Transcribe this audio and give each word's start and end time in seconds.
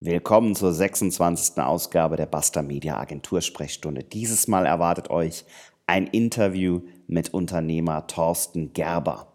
Willkommen 0.00 0.54
zur 0.54 0.72
26. 0.72 1.58
Ausgabe 1.58 2.14
der 2.14 2.26
Basta 2.26 2.62
Media 2.62 3.00
Agentur 3.00 3.40
Sprechstunde. 3.40 4.04
Dieses 4.04 4.46
Mal 4.46 4.64
erwartet 4.64 5.10
euch 5.10 5.44
ein 5.88 6.06
Interview 6.06 6.82
mit 7.08 7.34
Unternehmer 7.34 8.06
Thorsten 8.06 8.72
Gerber. 8.72 9.32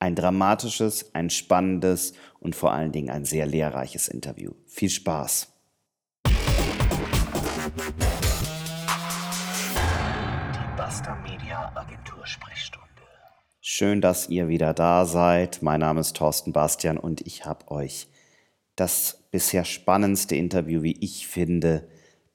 Ein 0.00 0.16
dramatisches, 0.16 1.14
ein 1.14 1.30
spannendes 1.30 2.14
und 2.40 2.56
vor 2.56 2.72
allen 2.72 2.90
Dingen 2.90 3.08
ein 3.08 3.24
sehr 3.24 3.46
lehrreiches 3.46 4.08
Interview. 4.08 4.54
Viel 4.66 4.90
Spaß! 4.90 5.52
Die 6.26 6.32
Basta 10.76 11.14
Media 11.22 11.70
Agentur 11.76 12.26
Sprechstunde. 12.26 12.88
Schön, 13.60 14.00
dass 14.00 14.28
ihr 14.28 14.48
wieder 14.48 14.74
da 14.74 15.06
seid. 15.06 15.62
Mein 15.62 15.78
Name 15.78 16.00
ist 16.00 16.16
Thorsten 16.16 16.52
Bastian 16.52 16.98
und 16.98 17.20
ich 17.20 17.46
habe 17.46 17.70
euch 17.70 18.08
das 18.74 19.23
bisher 19.34 19.64
spannendste 19.64 20.36
Interview, 20.36 20.84
wie 20.84 20.96
ich 21.00 21.26
finde, 21.26 21.88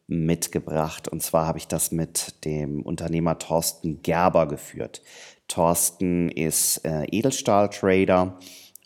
mitgebracht. 0.07 1.07
Und 1.07 1.23
zwar 1.23 1.47
habe 1.47 1.57
ich 1.57 1.65
das 1.65 1.93
mit 1.93 2.43
dem 2.43 2.81
Unternehmer 2.81 3.39
Thorsten 3.39 4.01
Gerber 4.01 4.49
geführt. 4.49 5.01
Thorsten 5.47 6.27
ist 6.27 6.83
äh, 6.83 7.05
Edelstahl-Trader 7.05 8.37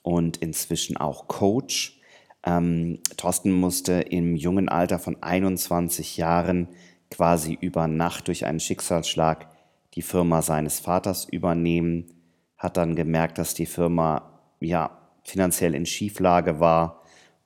und 0.04 0.38
inzwischen 0.38 0.96
auch 0.96 1.28
Coach. 1.28 2.00
Ähm, 2.46 3.00
Thorsten 3.18 3.52
musste 3.52 3.94
im 3.94 4.36
jungen 4.36 4.70
Alter 4.70 5.00
von 5.00 5.18
21 5.24 6.16
Jahren 6.18 6.68
quasi 7.10 7.58
über 7.60 7.88
Nacht 7.88 8.28
durch 8.28 8.46
einen 8.46 8.60
Schicksalsschlag 8.60 9.50
die 9.96 10.04
Firma 10.04 10.44
seines 10.44 10.80
Vaters 10.80 11.26
übernehmen, 11.26 12.14
hat 12.60 12.78
dann 12.78 12.96
gemerkt, 12.96 13.40
dass 13.40 13.56
die 13.56 13.66
Firma 13.66 14.40
ja 14.60 15.00
finanziell 15.24 15.74
in 15.74 15.88
Schieflage 15.88 16.60
war 16.60 17.00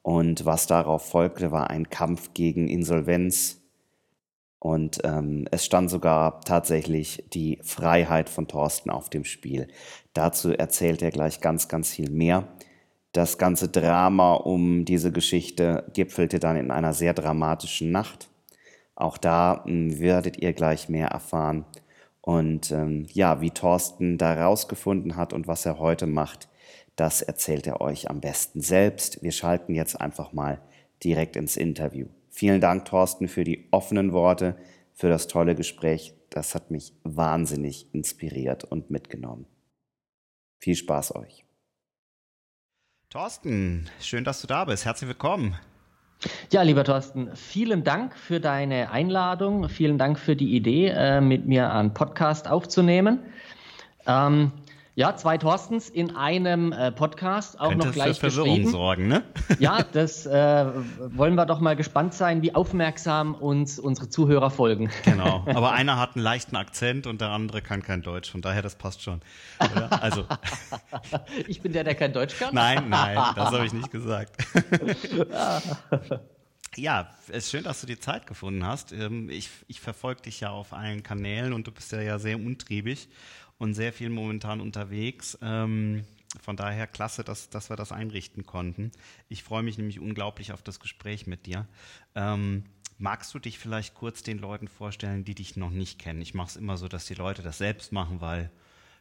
und 0.07 0.45
was 0.45 0.67
darauf 0.67 1.09
folgte, 1.09 1.51
war 1.51 1.69
ein 1.69 1.89
Kampf 1.89 2.33
gegen 2.33 2.69
Insolvenz. 2.69 3.59
Und 4.57 4.99
ähm, 5.03 5.49
es 5.51 5.65
stand 5.65 5.89
sogar 5.89 6.39
tatsächlich 6.39 7.25
die 7.33 7.59
Freiheit 7.61 8.29
von 8.29 8.47
Thorsten 8.47 8.89
auf 8.89 9.09
dem 9.09 9.25
Spiel. 9.25 9.67
Dazu 10.13 10.53
erzählt 10.53 11.01
er 11.01 11.11
gleich 11.11 11.41
ganz, 11.41 11.67
ganz 11.67 11.89
viel 11.89 12.09
mehr. 12.09 12.47
Das 13.11 13.37
ganze 13.37 13.67
Drama 13.67 14.35
um 14.35 14.85
diese 14.85 15.11
Geschichte 15.11 15.91
gipfelte 15.93 16.39
dann 16.39 16.55
in 16.55 16.71
einer 16.71 16.93
sehr 16.93 17.13
dramatischen 17.13 17.91
Nacht. 17.91 18.29
Auch 18.95 19.17
da 19.17 19.65
hm, 19.65 19.99
werdet 19.99 20.37
ihr 20.37 20.53
gleich 20.53 20.87
mehr 20.87 21.09
erfahren. 21.09 21.65
Und 22.21 22.71
ähm, 22.71 23.07
ja, 23.11 23.41
wie 23.41 23.51
Thorsten 23.51 24.17
da 24.17 24.41
rausgefunden 24.41 25.17
hat 25.17 25.33
und 25.33 25.49
was 25.49 25.65
er 25.65 25.79
heute 25.79 26.07
macht, 26.07 26.47
das 26.97 27.21
erzählt 27.21 27.67
er 27.67 27.79
euch 27.79 28.09
am 28.09 28.19
besten 28.19 28.59
selbst. 28.59 29.21
Wir 29.23 29.31
schalten 29.31 29.73
jetzt 29.73 30.01
einfach 30.01 30.33
mal 30.33 30.59
direkt 31.03 31.35
ins 31.35 31.55
Interview. 31.55 32.07
Vielen 32.31 32.59
Dank, 32.59 32.85
Thorsten, 32.85 33.27
für 33.27 33.43
die 33.43 33.67
offenen 33.71 34.11
Worte, 34.11 34.57
für 34.93 35.07
das 35.07 35.27
tolle 35.27 35.55
Gespräch. 35.55 36.13
Das 36.31 36.55
hat 36.55 36.71
mich 36.71 36.93
wahnsinnig 37.03 37.93
inspiriert 37.93 38.63
und 38.63 38.89
mitgenommen. 38.89 39.45
Viel 40.59 40.75
Spaß 40.75 41.15
euch. 41.15 41.45
Thorsten, 43.09 43.89
schön, 44.01 44.23
dass 44.23 44.41
du 44.41 44.47
da 44.47 44.65
bist. 44.65 44.83
Herzlich 44.83 45.07
willkommen. 45.07 45.55
Ja, 46.51 46.63
lieber 46.63 46.83
Thorsten, 46.83 47.35
vielen 47.35 47.83
Dank 47.83 48.17
für 48.17 48.39
deine 48.39 48.89
Einladung. 48.89 49.69
Vielen 49.69 49.99
Dank 49.99 50.17
für 50.17 50.35
die 50.35 50.55
Idee, 50.55 50.87
äh, 50.87 51.21
mit 51.21 51.45
mir 51.45 51.71
einen 51.71 51.93
Podcast 51.93 52.47
aufzunehmen. 52.49 53.19
Ähm, 54.07 54.51
ja, 54.97 55.15
zwei 55.15 55.37
Thorstens 55.37 55.89
in 55.89 56.15
einem 56.15 56.71
äh, 56.71 56.91
Podcast, 56.91 57.59
auch 57.59 57.69
Könnte 57.69 57.85
noch 57.85 57.93
gleich 57.93 58.19
für 58.19 58.31
Verwirrung 58.31 58.67
sorgen, 58.67 59.07
ne? 59.07 59.23
ja, 59.59 59.83
das 59.83 60.25
äh, 60.25 60.65
wollen 61.15 61.35
wir 61.35 61.45
doch 61.45 61.59
mal 61.59 61.75
gespannt 61.75 62.15
sein, 62.15 62.41
wie 62.41 62.55
aufmerksam 62.55 63.35
uns 63.35 63.77
unsere 63.77 64.09
Zuhörer 64.09 64.49
folgen. 64.49 64.89
Genau, 65.05 65.45
aber 65.53 65.73
einer 65.73 65.99
hat 65.99 66.15
einen 66.15 66.23
leichten 66.23 66.55
Akzent 66.55 67.05
und 67.05 67.21
der 67.21 67.29
andere 67.29 67.61
kann 67.61 67.83
kein 67.83 68.01
Deutsch, 68.01 68.31
von 68.31 68.41
daher 68.41 68.63
das 68.63 68.73
passt 68.73 69.03
schon. 69.03 69.21
Oder? 69.59 70.01
Also. 70.01 70.25
ich 71.47 71.61
bin 71.61 71.73
der, 71.73 71.83
der 71.83 71.93
kein 71.93 72.11
Deutsch 72.11 72.35
kann? 72.39 72.55
Nein, 72.55 72.89
nein, 72.89 73.19
das 73.35 73.51
habe 73.51 73.67
ich 73.67 73.73
nicht 73.73 73.91
gesagt. 73.91 74.35
Ja, 76.75 77.09
es 77.27 77.45
ist 77.45 77.51
schön, 77.51 77.63
dass 77.63 77.81
du 77.81 77.87
die 77.87 77.99
Zeit 77.99 78.27
gefunden 78.27 78.63
hast. 78.65 78.91
Ähm, 78.91 79.29
ich, 79.31 79.49
ich 79.67 79.79
verfolge 79.79 80.21
dich 80.23 80.41
ja 80.41 80.51
auf 80.51 80.73
allen 80.73 81.01
Kanälen 81.01 81.53
und 81.53 81.65
du 81.65 81.71
bist 81.71 81.91
ja, 81.91 82.01
ja 82.01 82.19
sehr 82.19 82.37
untriebig 82.37 83.09
und 83.57 83.73
sehr 83.73 83.93
viel 83.93 84.09
momentan 84.09 84.61
unterwegs. 84.61 85.37
Ähm, 85.41 86.03
von 86.41 86.55
daher 86.55 86.87
klasse, 86.87 87.23
dass, 87.23 87.49
dass 87.49 87.69
wir 87.69 87.75
das 87.75 87.91
einrichten 87.91 88.45
konnten. 88.45 88.91
Ich 89.29 89.43
freue 89.43 89.63
mich 89.63 89.77
nämlich 89.77 89.99
unglaublich 89.99 90.51
auf 90.51 90.61
das 90.61 90.79
Gespräch 90.79 91.25
mit 91.25 91.45
dir. 91.45 91.67
Ähm, 92.15 92.65
magst 92.97 93.33
du 93.33 93.39
dich 93.39 93.59
vielleicht 93.59 93.95
kurz 93.95 94.23
den 94.23 94.37
Leuten 94.37 94.67
vorstellen, 94.67 95.23
die 95.23 95.35
dich 95.35 95.55
noch 95.55 95.71
nicht 95.71 95.99
kennen? 95.99 96.21
Ich 96.21 96.33
mache 96.33 96.49
es 96.49 96.55
immer 96.55 96.77
so, 96.77 96.87
dass 96.87 97.05
die 97.05 97.15
Leute 97.15 97.41
das 97.41 97.57
selbst 97.57 97.91
machen, 97.91 98.21
weil 98.21 98.51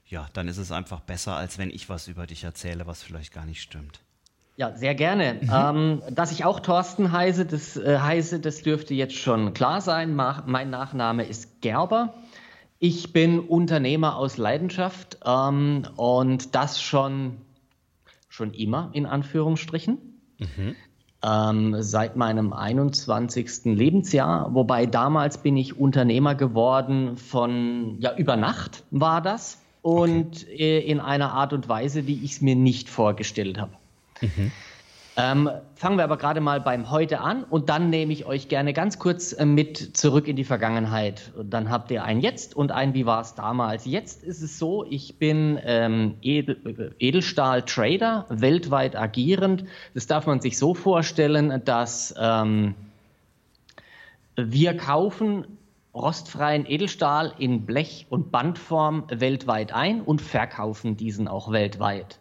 ja, 0.06 0.28
dann 0.34 0.46
ist 0.46 0.58
es 0.58 0.70
einfach 0.70 1.00
besser, 1.00 1.34
als 1.34 1.58
wenn 1.58 1.70
ich 1.70 1.88
was 1.88 2.06
über 2.06 2.26
dich 2.26 2.44
erzähle, 2.44 2.86
was 2.86 3.02
vielleicht 3.02 3.32
gar 3.32 3.44
nicht 3.44 3.60
stimmt. 3.60 4.00
Ja, 4.56 4.74
sehr 4.74 4.94
gerne. 4.94 5.34
Mhm. 5.42 5.50
Ähm, 5.52 6.02
dass 6.10 6.32
ich 6.32 6.44
auch 6.44 6.60
Thorsten 6.60 7.12
heiße, 7.12 7.44
das 7.44 7.76
äh, 7.76 7.98
heiße, 7.98 8.40
das 8.40 8.62
dürfte 8.62 8.94
jetzt 8.94 9.16
schon 9.16 9.52
klar 9.52 9.82
sein. 9.82 10.14
Ma 10.14 10.44
mein 10.46 10.70
Nachname 10.70 11.24
ist 11.24 11.60
Gerber. 11.60 12.14
Ich 12.78 13.12
bin 13.12 13.40
Unternehmer 13.40 14.16
aus 14.16 14.36
Leidenschaft 14.36 15.18
ähm, 15.24 15.82
und 15.96 16.54
das 16.54 16.80
schon, 16.80 17.38
schon 18.28 18.52
immer 18.52 18.90
in 18.92 19.06
Anführungsstrichen. 19.06 19.98
Mhm. 20.38 20.76
Ähm, 21.22 21.76
seit 21.82 22.16
meinem 22.16 22.52
21. 22.52 23.64
Lebensjahr, 23.64 24.54
wobei 24.54 24.84
damals 24.84 25.38
bin 25.38 25.56
ich 25.56 25.78
Unternehmer 25.78 26.34
geworden 26.34 27.16
von, 27.16 27.96
ja, 28.00 28.14
über 28.14 28.36
Nacht 28.36 28.84
war 28.90 29.22
das 29.22 29.62
und 29.80 30.44
okay. 30.44 30.78
in 30.78 31.00
einer 31.00 31.32
Art 31.32 31.54
und 31.54 31.68
Weise, 31.68 32.06
wie 32.06 32.22
ich 32.22 32.32
es 32.32 32.40
mir 32.42 32.54
nicht 32.54 32.90
vorgestellt 32.90 33.58
habe. 33.58 33.72
Mhm. 34.20 34.52
Ähm, 35.18 35.48
fangen 35.74 35.96
wir 35.96 36.04
aber 36.04 36.18
gerade 36.18 36.42
mal 36.42 36.60
beim 36.60 36.90
Heute 36.90 37.20
an 37.20 37.44
und 37.44 37.70
dann 37.70 37.88
nehme 37.88 38.12
ich 38.12 38.26
euch 38.26 38.48
gerne 38.48 38.74
ganz 38.74 38.98
kurz 38.98 39.32
äh, 39.32 39.46
mit 39.46 39.96
zurück 39.96 40.28
in 40.28 40.36
die 40.36 40.44
Vergangenheit. 40.44 41.32
Und 41.38 41.50
dann 41.50 41.70
habt 41.70 41.90
ihr 41.90 42.04
ein 42.04 42.20
Jetzt 42.20 42.54
und 42.54 42.70
ein 42.70 42.92
Wie 42.92 43.06
war 43.06 43.22
es 43.22 43.34
damals. 43.34 43.86
Jetzt 43.86 44.22
ist 44.22 44.42
es 44.42 44.58
so, 44.58 44.84
ich 44.84 45.18
bin 45.18 45.58
ähm, 45.64 46.16
Edel, 46.20 46.94
Edelstahl-Trader, 46.98 48.26
weltweit 48.28 48.94
agierend. 48.94 49.64
Das 49.94 50.06
darf 50.06 50.26
man 50.26 50.42
sich 50.42 50.58
so 50.58 50.74
vorstellen, 50.74 51.62
dass 51.64 52.14
ähm, 52.20 52.74
wir 54.36 54.76
kaufen 54.76 55.46
rostfreien 55.94 56.66
Edelstahl 56.66 57.32
in 57.38 57.64
Blech- 57.64 58.04
und 58.10 58.30
Bandform 58.30 59.04
weltweit 59.08 59.72
ein 59.72 60.02
und 60.02 60.20
verkaufen 60.20 60.98
diesen 60.98 61.26
auch 61.26 61.50
weltweit. 61.50 62.18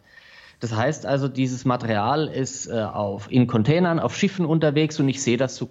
Das 0.60 0.74
heißt 0.74 1.06
also, 1.06 1.28
dieses 1.28 1.64
Material 1.64 2.28
ist 2.28 2.66
äh, 2.66 2.80
auf, 2.80 3.30
in 3.30 3.46
Containern, 3.46 3.98
auf 3.98 4.16
Schiffen 4.16 4.46
unterwegs 4.46 4.98
und 4.98 5.08
ich 5.08 5.22
sehe 5.22 5.36
das 5.36 5.56
so 5.56 5.68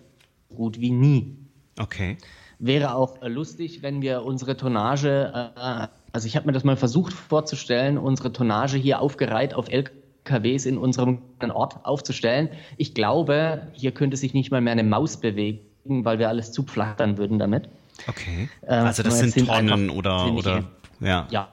gut 0.55 0.79
wie 0.79 0.91
nie. 0.91 1.35
Okay. 1.79 2.17
Wäre 2.59 2.95
auch 2.95 3.21
äh, 3.21 3.27
lustig, 3.27 3.81
wenn 3.81 4.01
wir 4.01 4.23
unsere 4.23 4.57
Tonnage, 4.57 5.51
äh, 5.55 5.87
also 6.11 6.27
ich 6.27 6.35
habe 6.35 6.45
mir 6.45 6.53
das 6.53 6.63
mal 6.63 6.77
versucht 6.77 7.13
vorzustellen, 7.13 7.97
unsere 7.97 8.31
Tonnage 8.31 8.77
hier 8.77 9.01
aufgereiht 9.01 9.53
auf 9.55 9.67
LKWs 9.69 10.65
in 10.65 10.77
unserem 10.77 11.21
Ort 11.53 11.83
aufzustellen. 11.83 12.49
Ich 12.77 12.93
glaube, 12.93 13.67
hier 13.73 13.91
könnte 13.91 14.17
sich 14.17 14.33
nicht 14.33 14.51
mal 14.51 14.61
mehr 14.61 14.73
eine 14.73 14.83
Maus 14.83 15.17
bewegen, 15.17 16.05
weil 16.05 16.19
wir 16.19 16.29
alles 16.29 16.51
zupflattern 16.51 17.17
würden 17.17 17.39
damit. 17.39 17.69
Okay. 18.07 18.49
Ähm, 18.67 18.85
also 18.85 19.03
das 19.03 19.19
sind, 19.19 19.33
sind 19.33 19.47
Tonnen 19.47 19.89
oder, 19.89 20.31
oder 20.31 20.63
ja. 20.99 21.27
Ja. 21.29 21.49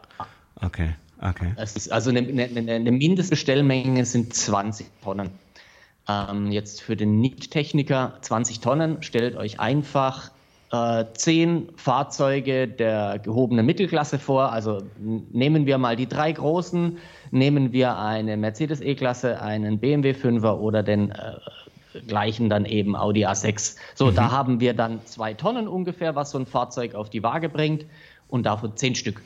Okay. 0.60 0.94
Okay. 1.22 1.55
also 1.56 2.10
eine, 2.10 2.21
eine, 2.21 2.72
eine 2.72 2.93
Mindestbestellmenge 2.93 4.05
sind 4.05 4.34
20 4.34 4.87
Tonnen. 5.05 5.31
Ähm, 6.09 6.50
jetzt 6.50 6.83
für 6.83 6.97
den 6.97 7.21
Nicht-Techniker 7.21 8.14
20 8.23 8.61
Tonnen, 8.61 9.02
stellt 9.02 9.37
euch 9.37 9.61
einfach 9.61 10.32
äh, 10.73 11.05
10 11.14 11.69
Fahrzeuge 11.76 12.67
der 12.67 13.20
gehobenen 13.20 13.64
Mittelklasse 13.64 14.19
vor. 14.19 14.52
Also 14.52 14.82
nehmen 14.99 15.67
wir 15.67 15.79
mal 15.79 15.94
die 15.94 16.08
drei 16.08 16.32
großen, 16.32 16.99
nehmen 17.31 17.73
wir 17.73 17.99
eine 17.99 18.37
Mercedes 18.37 18.81
E-Klasse, 18.81 19.41
einen 19.41 19.79
BMW 19.79 20.12
5er 20.12 20.58
oder 20.58 20.82
den 20.82 21.12
äh, 21.12 21.37
gleichen 22.08 22.50
dann 22.50 22.64
eben 22.64 22.97
Audi 22.97 23.26
A6. 23.26 23.76
So, 23.94 24.06
mhm. 24.06 24.14
da 24.17 24.31
haben 24.32 24.61
wir 24.61 24.75
dann 24.75 25.05
zwei 25.05 25.35
Tonnen 25.35 25.69
ungefähr, 25.69 26.17
was 26.17 26.31
so 26.31 26.38
ein 26.38 26.47
Fahrzeug 26.47 26.94
auf 26.97 27.11
die 27.11 27.23
Waage 27.23 27.49
bringt 27.49 27.85
und 28.29 28.44
davon 28.44 28.76
10 28.76 28.97
Stück. 28.97 29.23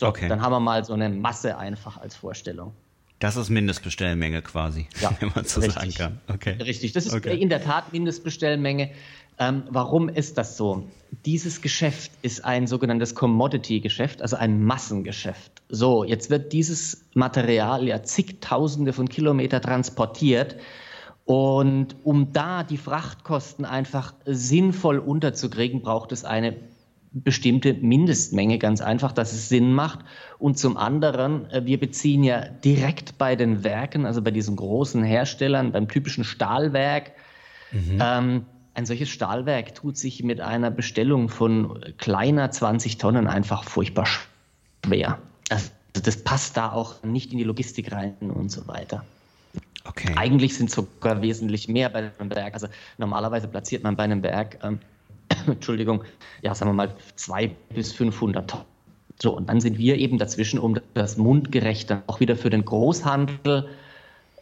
Okay. 0.00 0.28
Dann 0.28 0.42
haben 0.42 0.52
wir 0.52 0.60
mal 0.60 0.84
so 0.84 0.92
eine 0.92 1.08
Masse 1.08 1.56
einfach 1.56 1.98
als 1.98 2.16
Vorstellung. 2.16 2.72
Das 3.20 3.36
ist 3.36 3.48
Mindestbestellmenge 3.48 4.42
quasi, 4.42 4.88
ja, 5.00 5.10
wenn 5.20 5.30
man 5.34 5.44
so 5.44 5.60
richtig. 5.60 5.96
sagen 5.96 6.18
kann. 6.28 6.34
Okay. 6.34 6.56
Richtig, 6.62 6.92
das 6.92 7.06
ist 7.06 7.14
okay. 7.14 7.38
in 7.40 7.48
der 7.48 7.62
Tat 7.62 7.92
Mindestbestellmenge. 7.92 8.90
Ähm, 9.38 9.64
warum 9.70 10.08
ist 10.08 10.38
das 10.38 10.56
so? 10.56 10.88
Dieses 11.24 11.60
Geschäft 11.60 12.12
ist 12.22 12.44
ein 12.44 12.66
sogenanntes 12.66 13.14
Commodity-Geschäft, 13.14 14.22
also 14.22 14.36
ein 14.36 14.62
Massengeschäft. 14.62 15.62
So, 15.68 16.04
jetzt 16.04 16.30
wird 16.30 16.52
dieses 16.52 17.04
Material 17.14 17.86
ja 17.86 18.02
zigtausende 18.02 18.92
von 18.92 19.08
Kilometern 19.08 19.62
transportiert 19.62 20.56
Und 21.24 21.96
um 22.04 22.32
da 22.32 22.62
die 22.64 22.76
Frachtkosten 22.76 23.64
einfach 23.64 24.14
sinnvoll 24.26 24.98
unterzukriegen, 24.98 25.80
braucht 25.80 26.12
es 26.12 26.24
eine 26.24 26.54
bestimmte 27.14 27.74
Mindestmenge, 27.74 28.58
ganz 28.58 28.80
einfach, 28.80 29.12
dass 29.12 29.32
es 29.32 29.48
Sinn 29.48 29.72
macht. 29.72 30.00
Und 30.38 30.58
zum 30.58 30.76
anderen, 30.76 31.48
äh, 31.50 31.64
wir 31.64 31.78
beziehen 31.78 32.24
ja 32.24 32.46
direkt 32.48 33.16
bei 33.18 33.36
den 33.36 33.62
Werken, 33.62 34.04
also 34.04 34.20
bei 34.20 34.32
diesen 34.32 34.56
großen 34.56 35.04
Herstellern, 35.04 35.72
beim 35.72 35.88
typischen 35.88 36.24
Stahlwerk. 36.24 37.12
Mhm. 37.70 37.98
Ähm, 38.00 38.46
ein 38.74 38.86
solches 38.86 39.08
Stahlwerk 39.08 39.76
tut 39.76 39.96
sich 39.96 40.24
mit 40.24 40.40
einer 40.40 40.72
Bestellung 40.72 41.28
von 41.28 41.84
kleiner 41.98 42.50
20 42.50 42.98
Tonnen 42.98 43.28
einfach 43.28 43.62
furchtbar 43.62 44.06
schwer. 44.84 45.18
Also 45.48 45.70
das 45.92 46.24
passt 46.24 46.56
da 46.56 46.72
auch 46.72 47.02
nicht 47.04 47.30
in 47.30 47.38
die 47.38 47.44
Logistik 47.44 47.92
rein 47.92 48.16
und 48.18 48.50
so 48.50 48.66
weiter. 48.66 49.04
Okay. 49.84 50.12
Eigentlich 50.16 50.56
sind 50.56 50.70
sogar 50.70 51.22
wesentlich 51.22 51.68
mehr 51.68 51.88
bei 51.90 52.10
einem 52.18 52.34
Werk. 52.34 52.54
Also 52.54 52.66
normalerweise 52.98 53.46
platziert 53.46 53.84
man 53.84 53.94
bei 53.94 54.02
einem 54.02 54.22
Werk 54.24 54.58
ähm, 54.64 54.80
Entschuldigung, 55.46 56.04
ja, 56.42 56.54
sagen 56.54 56.70
wir 56.70 56.74
mal 56.74 56.94
zwei 57.16 57.48
bis 57.74 57.92
500 57.92 58.50
Tonnen. 58.50 58.64
So, 59.20 59.36
und 59.36 59.48
dann 59.48 59.60
sind 59.60 59.78
wir 59.78 59.96
eben 59.96 60.18
dazwischen, 60.18 60.58
um 60.58 60.78
das 60.94 61.16
mundgerecht 61.16 61.90
dann 61.90 62.02
auch 62.06 62.20
wieder 62.20 62.36
für 62.36 62.50
den 62.50 62.64
Großhandel 62.64 63.68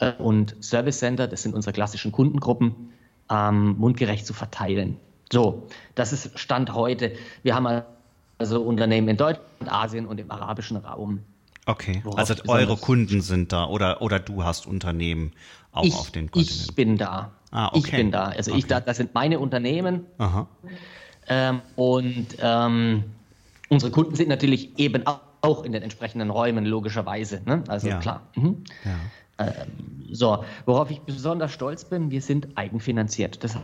äh, 0.00 0.12
und 0.12 0.56
Service 0.62 0.98
Center, 0.98 1.28
das 1.28 1.42
sind 1.42 1.54
unsere 1.54 1.72
klassischen 1.72 2.10
Kundengruppen, 2.10 2.90
ähm, 3.30 3.76
mundgerecht 3.78 4.26
zu 4.26 4.32
verteilen. 4.32 4.96
So, 5.30 5.68
das 5.94 6.12
ist 6.12 6.38
Stand 6.38 6.74
heute. 6.74 7.12
Wir 7.42 7.54
haben 7.54 7.82
also 8.38 8.62
Unternehmen 8.62 9.08
in 9.08 9.16
Deutschland, 9.16 9.46
Asien 9.66 10.06
und 10.06 10.18
im 10.18 10.30
arabischen 10.30 10.76
Raum. 10.78 11.20
Okay, 11.64 12.02
also 12.16 12.34
eure 12.48 12.76
Kunden 12.76 13.20
sind 13.20 13.52
da 13.52 13.66
oder, 13.66 14.02
oder 14.02 14.18
du 14.18 14.42
hast 14.42 14.66
Unternehmen 14.66 15.32
auch 15.72 15.84
ich, 15.84 15.94
auf 15.94 16.10
den 16.10 16.30
Kontinenten? 16.30 16.66
Ich 16.68 16.74
bin 16.74 16.96
da. 16.96 17.32
Ah, 17.50 17.68
okay. 17.68 17.78
Ich 17.78 17.90
bin 17.90 18.10
da. 18.10 18.24
Also 18.26 18.52
okay. 18.52 18.60
ich 18.60 18.66
da, 18.66 18.80
das 18.80 18.96
sind 18.96 19.14
meine 19.14 19.38
Unternehmen. 19.38 20.06
Ähm, 21.28 21.60
und 21.76 22.26
ähm, 22.40 23.04
unsere 23.68 23.92
Kunden 23.92 24.14
sind 24.14 24.28
natürlich 24.28 24.78
eben 24.78 25.04
auch 25.06 25.64
in 25.64 25.72
den 25.72 25.82
entsprechenden 25.82 26.30
Räumen, 26.30 26.64
logischerweise. 26.64 27.42
Ne? 27.44 27.64
Also 27.68 27.88
ja. 27.88 27.98
klar. 27.98 28.22
Mhm. 28.34 28.64
Ja. 28.84 29.46
Ähm, 29.46 30.06
so, 30.10 30.44
worauf 30.66 30.90
ich 30.90 31.00
besonders 31.00 31.52
stolz 31.52 31.84
bin, 31.84 32.10
wir 32.10 32.22
sind 32.22 32.48
eigenfinanziert. 32.56 33.42
Das 33.42 33.56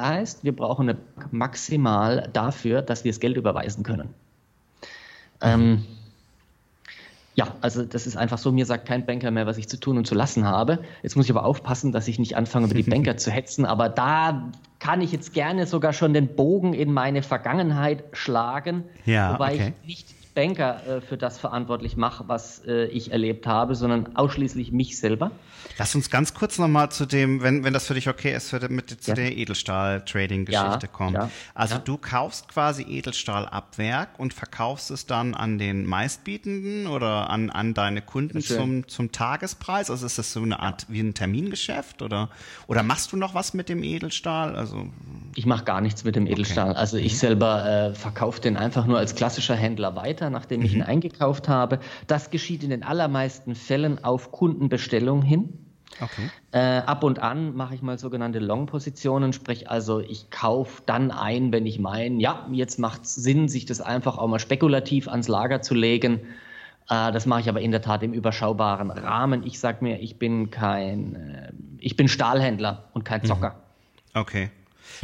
heißt, 0.00 0.44
wir 0.44 0.54
brauchen 0.54 0.88
eine 0.88 0.98
maximal 1.30 2.28
dafür, 2.32 2.82
dass 2.82 3.04
wir 3.04 3.12
das 3.12 3.20
Geld 3.20 3.36
überweisen 3.36 3.82
können. 3.82 4.14
Mhm. 5.42 5.84
Ja, 7.38 7.54
also 7.60 7.84
das 7.84 8.08
ist 8.08 8.16
einfach 8.16 8.36
so, 8.36 8.50
mir 8.50 8.66
sagt 8.66 8.88
kein 8.88 9.06
Banker 9.06 9.30
mehr, 9.30 9.46
was 9.46 9.58
ich 9.58 9.68
zu 9.68 9.78
tun 9.78 9.96
und 9.96 10.08
zu 10.08 10.16
lassen 10.16 10.44
habe. 10.44 10.80
Jetzt 11.04 11.14
muss 11.14 11.26
ich 11.26 11.30
aber 11.30 11.44
aufpassen, 11.44 11.92
dass 11.92 12.08
ich 12.08 12.18
nicht 12.18 12.36
anfange, 12.36 12.66
über 12.66 12.74
die 12.74 12.82
Banker 12.90 13.16
zu 13.16 13.30
hetzen, 13.30 13.64
aber 13.64 13.88
da 13.88 14.50
kann 14.80 15.00
ich 15.02 15.12
jetzt 15.12 15.34
gerne 15.34 15.68
sogar 15.68 15.92
schon 15.92 16.14
den 16.14 16.34
Bogen 16.34 16.74
in 16.74 16.92
meine 16.92 17.22
Vergangenheit 17.22 18.02
schlagen, 18.10 18.82
ja, 19.06 19.34
wobei 19.34 19.54
okay. 19.54 19.72
ich 19.82 19.86
nicht 19.86 20.17
Banker 20.38 20.86
äh, 20.86 21.00
für 21.00 21.16
das 21.16 21.36
verantwortlich 21.36 21.96
mache, 21.96 22.28
was 22.28 22.62
äh, 22.64 22.84
ich 22.84 23.10
erlebt 23.10 23.48
habe, 23.48 23.74
sondern 23.74 24.14
ausschließlich 24.14 24.70
mich 24.70 24.96
selber. 24.96 25.32
Lass 25.78 25.96
uns 25.96 26.10
ganz 26.10 26.32
kurz 26.32 26.58
nochmal 26.58 26.92
zu 26.92 27.06
dem, 27.06 27.42
wenn, 27.42 27.64
wenn 27.64 27.72
das 27.72 27.88
für 27.88 27.94
dich 27.94 28.08
okay 28.08 28.36
ist, 28.36 28.52
mit, 28.70 29.02
zu 29.02 29.10
ja. 29.10 29.14
der 29.16 29.36
Edelstahl-Trading-Geschichte 29.36 30.86
ja, 30.86 30.92
kommen. 30.92 31.14
Ja, 31.14 31.30
also 31.54 31.78
du 31.78 31.96
kaufst 31.96 32.46
quasi 32.46 32.82
Edelstahl 32.82 33.46
ab 33.46 33.78
Werk 33.78 34.10
und 34.18 34.32
verkaufst 34.32 34.92
es 34.92 35.06
dann 35.06 35.34
an 35.34 35.58
den 35.58 35.84
Meistbietenden 35.84 36.86
oder 36.86 37.30
an, 37.30 37.50
an 37.50 37.74
deine 37.74 38.00
Kunden 38.00 38.40
zum, 38.40 38.86
zum 38.86 39.10
Tagespreis? 39.10 39.90
Also 39.90 40.06
ist 40.06 40.18
das 40.18 40.32
so 40.32 40.42
eine 40.42 40.60
Art 40.60 40.86
wie 40.88 41.00
ein 41.00 41.14
Termingeschäft 41.14 42.00
oder, 42.00 42.28
oder 42.68 42.84
machst 42.84 43.10
du 43.10 43.16
noch 43.16 43.34
was 43.34 43.54
mit 43.54 43.68
dem 43.68 43.82
Edelstahl? 43.82 44.54
Also 44.54 44.86
ich 45.34 45.46
mache 45.46 45.64
gar 45.64 45.80
nichts 45.80 46.04
mit 46.04 46.14
dem 46.14 46.28
Edelstahl. 46.28 46.70
Okay. 46.70 46.78
Also 46.78 46.96
ich 46.96 47.14
mhm. 47.14 47.18
selber 47.18 47.66
äh, 47.66 47.94
verkaufe 47.94 48.40
den 48.40 48.56
einfach 48.56 48.86
nur 48.86 48.98
als 48.98 49.16
klassischer 49.16 49.56
Händler 49.56 49.96
weiter 49.96 50.27
weiter, 50.28 50.30
nachdem 50.30 50.62
ich 50.62 50.72
ihn 50.72 50.80
mhm. 50.80 50.86
eingekauft 50.86 51.48
habe. 51.48 51.80
Das 52.06 52.30
geschieht 52.30 52.62
in 52.62 52.70
den 52.70 52.82
allermeisten 52.82 53.54
Fällen 53.54 54.04
auf 54.04 54.32
Kundenbestellung 54.32 55.22
hin. 55.22 55.58
Okay. 56.00 56.30
Äh, 56.52 56.82
ab 56.82 57.02
und 57.02 57.18
an 57.18 57.56
mache 57.56 57.74
ich 57.74 57.82
mal 57.82 57.98
sogenannte 57.98 58.38
Long-Positionen, 58.38 59.32
sprich 59.32 59.68
also 59.70 60.00
ich 60.00 60.30
kaufe 60.30 60.82
dann 60.86 61.10
ein, 61.10 61.50
wenn 61.50 61.66
ich 61.66 61.80
meine, 61.80 62.20
ja, 62.20 62.46
jetzt 62.52 62.78
macht 62.78 63.04
es 63.04 63.14
Sinn, 63.14 63.48
sich 63.48 63.66
das 63.66 63.80
einfach 63.80 64.18
auch 64.18 64.28
mal 64.28 64.38
spekulativ 64.38 65.08
ans 65.08 65.28
Lager 65.28 65.60
zu 65.60 65.74
legen. 65.74 66.20
Äh, 66.88 67.10
das 67.10 67.26
mache 67.26 67.40
ich 67.40 67.48
aber 67.48 67.60
in 67.60 67.72
der 67.72 67.82
Tat 67.82 68.02
im 68.02 68.12
überschaubaren 68.12 68.90
Rahmen. 68.90 69.44
Ich 69.44 69.58
sage 69.58 69.78
mir, 69.80 69.98
ich 70.00 70.18
bin 70.18 70.50
kein, 70.50 71.14
äh, 71.16 71.52
ich 71.78 71.96
bin 71.96 72.06
Stahlhändler 72.06 72.84
und 72.92 73.04
kein 73.04 73.22
mhm. 73.22 73.26
Zocker. 73.26 73.56
Okay. 74.14 74.50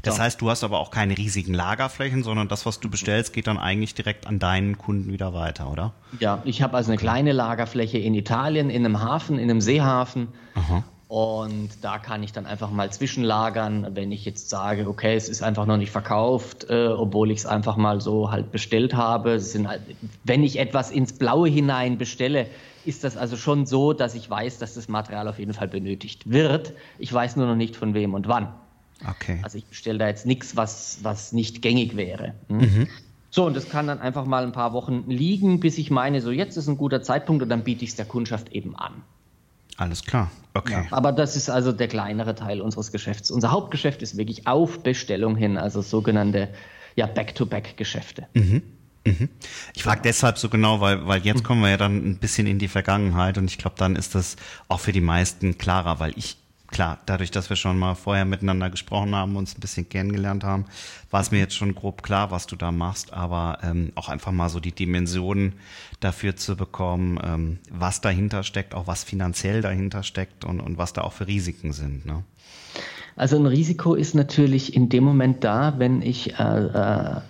Das 0.02 0.16
so. 0.16 0.22
heißt, 0.22 0.40
du 0.40 0.50
hast 0.50 0.64
aber 0.64 0.78
auch 0.78 0.90
keine 0.90 1.16
riesigen 1.16 1.54
Lagerflächen, 1.54 2.22
sondern 2.22 2.48
das, 2.48 2.66
was 2.66 2.80
du 2.80 2.90
bestellst, 2.90 3.32
geht 3.32 3.46
dann 3.46 3.58
eigentlich 3.58 3.94
direkt 3.94 4.26
an 4.26 4.38
deinen 4.38 4.78
Kunden 4.78 5.12
wieder 5.12 5.34
weiter, 5.34 5.70
oder? 5.70 5.92
Ja, 6.20 6.42
ich 6.44 6.62
habe 6.62 6.76
also 6.76 6.90
eine 6.90 6.96
okay. 6.96 7.06
kleine 7.06 7.32
Lagerfläche 7.32 7.98
in 7.98 8.14
Italien, 8.14 8.70
in 8.70 8.84
einem 8.84 9.00
Hafen, 9.00 9.38
in 9.38 9.50
einem 9.50 9.60
Seehafen. 9.60 10.28
Aha. 10.54 10.84
Und 11.14 11.68
da 11.82 11.98
kann 11.98 12.22
ich 12.22 12.32
dann 12.32 12.44
einfach 12.44 12.70
mal 12.70 12.90
zwischenlagern, 12.90 13.88
wenn 13.94 14.10
ich 14.10 14.24
jetzt 14.24 14.50
sage, 14.50 14.88
okay, 14.88 15.14
es 15.14 15.28
ist 15.28 15.42
einfach 15.42 15.66
noch 15.66 15.76
nicht 15.76 15.92
verkauft, 15.92 16.66
äh, 16.70 16.88
obwohl 16.88 17.30
ich 17.30 17.38
es 17.38 17.46
einfach 17.46 17.76
mal 17.76 18.00
so 18.00 18.30
halt 18.30 18.50
bestellt 18.50 18.94
habe. 18.94 19.38
Halt, 19.66 19.82
wenn 20.24 20.42
ich 20.42 20.58
etwas 20.58 20.90
ins 20.90 21.12
Blaue 21.12 21.48
hinein 21.48 21.98
bestelle, 21.98 22.46
ist 22.84 23.04
das 23.04 23.16
also 23.16 23.36
schon 23.36 23.66
so, 23.66 23.92
dass 23.92 24.14
ich 24.14 24.28
weiß, 24.28 24.58
dass 24.58 24.74
das 24.74 24.88
Material 24.88 25.28
auf 25.28 25.38
jeden 25.38 25.54
Fall 25.54 25.68
benötigt 25.68 26.30
wird. 26.30 26.72
Ich 26.98 27.12
weiß 27.12 27.36
nur 27.36 27.46
noch 27.46 27.54
nicht 27.54 27.76
von 27.76 27.94
wem 27.94 28.14
und 28.14 28.26
wann. 28.26 28.48
Okay. 29.08 29.40
Also 29.42 29.58
ich 29.58 29.64
bestelle 29.66 29.98
da 29.98 30.06
jetzt 30.06 30.26
nichts, 30.26 30.56
was, 30.56 30.98
was 31.02 31.32
nicht 31.32 31.62
gängig 31.62 31.96
wäre. 31.96 32.34
Hm? 32.48 32.58
Mhm. 32.58 32.88
So, 33.30 33.44
und 33.46 33.56
das 33.56 33.68
kann 33.68 33.88
dann 33.88 33.98
einfach 33.98 34.26
mal 34.26 34.44
ein 34.44 34.52
paar 34.52 34.72
Wochen 34.72 35.04
liegen, 35.08 35.58
bis 35.58 35.76
ich 35.78 35.90
meine, 35.90 36.20
so 36.20 36.30
jetzt 36.30 36.56
ist 36.56 36.68
ein 36.68 36.76
guter 36.76 37.02
Zeitpunkt 37.02 37.42
und 37.42 37.48
dann 37.48 37.64
biete 37.64 37.82
ich 37.82 37.90
es 37.90 37.96
der 37.96 38.04
Kundschaft 38.04 38.52
eben 38.52 38.76
an. 38.76 39.02
Alles 39.76 40.04
klar, 40.04 40.30
okay. 40.54 40.72
Ja, 40.72 40.84
aber 40.92 41.10
das 41.10 41.34
ist 41.34 41.50
also 41.50 41.72
der 41.72 41.88
kleinere 41.88 42.36
Teil 42.36 42.60
unseres 42.60 42.92
Geschäfts. 42.92 43.32
Unser 43.32 43.50
Hauptgeschäft 43.50 44.02
ist 44.02 44.16
wirklich 44.16 44.46
auf 44.46 44.84
Bestellung 44.84 45.34
hin, 45.34 45.58
also 45.58 45.82
sogenannte 45.82 46.48
ja, 46.94 47.06
Back-to-Back-Geschäfte. 47.06 48.28
Mhm. 48.34 48.62
Mhm. 49.04 49.28
Ich 49.74 49.82
frage 49.82 50.02
deshalb 50.02 50.38
so 50.38 50.48
genau, 50.48 50.80
weil, 50.80 51.06
weil 51.06 51.22
jetzt 51.22 51.42
kommen 51.42 51.60
wir 51.60 51.70
ja 51.70 51.76
dann 51.76 51.96
ein 51.96 52.18
bisschen 52.18 52.46
in 52.46 52.60
die 52.60 52.68
Vergangenheit 52.68 53.36
und 53.36 53.50
ich 53.50 53.58
glaube, 53.58 53.76
dann 53.76 53.96
ist 53.96 54.14
das 54.14 54.36
auch 54.68 54.80
für 54.80 54.92
die 54.92 55.00
meisten 55.00 55.58
klarer, 55.58 55.98
weil 55.98 56.12
ich 56.16 56.36
klar, 56.74 56.98
dadurch, 57.06 57.30
dass 57.30 57.48
wir 57.48 57.56
schon 57.56 57.78
mal 57.78 57.94
vorher 57.94 58.24
miteinander 58.24 58.68
gesprochen 58.68 59.14
haben, 59.14 59.36
uns 59.36 59.56
ein 59.56 59.60
bisschen 59.60 59.88
kennengelernt 59.88 60.44
haben, 60.44 60.66
war 61.10 61.20
es 61.20 61.30
mir 61.30 61.38
jetzt 61.38 61.54
schon 61.54 61.74
grob 61.74 62.02
klar, 62.02 62.32
was 62.32 62.46
du 62.46 62.56
da 62.56 62.72
machst, 62.72 63.12
aber 63.12 63.60
ähm, 63.62 63.92
auch 63.94 64.08
einfach 64.08 64.32
mal 64.32 64.48
so 64.48 64.58
die 64.60 64.72
Dimensionen 64.72 65.54
dafür 66.00 66.36
zu 66.36 66.56
bekommen, 66.56 67.18
ähm, 67.22 67.58
was 67.70 68.00
dahinter 68.00 68.42
steckt, 68.42 68.74
auch 68.74 68.88
was 68.88 69.04
finanziell 69.04 69.62
dahinter 69.62 70.02
steckt 70.02 70.44
und, 70.44 70.60
und 70.60 70.76
was 70.76 70.92
da 70.92 71.02
auch 71.02 71.12
für 71.12 71.28
Risiken 71.28 71.72
sind. 71.72 72.04
Ne? 72.04 72.24
Also 73.16 73.36
ein 73.36 73.46
Risiko 73.46 73.94
ist 73.94 74.14
natürlich 74.14 74.74
in 74.74 74.88
dem 74.88 75.04
Moment 75.04 75.44
da, 75.44 75.74
wenn 75.78 76.02
ich 76.02 76.38
äh, 76.38 76.42
äh, 76.42 77.20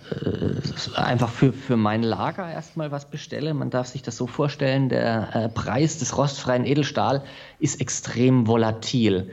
einfach 0.95 1.29
für, 1.29 1.53
für 1.53 1.77
mein 1.77 2.01
Lager 2.01 2.49
erstmal 2.49 2.91
was 2.91 3.09
bestelle. 3.09 3.53
Man 3.53 3.69
darf 3.69 3.87
sich 3.87 4.01
das 4.01 4.17
so 4.17 4.25
vorstellen, 4.25 4.89
der 4.89 5.35
äh, 5.35 5.49
Preis 5.49 5.99
des 5.99 6.17
rostfreien 6.17 6.65
Edelstahl 6.65 7.23
ist 7.59 7.81
extrem 7.81 8.47
volatil. 8.47 9.29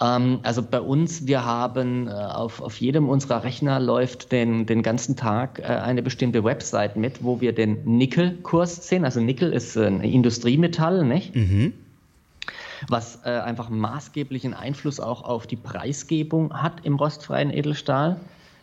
Ähm, 0.00 0.40
also 0.42 0.62
bei 0.62 0.80
uns, 0.80 1.28
wir 1.28 1.44
haben 1.44 2.08
äh, 2.08 2.10
auf, 2.10 2.60
auf 2.60 2.80
jedem 2.80 3.08
unserer 3.08 3.44
Rechner 3.44 3.78
läuft 3.78 4.32
den, 4.32 4.66
den 4.66 4.82
ganzen 4.82 5.14
Tag 5.14 5.60
äh, 5.60 5.66
eine 5.66 6.02
bestimmte 6.02 6.42
Website 6.42 6.96
mit, 6.96 7.22
wo 7.22 7.40
wir 7.40 7.54
den 7.54 7.84
Nickelkurs 7.84 8.88
sehen. 8.88 9.04
Also 9.04 9.20
Nickel 9.20 9.52
ist 9.52 9.76
ein 9.76 10.00
Industriemetall, 10.00 11.04
nicht? 11.04 11.36
Mhm 11.36 11.74
was 12.88 13.20
äh, 13.24 13.30
einfach 13.30 13.68
maßgeblichen 13.68 14.54
Einfluss 14.54 15.00
auch 15.00 15.22
auf 15.22 15.46
die 15.46 15.56
Preisgebung 15.56 16.62
hat 16.62 16.84
im 16.84 16.96
rostfreien 16.96 17.50
Edelstahl, 17.50 18.20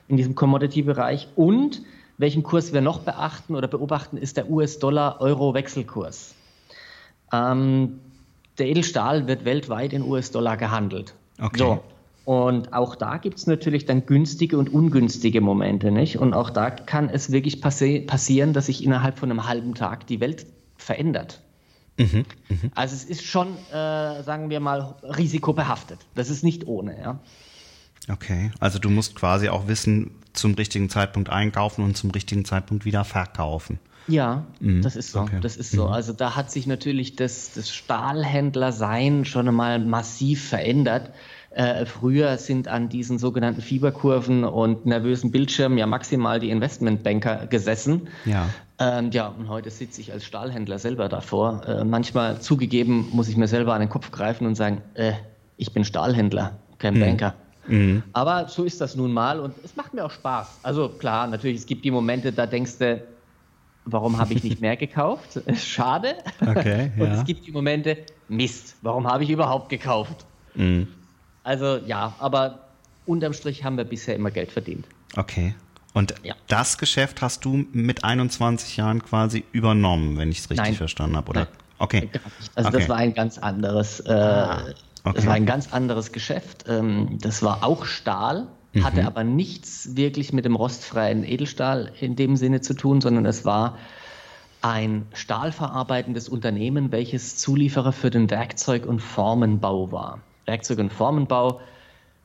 in 0.07 0.17
diesem 0.17 0.35
Commodity-Bereich. 0.35 1.29
Und 1.35 1.81
welchen 2.17 2.43
Kurs 2.43 2.73
wir 2.73 2.81
noch 2.81 2.99
beachten 2.99 3.55
oder 3.55 3.67
beobachten, 3.67 4.17
ist 4.17 4.37
der 4.37 4.49
US-Dollar-Euro-Wechselkurs. 4.49 6.35
Ähm, 7.31 7.99
der 8.57 8.67
Edelstahl 8.67 9.27
wird 9.27 9.45
weltweit 9.45 9.93
in 9.93 10.03
US-Dollar 10.03 10.57
gehandelt. 10.57 11.15
Okay. 11.41 11.57
So. 11.57 11.83
Und 12.25 12.73
auch 12.73 12.95
da 12.95 13.17
gibt 13.17 13.39
es 13.39 13.47
natürlich 13.47 13.85
dann 13.85 14.05
günstige 14.05 14.57
und 14.57 14.71
ungünstige 14.71 15.41
Momente, 15.41 15.89
nicht? 15.89 16.19
Und 16.19 16.33
auch 16.33 16.51
da 16.51 16.69
kann 16.69 17.09
es 17.09 17.31
wirklich 17.31 17.59
passi 17.59 18.01
passieren, 18.01 18.53
dass 18.53 18.67
sich 18.67 18.83
innerhalb 18.83 19.17
von 19.17 19.31
einem 19.31 19.47
halben 19.47 19.73
Tag 19.73 20.05
die 20.05 20.19
Welt 20.19 20.45
verändert. 20.77 21.41
Mhm, 21.99 22.25
mh. 22.47 22.57
Also 22.75 22.95
es 22.95 23.03
ist 23.03 23.23
schon, 23.23 23.55
äh, 23.71 24.23
sagen 24.23 24.49
wir 24.49 24.59
mal, 24.59 24.95
risikobehaftet. 25.03 25.99
Das 26.15 26.29
ist 26.29 26.43
nicht 26.43 26.65
ohne, 26.65 26.99
ja. 26.99 27.19
Okay, 28.11 28.51
also 28.59 28.79
du 28.79 28.89
musst 28.89 29.15
quasi 29.15 29.49
auch 29.49 29.67
wissen, 29.67 30.11
zum 30.33 30.53
richtigen 30.53 30.89
Zeitpunkt 30.89 31.29
einkaufen 31.29 31.83
und 31.83 31.97
zum 31.97 32.11
richtigen 32.11 32.45
Zeitpunkt 32.45 32.85
wieder 32.85 33.03
verkaufen. 33.03 33.79
Ja, 34.07 34.47
mhm. 34.59 34.81
das 34.81 34.95
ist 34.95 35.11
so. 35.11 35.19
Okay. 35.21 35.37
Das 35.41 35.57
ist 35.57 35.71
so. 35.71 35.87
Mhm. 35.87 35.93
Also 35.93 36.13
da 36.13 36.35
hat 36.35 36.49
sich 36.49 36.65
natürlich 36.65 37.15
das, 37.15 37.53
das 37.53 37.69
Stahlhändlersein 37.69 39.25
schon 39.25 39.47
einmal 39.47 39.79
massiv 39.79 40.47
verändert. 40.49 41.11
Äh, 41.51 41.85
früher 41.85 42.37
sind 42.37 42.67
an 42.67 42.89
diesen 42.89 43.19
sogenannten 43.19 43.61
Fieberkurven 43.61 44.43
und 44.43 44.85
nervösen 44.85 45.31
Bildschirmen 45.31 45.77
ja 45.77 45.85
maximal 45.85 46.39
die 46.39 46.49
Investmentbanker 46.49 47.47
gesessen. 47.47 48.07
Ja. 48.25 48.49
Ähm, 48.79 49.11
ja, 49.11 49.27
und 49.27 49.49
heute 49.49 49.69
sitze 49.69 49.99
ich 49.99 50.13
als 50.13 50.25
Stahlhändler 50.25 50.79
selber 50.79 51.09
davor. 51.09 51.61
Äh, 51.67 51.83
manchmal 51.83 52.39
zugegeben 52.39 53.09
muss 53.11 53.27
ich 53.27 53.35
mir 53.35 53.47
selber 53.47 53.73
an 53.73 53.81
den 53.81 53.89
Kopf 53.89 54.09
greifen 54.11 54.47
und 54.47 54.55
sagen, 54.55 54.81
äh, 54.93 55.13
ich 55.57 55.73
bin 55.73 55.83
Stahlhändler, 55.83 56.57
kein 56.77 56.93
mhm. 56.93 56.99
Banker. 57.01 57.35
Mhm. 57.67 58.03
Aber 58.13 58.47
so 58.47 58.63
ist 58.63 58.79
das 58.79 58.95
nun 58.95 59.11
mal 59.11 59.41
und 59.41 59.53
es 59.63 59.75
macht 59.75 59.93
mir 59.93 60.05
auch 60.05 60.11
Spaß. 60.11 60.59
Also 60.63 60.87
klar, 60.87 61.27
natürlich, 61.27 61.57
es 61.57 61.65
gibt 61.65 61.83
die 61.83 61.91
Momente, 61.91 62.31
da 62.31 62.45
denkst 62.45 62.77
du, 62.79 63.03
warum 63.83 64.17
habe 64.17 64.33
ich 64.33 64.43
nicht 64.43 64.61
mehr 64.61 64.77
gekauft? 64.77 65.41
Schade. 65.55 66.15
Okay, 66.41 66.91
ja. 66.97 67.03
Und 67.03 67.11
es 67.11 67.25
gibt 67.25 67.45
die 67.45 67.51
Momente, 67.51 67.97
Mist, 68.29 68.77
warum 68.81 69.07
habe 69.07 69.23
ich 69.23 69.29
überhaupt 69.29 69.69
gekauft? 69.69 70.25
Mhm. 70.55 70.87
Also 71.43 71.77
ja, 71.85 72.15
aber 72.19 72.69
unterm 73.05 73.33
Strich 73.33 73.63
haben 73.63 73.75
wir 73.75 73.83
bisher 73.83 74.15
immer 74.15 74.31
Geld 74.31 74.51
verdient. 74.51 74.85
Okay. 75.17 75.53
Und 75.93 76.13
ja. 76.23 76.35
das 76.47 76.77
Geschäft 76.77 77.21
hast 77.21 77.45
du 77.45 77.65
mit 77.71 78.03
21 78.03 78.77
Jahren 78.77 79.03
quasi 79.03 79.43
übernommen, 79.51 80.17
wenn 80.17 80.29
ich 80.31 80.39
es 80.39 80.49
richtig 80.49 80.65
Nein. 80.65 80.75
verstanden 80.75 81.17
habe, 81.17 81.29
oder? 81.29 81.39
Nein. 81.41 81.49
Okay. 81.79 82.09
Also 82.55 82.69
okay. 82.69 82.79
das 82.79 82.89
war 82.89 82.97
ein 82.97 83.13
ganz 83.13 83.37
anderes, 83.37 84.01
äh, 84.01 84.11
ah, 84.11 84.63
okay. 85.03 85.15
das 85.15 85.25
war 85.25 85.33
ein 85.33 85.45
ganz 85.45 85.73
anderes 85.73 86.11
Geschäft. 86.11 86.65
Ähm, 86.67 87.17
das 87.21 87.41
war 87.41 87.63
auch 87.63 87.85
Stahl, 87.85 88.47
mhm. 88.73 88.83
hatte 88.83 89.05
aber 89.05 89.23
nichts 89.23 89.95
wirklich 89.95 90.33
mit 90.33 90.45
dem 90.45 90.55
rostfreien 90.55 91.23
Edelstahl 91.23 91.91
in 91.99 92.15
dem 92.15 92.35
Sinne 92.35 92.61
zu 92.61 92.73
tun, 92.73 93.01
sondern 93.01 93.25
es 93.25 93.45
war 93.45 93.77
ein 94.61 95.07
stahlverarbeitendes 95.13 96.27
Unternehmen, 96.27 96.91
welches 96.91 97.37
Zulieferer 97.37 97.93
für 97.93 98.09
den 98.09 98.29
Werkzeug- 98.29 98.85
und 98.85 98.99
Formenbau 98.99 99.91
war. 99.91 100.19
Werkzeug- 100.45 100.79
und 100.79 100.91
Formenbau 100.91 101.61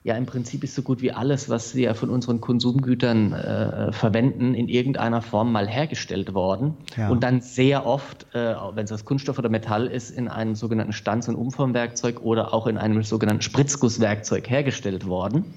ja 0.04 0.16
im 0.16 0.26
Prinzip 0.26 0.62
ist 0.62 0.75
so 0.75 0.82
gut 0.82 1.00
wie 1.00 1.12
alles, 1.12 1.49
was 1.49 1.75
wir 1.75 1.94
von 1.94 2.11
unseren 2.11 2.40
Konsumgütern 2.42 3.32
äh, 3.32 3.90
verwenden, 3.90 4.54
in 4.54 4.68
irgendeiner 4.68 5.23
Form 5.23 5.50
mal 5.50 5.66
hergestellt 5.66 6.34
worden 6.34 6.76
ja. 6.96 7.08
und 7.08 7.25
dann 7.25 7.40
sehr 7.40 7.87
oft, 7.87 8.26
äh, 8.34 8.54
wenn 8.75 8.84
es 8.84 8.92
aus 8.92 9.06
Kunststoff 9.06 9.38
oder 9.38 9.49
Metall 9.49 9.87
ist, 9.87 10.11
in 10.11 10.28
einem 10.28 10.54
sogenannten 10.54 10.92
Stanz- 10.92 11.26
und 11.26 11.37
Umformwerkzeug 11.37 12.20
oder 12.20 12.52
auch 12.52 12.66
in 12.66 12.76
einem 12.76 13.02
sogenannten 13.02 13.40
Spritzgusswerkzeug 13.40 14.49
hergestellt 14.49 15.06
worden. 15.06 15.54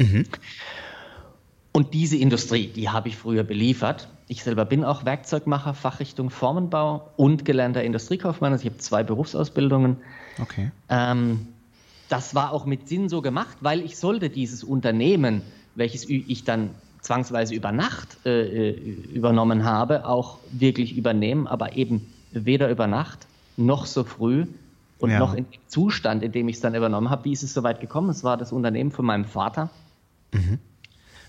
Mhm. 0.00 0.26
Und 1.70 1.94
diese 1.94 2.16
Industrie, 2.16 2.66
die 2.66 2.88
habe 2.88 3.06
ich 3.06 3.16
früher 3.16 3.44
beliefert. 3.44 4.08
Ich 4.26 4.42
selber 4.42 4.64
bin 4.64 4.82
auch 4.82 5.04
Werkzeugmacher, 5.04 5.74
Fachrichtung 5.74 6.30
Formenbau 6.30 7.12
und 7.16 7.44
gelernter 7.44 7.84
Industriekaufmann. 7.84 8.52
Also 8.52 8.64
ich 8.66 8.70
habe 8.72 8.78
zwei 8.78 9.04
Berufsausbildungen. 9.04 9.98
Okay. 10.40 10.72
Ähm, 10.88 11.46
das 12.10 12.34
war 12.34 12.52
auch 12.52 12.66
mit 12.66 12.88
Sinn 12.88 13.08
so 13.08 13.22
gemacht, 13.22 13.56
weil 13.60 13.80
ich 13.80 13.96
sollte 13.96 14.28
dieses 14.30 14.64
Unternehmen, 14.64 15.42
welches 15.76 16.08
ich 16.08 16.44
dann 16.44 16.70
zwangsweise 17.00 17.54
über 17.54 17.72
Nacht 17.72 18.18
äh, 18.26 18.70
äh, 18.70 18.70
übernommen 19.14 19.64
habe, 19.64 20.04
auch 20.04 20.38
wirklich 20.50 20.96
übernehmen, 20.96 21.46
aber 21.46 21.76
eben 21.76 22.12
weder 22.32 22.68
über 22.68 22.86
Nacht 22.86 23.26
noch 23.56 23.86
so 23.86 24.04
früh 24.04 24.46
und 24.98 25.10
ja. 25.10 25.18
noch 25.18 25.34
in 25.34 25.44
dem 25.44 25.60
Zustand, 25.68 26.22
in 26.22 26.32
dem 26.32 26.48
ich 26.48 26.56
es 26.56 26.62
dann 26.62 26.74
übernommen 26.74 27.10
habe. 27.10 27.24
Wie 27.24 27.32
ist 27.32 27.42
es 27.42 27.54
soweit 27.54 27.80
gekommen? 27.80 28.10
Es 28.10 28.24
war 28.24 28.36
das 28.36 28.52
Unternehmen 28.52 28.90
von 28.90 29.06
meinem 29.06 29.24
Vater. 29.24 29.70
Mhm. 30.32 30.58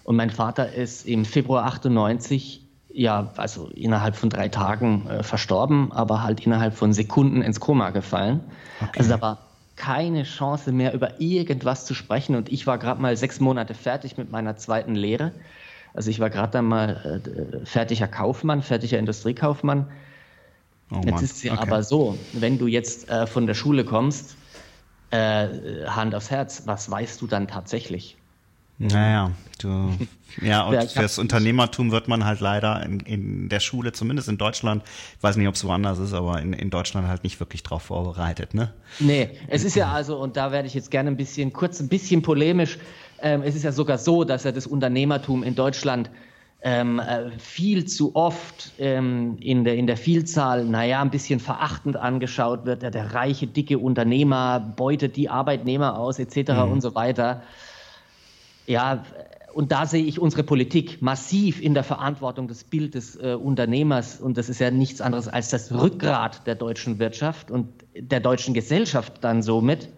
Und 0.04 0.16
mein 0.16 0.32
Vater 0.32 0.74
ist 0.74 1.08
im 1.08 1.26
Februar 1.26 1.66
98, 1.66 2.66
ja, 2.90 3.32
also 3.38 3.68
innerhalb 3.68 4.16
von 4.16 4.30
drei 4.30 4.50
Tagen 4.50 5.08
äh, 5.08 5.24
verstorben, 5.24 5.92
aber 5.92 6.24
halt 6.24 6.46
innerhalb 6.46 6.74
von 6.74 6.92
Sekunden 6.92 7.42
ins 7.44 7.60
Koma 7.60 7.92
gefallen. 7.92 8.42
Okay. 8.82 9.00
Also 9.00 9.12
da 9.12 9.22
war 9.22 9.51
keine 9.82 10.24
Chance 10.24 10.72
mehr, 10.72 10.94
über 10.94 11.20
irgendwas 11.20 11.86
zu 11.86 11.96
sprechen. 11.96 12.36
Und 12.36 12.52
ich 12.52 12.68
war 12.68 12.78
gerade 12.78 13.02
mal 13.02 13.18
sechs 13.18 13.40
Monate 13.40 13.74
fertig 13.74 14.16
mit 14.16 14.32
meiner 14.32 14.56
zweiten 14.56 14.94
Lehre. 14.94 15.32
Also 15.96 16.12
ich 16.12 16.20
war 16.20 16.30
gerade 16.30 16.52
dann 16.52 16.66
mal 16.66 17.22
äh, 17.26 17.66
fertiger 17.66 18.08
Kaufmann, 18.08 18.62
fertiger 18.62 19.00
Industriekaufmann. 19.00 19.90
Oh 20.92 21.02
jetzt 21.04 21.24
ist 21.24 21.38
es 21.38 21.44
ja 21.44 21.54
okay. 21.54 21.64
aber 21.64 21.82
so, 21.82 22.16
wenn 22.34 22.60
du 22.60 22.68
jetzt 22.68 23.10
äh, 23.10 23.26
von 23.26 23.48
der 23.48 23.56
Schule 23.56 23.84
kommst, 23.84 24.36
äh, 25.10 25.48
Hand 25.88 26.14
aufs 26.14 26.30
Herz, 26.30 26.64
was 26.68 26.92
weißt 26.92 27.20
du 27.20 27.26
dann 27.26 27.48
tatsächlich? 27.48 28.18
Naja, 28.88 29.32
du, 29.60 29.94
ja, 30.42 30.64
und 30.68 30.92
fürs 30.92 31.20
Unternehmertum 31.20 31.92
wird 31.92 32.08
man 32.08 32.26
halt 32.26 32.40
leider 32.40 32.84
in, 32.84 33.00
in 33.02 33.50
der 33.50 33.60
Schule, 33.60 33.92
zumindest 33.92 34.28
in 34.28 34.38
Deutschland, 34.38 34.84
ich 35.18 35.24
weiß 35.24 35.38
nicht, 35.38 35.48
ob 35.48 35.56
es 35.56 35.64
woanders 35.64 36.00
ist, 36.00 36.14
aber 36.14 36.42
in, 36.42 36.54
in 36.54 36.70
Deutschland 36.70 37.08
halt 37.08 37.24
nicht 37.24 37.40
wirklich 37.40 37.64
drauf 37.64 37.84
vorbereitet, 37.84 38.54
ne? 38.54 38.74
Nee, 39.00 39.30
es 39.48 39.64
ist 39.64 39.76
ja 39.76 39.92
also, 39.92 40.18
und 40.18 40.38
da 40.38 40.52
werde 40.52 40.68
ich 40.68 40.74
jetzt 40.74 40.90
gerne 40.92 41.12
ein 41.12 41.18
bisschen, 41.18 41.54
kurz 41.54 41.80
ein 41.80 41.90
bisschen 41.90 42.22
polemisch, 42.22 42.78
ähm, 43.22 43.44
es 43.44 43.56
ist 43.56 43.64
ja 43.64 43.72
sogar 43.72 43.98
so, 43.98 44.24
dass 44.24 44.44
ja 44.44 44.52
das 44.52 44.66
Unternehmertum 44.66 45.44
in 45.44 45.56
Deutschland 45.56 46.10
ähm, 46.64 47.00
äh, 47.00 47.32
viel 47.40 47.86
zu 47.86 48.16
oft 48.16 48.72
ähm, 48.78 49.38
in, 49.40 49.64
der, 49.64 49.76
in 49.76 49.88
der 49.88 49.98
Vielzahl, 49.98 50.66
naja, 50.66 51.02
ein 51.02 51.10
bisschen 51.10 51.40
verachtend 51.40 51.98
angeschaut 51.98 52.66
wird. 52.66 52.84
Der, 52.84 52.92
der 52.92 53.14
reiche, 53.14 53.48
dicke 53.48 53.80
Unternehmer 53.80 54.60
beutet 54.60 55.16
die 55.16 55.30
Arbeitnehmer 55.30 55.98
aus, 55.98 56.20
etc. 56.20 56.52
Mhm. 56.52 56.72
und 56.72 56.82
so 56.82 56.94
weiter. 56.94 57.42
Ja, 58.72 59.04
und 59.54 59.74
da 59.74 59.86
sehe 59.86 60.06
ich 60.06 60.18
unsere 60.18 60.44
Politik 60.44 61.02
massiv 61.02 61.62
in 61.62 61.74
der 61.74 61.84
Verantwortung 61.84 62.48
des 62.48 62.64
Bildes 62.64 63.18
äh, 63.18 63.34
Unternehmers. 63.34 64.22
Und 64.22 64.38
das 64.38 64.48
ist 64.48 64.60
ja 64.60 64.72
nichts 64.72 65.02
anderes 65.02 65.28
als 65.28 65.50
das 65.50 65.74
Rückgrat 65.74 66.48
der 66.48 66.56
deutschen 66.56 67.00
Wirtschaft 67.00 67.52
und 67.52 67.68
der 67.94 68.22
deutschen 68.22 68.54
Gesellschaft 68.54 69.16
dann 69.22 69.44
somit. 69.44 69.90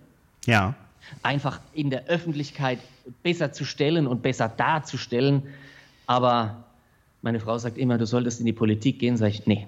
Ja. 0.45 0.73
Einfach 1.21 1.59
in 1.73 1.91
der 1.91 2.05
Öffentlichkeit 2.07 2.79
besser 3.21 3.51
zu 3.51 3.63
stellen 3.63 4.07
und 4.07 4.23
besser 4.23 4.49
darzustellen. 4.49 5.43
Aber 6.07 6.63
meine 7.21 7.39
Frau 7.39 7.57
sagt 7.59 7.77
immer, 7.77 7.99
du 7.99 8.07
solltest 8.07 8.39
in 8.39 8.47
die 8.47 8.53
Politik 8.53 8.97
gehen. 8.97 9.17
Sag 9.17 9.29
ich, 9.29 9.45
nee, 9.45 9.67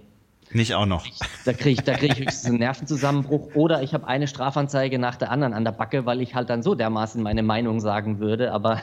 nicht 0.52 0.74
auch 0.74 0.86
noch. 0.86 1.06
Da 1.44 1.54
kriege 1.54 1.82
ich, 1.82 1.86
krieg 1.86 2.12
ich 2.12 2.20
höchstens 2.20 2.46
einen 2.46 2.60
Nervenzusammenbruch 2.60 3.56
oder 3.56 3.84
ich 3.84 3.94
habe 3.94 4.08
eine 4.08 4.28
Strafanzeige 4.28 5.00
nach 5.00 5.16
der 5.16 5.32
anderen 5.32 5.54
an 5.54 5.64
der 5.64 5.72
Backe, 5.72 6.06
weil 6.06 6.22
ich 6.22 6.36
halt 6.36 6.50
dann 6.50 6.64
so 6.64 6.76
dermaßen 6.76 7.22
meine 7.22 7.44
Meinung 7.44 7.80
sagen 7.80 8.20
würde, 8.20 8.52
aber. 8.52 8.82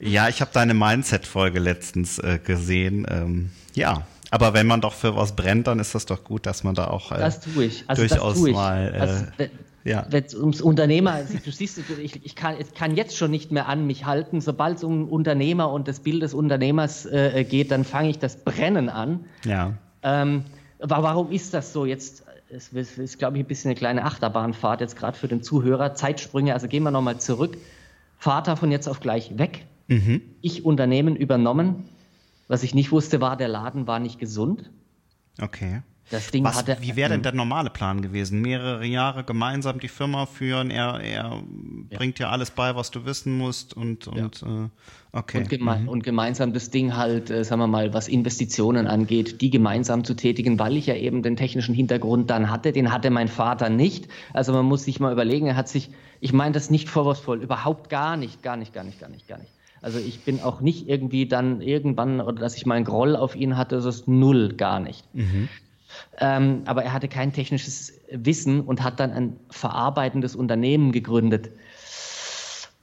ja, 0.00 0.28
ich 0.28 0.40
habe 0.40 0.50
deine 0.52 0.74
Mindset-Folge 0.74 1.58
letztens 1.58 2.18
äh, 2.18 2.38
gesehen. 2.42 3.06
Ähm, 3.08 3.50
ja, 3.74 4.06
aber 4.30 4.54
wenn 4.54 4.66
man 4.66 4.80
doch 4.80 4.92
für 4.92 5.16
was 5.16 5.36
brennt, 5.36 5.66
dann 5.66 5.78
ist 5.78 5.94
das 5.94 6.06
doch 6.06 6.24
gut, 6.24 6.46
dass 6.46 6.64
man 6.64 6.74
da 6.74 6.88
auch 6.88 7.12
äh, 7.12 7.18
das 7.18 7.40
tue 7.40 7.64
ich. 7.64 7.84
Also 7.86 8.02
durchaus 8.02 8.34
das 8.34 8.40
tue 8.40 8.50
ich. 8.50 8.56
mal. 8.56 8.92
Äh, 8.94 8.98
also, 8.98 9.24
ja. 9.86 10.06
Wenn 10.10 10.24
es 10.24 10.34
ums 10.34 10.60
Unternehmer, 10.60 11.20
du 11.44 11.50
siehst, 11.50 11.78
ich, 12.02 12.24
ich, 12.24 12.34
kann, 12.34 12.56
ich 12.58 12.74
kann 12.74 12.96
jetzt 12.96 13.16
schon 13.16 13.30
nicht 13.30 13.52
mehr 13.52 13.68
an 13.68 13.86
mich 13.86 14.04
halten. 14.04 14.40
Sobald 14.40 14.78
es 14.78 14.84
um 14.84 15.08
Unternehmer 15.08 15.70
und 15.70 15.88
das 15.88 16.00
Bild 16.00 16.22
des 16.22 16.34
Unternehmers 16.34 17.06
äh, 17.06 17.44
geht, 17.44 17.70
dann 17.70 17.84
fange 17.84 18.10
ich 18.10 18.18
das 18.18 18.42
Brennen 18.44 18.88
an. 18.88 19.24
Ja. 19.44 19.74
Ähm, 20.02 20.44
aber 20.80 21.02
warum 21.02 21.30
ist 21.30 21.54
das 21.54 21.72
so? 21.72 21.86
Jetzt 21.86 22.24
es 22.48 22.68
ist, 22.68 22.98
ist 22.98 23.18
glaube 23.18 23.38
ich, 23.38 23.44
ein 23.44 23.46
bisschen 23.46 23.70
eine 23.70 23.78
kleine 23.78 24.04
Achterbahnfahrt 24.04 24.80
jetzt 24.80 24.96
gerade 24.96 25.16
für 25.16 25.28
den 25.28 25.42
Zuhörer. 25.42 25.94
Zeitsprünge, 25.94 26.52
also 26.54 26.68
gehen 26.68 26.82
wir 26.82 26.90
nochmal 26.90 27.18
zurück. 27.18 27.56
Vater 28.18 28.56
von 28.56 28.70
jetzt 28.70 28.88
auf 28.88 29.00
gleich 29.00 29.36
weg. 29.38 29.66
Mhm. 29.88 30.22
Ich 30.40 30.64
Unternehmen 30.64 31.16
übernommen. 31.16 31.88
Was 32.48 32.62
ich 32.62 32.74
nicht 32.74 32.92
wusste, 32.92 33.20
war, 33.20 33.36
der 33.36 33.48
Laden 33.48 33.86
war 33.86 33.98
nicht 33.98 34.18
gesund. 34.20 34.70
Okay. 35.40 35.82
Das 36.10 36.30
Ding 36.30 36.44
Was, 36.44 36.56
hatte, 36.56 36.76
wie 36.80 36.94
wäre 36.94 37.10
denn 37.10 37.22
der 37.22 37.32
normale 37.32 37.68
Plan 37.68 38.00
gewesen? 38.00 38.40
Mehrere 38.40 38.86
Jahre 38.86 39.24
gemeinsam 39.24 39.80
die 39.80 39.88
Firma 39.88 40.26
führen, 40.26 40.70
er, 40.70 41.00
er 41.00 41.42
ja. 41.90 41.98
bringt 41.98 42.20
dir 42.20 42.28
alles 42.28 42.52
bei, 42.52 42.76
was 42.76 42.92
du 42.92 43.04
wissen 43.04 43.36
musst 43.36 43.74
und, 43.74 44.06
und 44.06 44.40
ja. 44.40 44.64
äh, 44.64 44.68
okay. 45.12 45.38
Und, 45.38 45.48
geme 45.48 45.76
mhm. 45.76 45.88
und, 45.88 46.04
gemeinsam 46.04 46.52
das 46.52 46.70
Ding 46.70 46.96
halt, 46.96 47.30
äh, 47.30 47.42
sagen 47.42 47.60
wir 47.60 47.66
mal, 47.66 47.92
was 47.92 48.06
Investitionen 48.06 48.86
angeht, 48.86 49.40
die 49.40 49.50
gemeinsam 49.50 50.04
zu 50.04 50.14
tätigen, 50.14 50.60
weil 50.60 50.76
ich 50.76 50.86
ja 50.86 50.94
eben 50.94 51.24
den 51.24 51.36
technischen 51.36 51.74
Hintergrund 51.74 52.30
dann 52.30 52.50
hatte, 52.50 52.70
den 52.70 52.92
hatte 52.92 53.10
mein 53.10 53.26
Vater 53.26 53.68
nicht. 53.68 54.06
Also 54.32 54.52
man 54.52 54.64
muss 54.64 54.84
sich 54.84 55.00
mal 55.00 55.12
überlegen, 55.12 55.48
er 55.48 55.56
hat 55.56 55.68
sich, 55.68 55.90
ich 56.20 56.32
meine 56.32 56.52
das 56.52 56.70
nicht 56.70 56.88
vorwurfsvoll, 56.88 57.42
überhaupt 57.42 57.90
gar 57.90 58.16
nicht, 58.16 58.44
gar 58.44 58.56
nicht, 58.56 58.72
gar 58.72 58.84
nicht, 58.84 59.00
gar 59.00 59.08
nicht, 59.08 59.26
gar 59.26 59.38
nicht. 59.38 59.50
Also 59.82 59.98
ich 59.98 60.20
bin 60.20 60.40
auch 60.40 60.60
nicht 60.60 60.88
irgendwie 60.88 61.26
dann 61.26 61.60
irgendwann, 61.60 62.20
oder 62.20 62.40
dass 62.40 62.56
ich 62.56 62.64
mal 62.64 62.76
einen 62.76 62.84
Groll 62.84 63.16
auf 63.16 63.34
ihn 63.34 63.56
hatte, 63.56 63.76
das 63.76 63.84
ist 63.84 64.08
null, 64.08 64.54
gar 64.54 64.78
nicht. 64.80 65.04
Mhm. 65.14 65.48
Ähm, 66.18 66.62
aber 66.66 66.84
er 66.84 66.92
hatte 66.92 67.08
kein 67.08 67.32
technisches 67.32 67.92
Wissen 68.10 68.60
und 68.60 68.82
hat 68.82 69.00
dann 69.00 69.12
ein 69.12 69.36
verarbeitendes 69.50 70.36
Unternehmen 70.36 70.92
gegründet. 70.92 71.50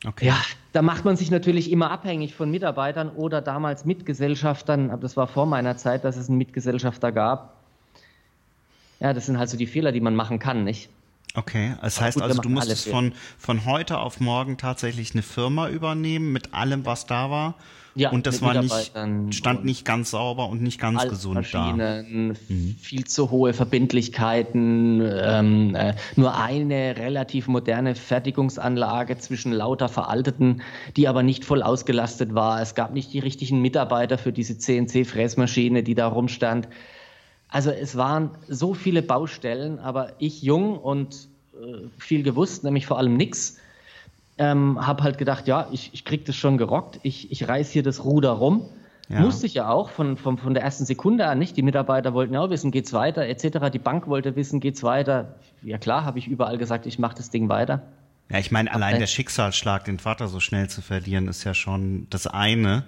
Okay. 0.06 0.28
Ja, 0.28 0.38
da 0.74 0.82
macht 0.82 1.06
man 1.06 1.16
sich 1.16 1.32
natürlich 1.32 1.72
immer 1.72 1.90
abhängig 1.90 2.36
von 2.36 2.52
Mitarbeitern 2.52 3.10
oder 3.10 3.42
damals 3.42 3.86
Mitgesellschaftern. 3.86 4.90
Aber 4.90 5.02
das 5.02 5.16
war 5.16 5.28
vor 5.28 5.46
meiner 5.46 5.78
Zeit, 5.78 6.04
dass 6.04 6.18
es 6.18 6.28
einen 6.28 6.38
Mitgesellschafter 6.38 7.12
gab. 7.12 7.56
Ja, 9.00 9.14
das 9.14 9.26
sind 9.26 9.38
halt 9.38 9.50
so 9.50 9.58
die 9.58 9.68
Fehler, 9.68 9.92
die 9.92 10.02
man 10.02 10.16
machen 10.16 10.40
kann, 10.40 10.64
nicht? 10.64 10.90
Okay, 11.36 11.74
das 11.82 12.00
heißt 12.00 12.22
also, 12.22 12.42
du 12.42 12.50
musstest 12.50 12.88
von, 12.88 13.14
von 13.40 13.66
heute 13.66 13.98
auf 13.98 14.20
morgen 14.20 14.58
tatsächlich 14.58 15.14
eine 15.14 15.24
Firma 15.24 15.68
übernehmen 15.68 16.32
mit 16.32 16.54
allem, 16.54 16.86
was 16.86 17.08
da 17.08 17.32
war. 17.32 17.56
Ja, 17.96 18.10
und 18.10 18.26
das 18.26 18.42
war 18.42 18.60
nicht, 18.60 18.92
stand 19.36 19.66
nicht 19.66 19.86
ganz 19.86 20.12
sauber 20.12 20.50
und 20.50 20.62
nicht 20.64 20.80
ganz 20.80 21.08
gesund 21.08 21.48
da. 21.52 21.74
Mhm. 21.74 22.36
Viel 22.80 23.06
zu 23.06 23.30
hohe 23.30 23.54
Verbindlichkeiten, 23.54 25.02
ähm, 25.02 25.76
äh, 25.76 25.94
nur 26.16 26.36
eine 26.36 26.98
relativ 26.98 27.48
moderne 27.48 27.94
Fertigungsanlage 27.94 29.18
zwischen 29.18 29.52
lauter 29.52 29.90
Veralteten, 29.90 30.64
die 30.98 31.08
aber 31.08 31.22
nicht 31.22 31.46
voll 31.46 31.62
ausgelastet 31.62 32.34
war. 32.34 32.62
Es 32.62 32.74
gab 32.74 32.94
nicht 32.94 33.14
die 33.14 33.20
richtigen 33.20 33.62
Mitarbeiter 33.62 34.18
für 34.18 34.34
diese 34.34 34.58
CNC-Fräsmaschine, 34.58 35.84
die 35.84 35.94
da 35.94 36.08
rumstand. 36.08 36.68
Also 37.54 37.70
es 37.70 37.96
waren 37.96 38.32
so 38.48 38.74
viele 38.74 39.04
Baustellen, 39.04 39.78
aber 39.78 40.14
ich 40.18 40.42
jung 40.42 40.78
und 40.78 41.30
äh, 41.54 41.88
viel 42.00 42.24
gewusst, 42.24 42.64
nämlich 42.64 42.88
vor 42.88 42.98
allem 42.98 43.16
nichts 43.16 43.60
ähm, 44.40 44.86
habe 44.86 45.04
halt 45.04 45.20
gedacht, 45.20 45.48
ja, 45.48 45.68
ich, 45.72 45.92
ich 45.94 46.04
krieg 46.04 46.26
das 46.26 46.36
schon 46.36 46.58
gerockt, 46.58 47.00
ich, 47.04 47.32
ich 47.32 47.48
reiß 47.48 47.70
hier 47.70 47.84
das 47.84 48.04
Ruder 48.04 48.32
rum. 48.32 48.68
Ja. 49.08 49.20
Musste 49.20 49.46
ich 49.46 49.54
ja 49.54 49.70
auch 49.70 49.92
von, 49.92 50.18
von, 50.18 50.40
von 50.40 50.56
der 50.56 50.64
ersten 50.64 50.86
Sekunde 50.86 51.28
an 51.28 51.38
nicht. 51.38 51.56
Die 51.56 51.62
Mitarbeiter 51.62 52.16
wollten 52.16 52.34
ja 52.34 52.40
auch 52.42 52.50
wissen, 52.50 52.72
geht's 52.72 52.94
weiter, 52.94 53.28
etc. 53.28 53.70
Die 53.72 53.78
Bank 53.78 54.08
wollte 54.08 54.36
wissen, 54.36 54.60
geht's 54.60 54.82
weiter. 54.82 55.36
Ja 55.62 55.78
klar, 55.78 56.06
habe 56.06 56.18
ich 56.18 56.28
überall 56.28 56.58
gesagt, 56.58 56.88
ich 56.88 56.98
mache 56.98 57.16
das 57.16 57.30
Ding 57.30 57.50
weiter. 57.50 57.84
Ja, 58.32 58.40
ich 58.40 58.50
meine, 58.50 58.74
allein 58.74 58.98
der 58.98 59.06
Schicksalsschlag, 59.06 59.84
den 59.84 60.00
Vater 60.00 60.28
so 60.30 60.40
schnell 60.40 60.70
zu 60.70 60.82
verlieren, 60.82 61.28
ist 61.28 61.44
ja 61.44 61.54
schon 61.54 62.08
das 62.10 62.26
eine. 62.26 62.86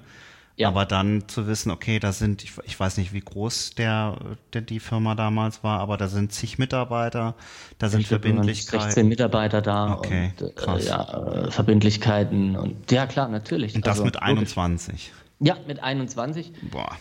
Ja. 0.57 0.69
Aber 0.69 0.85
dann 0.85 1.27
zu 1.27 1.47
wissen, 1.47 1.69
okay, 1.69 2.00
da 2.00 2.13
sind, 2.13 2.43
ich, 2.43 2.53
ich 2.63 2.79
weiß 2.79 2.95
nicht, 2.97 3.12
wie 3.12 3.19
groß 3.19 3.71
der, 3.71 4.17
der 4.53 4.62
die 4.62 4.79
Firma 4.79 5.13
damals 5.13 5.63
war, 5.65 5.81
aber 5.81 5.97
da 5.97 6.07
sind 6.07 6.31
zig 6.31 6.57
Mitarbeiter, 6.57 7.35
da 7.77 7.89
sind 7.89 8.01
ich 8.01 8.07
Verbindlichkeiten. 8.07 8.85
16 8.85 9.07
Mitarbeiter 9.07 9.62
da 9.62 9.95
okay, 9.95 10.31
und 10.39 10.47
äh, 10.47 10.51
krass. 10.53 10.88
ja, 10.88 11.03
äh, 11.03 11.51
Verbindlichkeiten 11.51 12.55
und 12.55 12.89
ja 12.89 13.05
klar, 13.05 13.27
natürlich. 13.27 13.75
Und 13.75 13.85
das 13.85 13.97
also, 14.00 14.05
mit 14.05 14.21
21. 14.21 15.12
Ja, 15.39 15.57
mit 15.67 15.83
21. 15.83 16.53
Boah. 16.71 16.95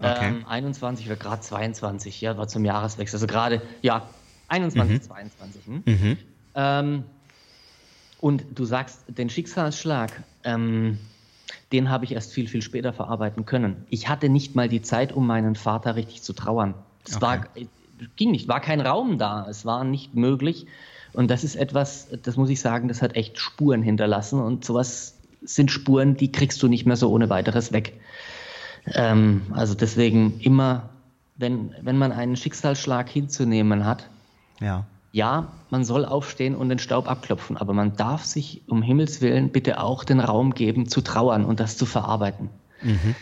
Okay. 0.00 0.28
Ähm, 0.28 0.44
21 0.46 1.06
oder 1.06 1.16
gerade 1.16 1.40
22, 1.40 2.20
ja, 2.20 2.36
war 2.36 2.46
zum 2.46 2.64
Jahreswechsel. 2.64 3.16
Also 3.16 3.26
gerade, 3.26 3.62
ja, 3.80 4.08
21, 4.48 4.96
mhm. 4.96 5.02
22. 5.02 5.66
Hm? 5.66 5.82
Mhm. 5.84 6.18
Ähm, 6.54 7.04
und 8.20 8.44
du 8.54 8.64
sagst, 8.64 9.04
den 9.08 9.30
Schicksalsschlag, 9.30 10.22
ähm, 10.44 10.98
den 11.72 11.90
habe 11.90 12.04
ich 12.04 12.12
erst 12.12 12.32
viel, 12.32 12.48
viel 12.48 12.62
später 12.62 12.92
verarbeiten 12.92 13.44
können. 13.44 13.84
Ich 13.90 14.08
hatte 14.08 14.28
nicht 14.28 14.54
mal 14.54 14.68
die 14.68 14.82
Zeit, 14.82 15.12
um 15.12 15.26
meinen 15.26 15.54
Vater 15.54 15.96
richtig 15.96 16.22
zu 16.22 16.32
trauern. 16.32 16.74
Es 17.04 17.16
okay. 17.16 17.22
war, 17.22 17.44
ging 18.16 18.30
nicht, 18.30 18.48
war 18.48 18.60
kein 18.60 18.80
Raum 18.80 19.18
da, 19.18 19.46
es 19.48 19.64
war 19.64 19.84
nicht 19.84 20.14
möglich. 20.14 20.66
Und 21.12 21.30
das 21.30 21.44
ist 21.44 21.56
etwas, 21.56 22.08
das 22.22 22.36
muss 22.36 22.50
ich 22.50 22.60
sagen, 22.60 22.88
das 22.88 23.02
hat 23.02 23.16
echt 23.16 23.38
Spuren 23.38 23.82
hinterlassen. 23.82 24.40
Und 24.40 24.64
sowas 24.64 25.18
sind 25.42 25.70
Spuren, 25.70 26.16
die 26.16 26.32
kriegst 26.32 26.62
du 26.62 26.68
nicht 26.68 26.86
mehr 26.86 26.96
so 26.96 27.10
ohne 27.10 27.28
weiteres 27.30 27.72
weg. 27.72 28.00
Ähm, 28.86 29.42
also 29.50 29.74
deswegen 29.74 30.40
immer, 30.40 30.90
wenn, 31.36 31.74
wenn 31.82 31.98
man 31.98 32.12
einen 32.12 32.36
Schicksalsschlag 32.36 33.08
hinzunehmen 33.08 33.84
hat, 33.84 34.08
ja 34.60 34.86
ja, 35.12 35.52
man 35.70 35.84
soll 35.84 36.04
aufstehen 36.04 36.54
und 36.54 36.68
den 36.68 36.78
Staub 36.78 37.08
abklopfen, 37.08 37.56
aber 37.56 37.72
man 37.72 37.96
darf 37.96 38.24
sich 38.24 38.62
um 38.68 38.82
Himmels 38.82 39.20
Willen 39.20 39.50
bitte 39.50 39.80
auch 39.80 40.04
den 40.04 40.20
Raum 40.20 40.54
geben, 40.54 40.88
zu 40.88 41.00
trauern 41.00 41.44
und 41.44 41.60
das 41.60 41.76
zu 41.76 41.86
verarbeiten. 41.86 42.50
Mhm. 42.82 43.14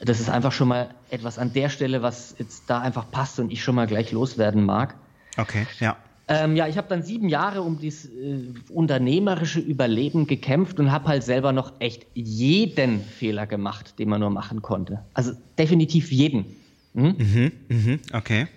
Das 0.00 0.20
ist 0.20 0.28
einfach 0.28 0.52
schon 0.52 0.68
mal 0.68 0.94
etwas 1.10 1.38
an 1.38 1.52
der 1.52 1.68
Stelle, 1.68 2.02
was 2.02 2.34
jetzt 2.38 2.68
da 2.68 2.80
einfach 2.80 3.10
passt 3.10 3.38
und 3.40 3.50
ich 3.50 3.62
schon 3.62 3.74
mal 3.74 3.86
gleich 3.86 4.12
loswerden 4.12 4.64
mag. 4.64 4.94
Okay, 5.36 5.66
ja. 5.80 5.96
Ähm, 6.28 6.56
ja, 6.56 6.66
ich 6.66 6.76
habe 6.76 6.88
dann 6.88 7.02
sieben 7.02 7.28
Jahre 7.28 7.62
um 7.62 7.78
dieses 7.78 8.06
äh, 8.06 8.52
unternehmerische 8.70 9.60
Überleben 9.60 10.26
gekämpft 10.26 10.80
und 10.80 10.90
habe 10.90 11.06
halt 11.06 11.22
selber 11.22 11.52
noch 11.52 11.74
echt 11.78 12.06
jeden 12.14 13.00
Fehler 13.00 13.46
gemacht, 13.46 13.98
den 13.98 14.08
man 14.08 14.20
nur 14.20 14.30
machen 14.30 14.60
konnte. 14.60 15.04
Also 15.14 15.32
definitiv 15.56 16.10
jeden. 16.10 16.46
Hm? 16.94 17.14
Mhm, 17.16 17.52
mhm, 17.68 18.00
okay. 18.12 18.48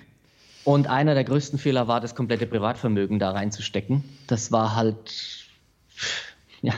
Und 0.70 0.86
einer 0.86 1.16
der 1.16 1.24
größten 1.24 1.58
Fehler 1.58 1.88
war, 1.88 2.00
das 2.00 2.14
komplette 2.14 2.46
Privatvermögen 2.46 3.18
da 3.18 3.32
reinzustecken. 3.32 4.04
Das 4.28 4.52
war 4.52 4.76
halt, 4.76 5.48
ja, 6.62 6.76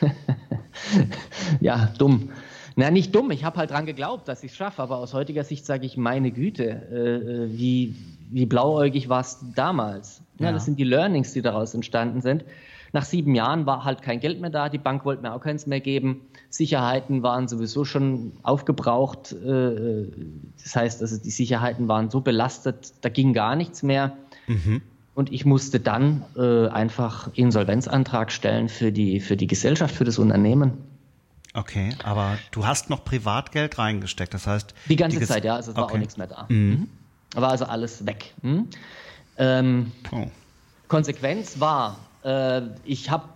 ja, 1.60 1.92
dumm. 1.98 2.30
Na, 2.76 2.92
nicht 2.92 3.12
dumm, 3.12 3.32
ich 3.32 3.42
habe 3.42 3.56
halt 3.56 3.72
dran 3.72 3.86
geglaubt, 3.86 4.28
dass 4.28 4.44
ich 4.44 4.52
es 4.52 4.56
schaffe, 4.56 4.80
aber 4.80 4.98
aus 4.98 5.14
heutiger 5.14 5.42
Sicht 5.42 5.66
sage 5.66 5.84
ich, 5.84 5.96
meine 5.96 6.30
Güte, 6.30 6.64
äh, 6.64 7.58
wie, 7.58 7.96
wie 8.30 8.46
blauäugig 8.46 9.08
war 9.08 9.22
es 9.22 9.40
damals. 9.56 10.22
Ja, 10.38 10.46
ja, 10.46 10.52
Das 10.52 10.64
sind 10.64 10.78
die 10.78 10.84
Learnings, 10.84 11.32
die 11.32 11.42
daraus 11.42 11.74
entstanden 11.74 12.20
sind. 12.20 12.44
Nach 12.94 13.04
sieben 13.04 13.34
Jahren 13.34 13.66
war 13.66 13.84
halt 13.84 14.02
kein 14.02 14.20
Geld 14.20 14.40
mehr 14.40 14.50
da, 14.50 14.68
die 14.68 14.78
Bank 14.78 15.04
wollte 15.04 15.20
mir 15.20 15.34
auch 15.34 15.40
keins 15.40 15.66
mehr 15.66 15.80
geben. 15.80 16.20
Sicherheiten 16.48 17.24
waren 17.24 17.48
sowieso 17.48 17.84
schon 17.84 18.34
aufgebraucht. 18.44 19.32
Äh, 19.32 20.06
das 20.62 20.76
heißt, 20.76 21.02
also 21.02 21.20
die 21.20 21.32
Sicherheiten 21.32 21.88
waren 21.88 22.08
so 22.08 22.20
belastet, 22.20 22.92
da 23.00 23.08
ging 23.08 23.32
gar 23.32 23.56
nichts 23.56 23.82
mehr. 23.82 24.16
Mhm. 24.46 24.80
Und 25.12 25.32
ich 25.32 25.44
musste 25.44 25.80
dann 25.80 26.24
äh, 26.36 26.68
einfach 26.68 27.30
Insolvenzantrag 27.34 28.30
stellen 28.30 28.68
für 28.68 28.92
die, 28.92 29.18
für 29.18 29.36
die 29.36 29.48
Gesellschaft, 29.48 29.92
für 29.92 30.04
das 30.04 30.20
Unternehmen. 30.20 30.74
Okay, 31.52 31.96
aber 32.04 32.38
du 32.52 32.64
hast 32.64 32.90
noch 32.90 33.04
Privatgeld 33.04 33.76
reingesteckt, 33.76 34.34
das 34.34 34.46
heißt. 34.46 34.72
Die 34.88 34.94
ganze 34.94 35.18
die 35.18 35.26
Zeit, 35.26 35.44
ja, 35.44 35.56
also 35.56 35.72
es 35.72 35.76
war 35.76 35.86
okay. 35.86 35.94
auch 35.94 35.98
nichts 35.98 36.16
mehr 36.16 36.28
da. 36.28 36.46
Mhm. 36.48 36.56
mhm. 36.56 36.88
War 37.34 37.50
also 37.50 37.64
alles 37.64 38.06
weg. 38.06 38.34
Mhm. 38.42 38.68
Ähm, 39.36 39.90
oh. 40.12 40.28
Konsequenz 40.86 41.58
war, 41.58 41.98
äh, 42.24 42.62
ich 42.84 43.10
habe 43.10 43.28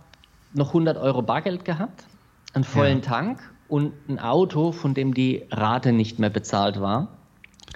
noch 0.53 0.69
100 0.69 0.97
Euro 0.97 1.21
Bargeld 1.21 1.65
gehabt, 1.65 2.05
einen 2.53 2.63
vollen 2.63 3.01
ja. 3.01 3.05
Tank 3.05 3.39
und 3.67 3.93
ein 4.09 4.19
Auto, 4.19 4.71
von 4.71 4.93
dem 4.93 5.13
die 5.13 5.45
Rate 5.51 5.91
nicht 5.93 6.19
mehr 6.19 6.29
bezahlt 6.29 6.81
war. 6.81 7.09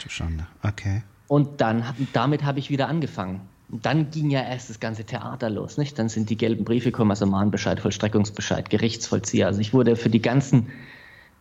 Du 0.02 0.10
Schande. 0.10 0.48
Okay. 0.64 1.04
Und 1.28 1.62
dann, 1.62 1.84
damit 2.14 2.44
habe 2.44 2.60
ich 2.60 2.70
wieder 2.70 2.88
angefangen. 2.88 3.42
Und 3.72 3.86
dann 3.86 4.12
ging 4.12 4.30
ja 4.30 4.42
erst 4.42 4.70
das 4.70 4.80
ganze 4.80 5.04
Theater 5.04 5.50
los, 5.50 5.78
nicht? 5.78 5.98
Dann 5.98 6.10
sind 6.10 6.30
die 6.30 6.38
gelben 6.38 6.64
Briefe 6.64 6.92
gekommen, 6.92 7.12
also 7.12 7.26
Mahnbescheid, 7.26 7.80
Vollstreckungsbescheid, 7.80 8.70
Gerichtsvollzieher. 8.70 9.48
Also 9.48 9.62
ich 9.62 9.74
wurde 9.74 9.96
für 9.96 10.10
die 10.10 10.22
ganzen 10.22 10.70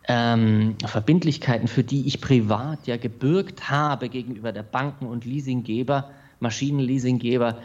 ähm, 0.07 0.75
Verbindlichkeiten, 0.85 1.67
für 1.67 1.83
die 1.83 2.07
ich 2.07 2.21
privat 2.21 2.87
ja 2.87 2.97
gebürgt 2.97 3.69
habe 3.69 4.09
gegenüber 4.09 4.51
der 4.51 4.63
Banken 4.63 5.05
und 5.05 5.25
Leasinggeber, 5.25 6.09
Maschinenleasinggeber, 6.39 7.59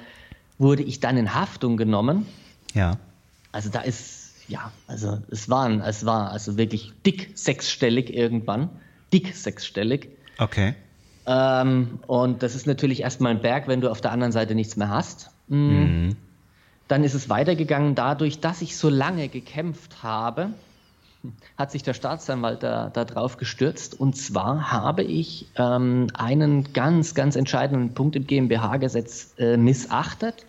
wurde 0.58 0.82
ich 0.82 1.00
dann 1.00 1.16
in 1.16 1.34
Haftung 1.34 1.76
genommen. 1.76 2.26
Ja. 2.74 2.98
Also 3.52 3.70
da 3.70 3.80
ist, 3.80 4.34
ja, 4.48 4.72
also 4.86 5.18
es 5.30 5.48
waren, 5.48 5.80
es 5.80 6.04
war 6.04 6.30
also 6.30 6.56
wirklich 6.56 6.92
dick 7.06 7.30
sechsstellig 7.34 8.12
irgendwann. 8.12 8.70
Dick 9.12 9.34
sechsstellig. 9.34 10.08
Okay. 10.38 10.74
Ähm, 11.26 12.00
und 12.06 12.42
das 12.42 12.54
ist 12.54 12.66
natürlich 12.66 13.02
erstmal 13.02 13.32
ein 13.32 13.42
Berg, 13.42 13.68
wenn 13.68 13.80
du 13.80 13.90
auf 13.90 14.00
der 14.00 14.12
anderen 14.12 14.32
Seite 14.32 14.54
nichts 14.54 14.76
mehr 14.76 14.88
hast. 14.88 15.30
Mhm. 15.48 15.58
mhm. 15.58 16.16
Dann 16.88 17.04
ist 17.04 17.12
es 17.12 17.28
weitergegangen, 17.28 17.94
dadurch, 17.94 18.40
dass 18.40 18.62
ich 18.62 18.78
so 18.78 18.88
lange 18.88 19.28
gekämpft 19.28 20.02
habe, 20.02 20.52
hat 21.56 21.70
sich 21.70 21.82
der 21.82 21.94
Staatsanwalt 21.94 22.62
da, 22.62 22.90
da 22.90 23.04
drauf 23.04 23.36
gestürzt. 23.36 23.98
Und 23.98 24.16
zwar 24.16 24.70
habe 24.70 25.02
ich 25.02 25.46
ähm, 25.56 26.08
einen 26.14 26.72
ganz, 26.72 27.14
ganz 27.14 27.36
entscheidenden 27.36 27.94
Punkt 27.94 28.16
im 28.16 28.26
GmbH-Gesetz 28.26 29.34
äh, 29.38 29.56
missachtet 29.56 30.46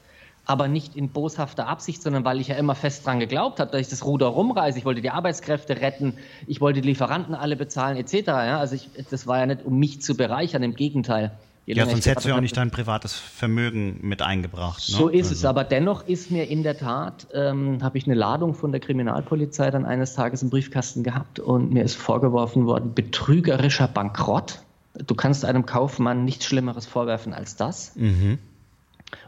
aber 0.50 0.68
nicht 0.68 0.96
in 0.96 1.10
boshafter 1.10 1.68
Absicht, 1.68 2.02
sondern 2.02 2.26
weil 2.26 2.42
ich 2.42 2.48
ja 2.48 2.56
immer 2.56 2.74
fest 2.74 3.06
dran 3.06 3.20
geglaubt 3.20 3.60
habe, 3.60 3.70
dass 3.70 3.82
ich 3.82 3.90
das 3.90 4.04
Ruder 4.04 4.26
rumreiße. 4.26 4.80
Ich 4.80 4.86
wollte 4.86 5.00
die 5.00 5.12
Arbeitskräfte 5.12 5.80
retten, 5.80 6.16
ich 6.48 6.60
wollte 6.60 6.82
die 6.82 6.88
Lieferanten 6.88 7.36
alle 7.36 7.56
bezahlen, 7.56 7.98
etc. 7.98 8.14
Ja, 8.26 8.60
also 8.60 8.74
ich, 8.74 8.90
das 9.12 9.28
war 9.28 9.38
ja 9.38 9.46
nicht, 9.46 9.64
um 9.64 9.78
mich 9.78 10.02
zu 10.02 10.18
bereichern, 10.18 10.64
im 10.64 10.74
Gegenteil. 10.74 11.38
Ja, 11.78 11.86
sonst 11.86 12.08
hättest 12.08 12.26
du 12.26 12.30
ja 12.30 12.38
auch 12.38 12.42
nicht 12.42 12.58
dein 12.58 12.72
privates 12.72 13.14
Vermögen 13.14 14.00
mit 14.02 14.22
eingebracht. 14.22 14.90
Ne? 14.90 14.96
So 14.96 15.08
ist 15.08 15.28
also. 15.28 15.34
es, 15.34 15.46
aber 15.46 15.64
dennoch 15.64 16.08
ist 16.08 16.32
mir 16.32 16.48
in 16.48 16.64
der 16.64 16.78
Tat, 16.78 17.28
ähm, 17.34 17.84
habe 17.84 17.98
ich 17.98 18.06
eine 18.06 18.16
Ladung 18.16 18.56
von 18.56 18.72
der 18.72 18.82
Kriminalpolizei 18.82 19.70
dann 19.70 19.86
eines 19.86 20.14
Tages 20.16 20.42
im 20.42 20.50
Briefkasten 20.50 21.04
gehabt 21.04 21.40
und 21.40 21.72
mir 21.72 21.84
ist 21.84 21.96
vorgeworfen 21.96 22.66
worden, 22.66 22.96
betrügerischer 22.96 23.88
Bankrott. 23.88 24.62
Du 24.96 25.14
kannst 25.14 25.46
einem 25.46 25.66
Kaufmann 25.66 26.26
nichts 26.26 26.46
Schlimmeres 26.46 26.88
vorwerfen 26.88 27.34
als 27.34 27.56
das. 27.56 27.96
Mhm 27.96 28.40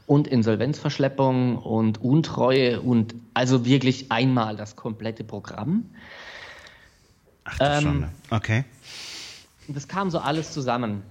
und 0.05 0.27
Insolvenzverschleppung 0.27 1.57
und 1.57 2.01
Untreue 2.01 2.81
und 2.81 3.15
also 3.33 3.65
wirklich 3.65 4.11
einmal 4.11 4.57
das 4.57 4.75
komplette 4.75 5.23
Programm. 5.23 5.85
Ach, 7.45 7.57
das 7.57 7.83
ähm, 7.83 8.09
okay. 8.29 8.65
Das 9.67 9.87
kam 9.87 10.11
so 10.11 10.19
alles 10.19 10.51
zusammen. 10.51 11.01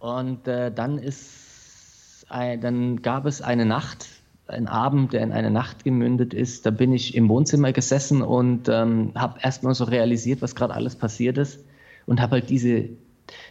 Und 0.00 0.48
äh, 0.48 0.72
dann 0.72 0.98
ist, 0.98 2.26
ein, 2.28 2.60
dann 2.60 3.02
gab 3.02 3.26
es 3.26 3.40
eine 3.40 3.64
Nacht, 3.64 4.08
ein 4.48 4.66
Abend, 4.66 5.12
der 5.12 5.22
in 5.22 5.30
eine 5.30 5.50
Nacht 5.50 5.84
gemündet 5.84 6.34
ist. 6.34 6.66
Da 6.66 6.70
bin 6.70 6.92
ich 6.92 7.14
im 7.14 7.28
Wohnzimmer 7.28 7.72
gesessen 7.72 8.22
und 8.22 8.68
ähm, 8.68 9.12
habe 9.14 9.38
erstmal 9.40 9.74
so 9.74 9.84
realisiert, 9.84 10.42
was 10.42 10.56
gerade 10.56 10.74
alles 10.74 10.96
passiert 10.96 11.38
ist 11.38 11.60
und 12.06 12.20
habe 12.20 12.32
halt 12.32 12.50
diese 12.50 12.88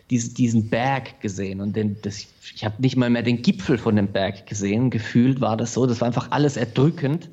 diese, 0.09 0.33
diesen 0.33 0.69
Berg 0.69 1.21
gesehen 1.21 1.61
und 1.61 1.75
den, 1.75 1.97
das, 2.01 2.27
ich 2.55 2.65
habe 2.65 2.81
nicht 2.81 2.97
mal 2.97 3.09
mehr 3.09 3.23
den 3.23 3.41
Gipfel 3.41 3.77
von 3.77 3.95
dem 3.95 4.07
Berg 4.07 4.45
gesehen. 4.45 4.89
Gefühlt 4.89 5.41
war 5.41 5.57
das 5.57 5.73
so, 5.73 5.85
das 5.85 6.01
war 6.01 6.07
einfach 6.07 6.31
alles 6.31 6.57
erdrückend. 6.57 7.29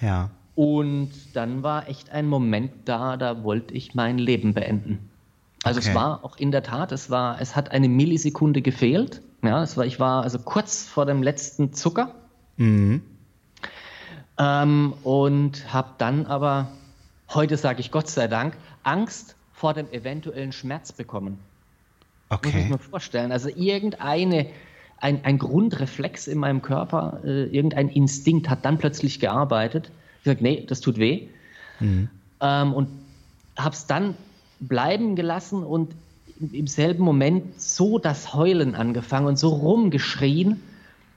Ja. 0.00 0.30
Und 0.54 1.10
dann 1.34 1.62
war 1.62 1.88
echt 1.88 2.10
ein 2.10 2.26
Moment 2.26 2.72
da, 2.84 3.16
da 3.16 3.42
wollte 3.42 3.74
ich 3.74 3.94
mein 3.94 4.18
Leben 4.18 4.54
beenden. 4.54 5.10
Also 5.64 5.80
okay. 5.80 5.88
es 5.88 5.94
war 5.94 6.24
auch 6.24 6.36
in 6.36 6.50
der 6.52 6.62
Tat, 6.62 6.92
es 6.92 7.10
war, 7.10 7.40
es 7.40 7.56
hat 7.56 7.70
eine 7.70 7.88
Millisekunde 7.88 8.60
gefehlt. 8.62 9.22
Ja, 9.42 9.62
es 9.62 9.76
war, 9.76 9.86
ich 9.86 9.98
war 9.98 10.22
also 10.22 10.38
kurz 10.38 10.84
vor 10.86 11.06
dem 11.06 11.22
letzten 11.22 11.72
Zucker. 11.72 12.14
Mhm. 12.56 13.02
Ähm, 14.38 14.94
und 15.02 15.72
habe 15.72 15.90
dann 15.98 16.26
aber, 16.26 16.68
heute 17.32 17.56
sage 17.56 17.80
ich 17.80 17.90
Gott 17.90 18.08
sei 18.08 18.28
Dank, 18.28 18.56
Angst 18.82 19.36
vor 19.52 19.72
dem 19.74 19.90
eventuellen 19.90 20.52
Schmerz 20.52 20.92
bekommen. 20.92 21.38
Okay. 22.28 22.48
Muss 22.48 22.62
ich 22.64 22.70
mir 22.70 22.78
vorstellen. 22.78 23.32
Also 23.32 23.48
irgendeine, 23.48 24.48
ein, 25.00 25.24
ein 25.24 25.38
Grundreflex 25.38 26.26
in 26.26 26.38
meinem 26.38 26.60
Körper, 26.60 27.20
äh, 27.24 27.44
irgendein 27.44 27.88
Instinkt 27.88 28.50
hat 28.50 28.64
dann 28.64 28.78
plötzlich 28.78 29.20
gearbeitet. 29.20 29.90
Ich 30.18 30.24
gesagt, 30.24 30.42
nee, 30.42 30.64
das 30.66 30.80
tut 30.80 30.98
weh. 30.98 31.28
Mhm. 31.80 32.08
Ähm, 32.40 32.72
und 32.74 32.88
habe 33.56 33.74
es 33.74 33.86
dann 33.86 34.14
bleiben 34.60 35.16
gelassen 35.16 35.62
und 35.62 35.94
im, 36.38 36.66
selben 36.66 37.04
Moment 37.04 37.60
so 37.60 37.98
das 37.98 38.34
Heulen 38.34 38.74
angefangen 38.74 39.26
und 39.26 39.38
so 39.38 39.48
rumgeschrien 39.50 40.60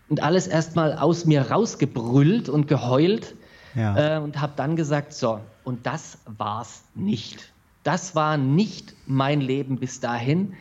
und 0.09 0.23
alles 0.23 0.47
erstmal 0.47 0.97
aus 0.97 1.25
mir 1.25 1.51
rausgebrüllt 1.51 2.49
und 2.49 2.67
geheult 2.67 3.35
ja. 3.75 4.17
äh, 4.17 4.21
und 4.21 4.39
habe 4.39 4.53
dann 4.55 4.75
gesagt, 4.75 5.13
so, 5.13 5.39
und 5.63 5.85
das 5.85 6.19
war's 6.25 6.83
nicht. 6.95 7.51
Das 7.83 8.15
war 8.15 8.37
nicht 8.37 8.93
mein 9.05 9.41
Leben 9.41 9.77
bis 9.77 9.99
dahin. 9.99 10.53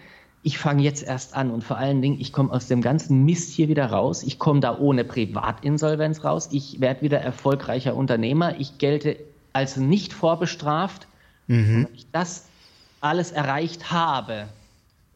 Ich 0.42 0.58
fange 0.58 0.82
jetzt 0.82 1.02
erst 1.02 1.34
an 1.34 1.50
und 1.50 1.64
vor 1.64 1.76
allen 1.76 2.00
Dingen, 2.00 2.20
ich 2.20 2.32
komme 2.32 2.52
aus 2.52 2.68
dem 2.68 2.80
ganzen 2.80 3.24
Mist 3.24 3.52
hier 3.52 3.68
wieder 3.68 3.86
raus. 3.86 4.22
Ich 4.22 4.38
komme 4.38 4.60
da 4.60 4.78
ohne 4.78 5.02
Privatinsolvenz 5.02 6.22
raus. 6.22 6.48
Ich 6.52 6.80
werde 6.80 7.02
wieder 7.02 7.20
erfolgreicher 7.20 7.96
Unternehmer. 7.96 8.60
Ich 8.60 8.78
gelte 8.78 9.16
als 9.52 9.76
nicht 9.76 10.12
vorbestraft. 10.12 11.08
Mhm. 11.48 11.56
Und 11.56 11.84
wenn 11.88 11.94
ich 11.94 12.06
das 12.12 12.46
alles 13.07 13.33
erreicht 13.33 13.90
habe 13.90 14.49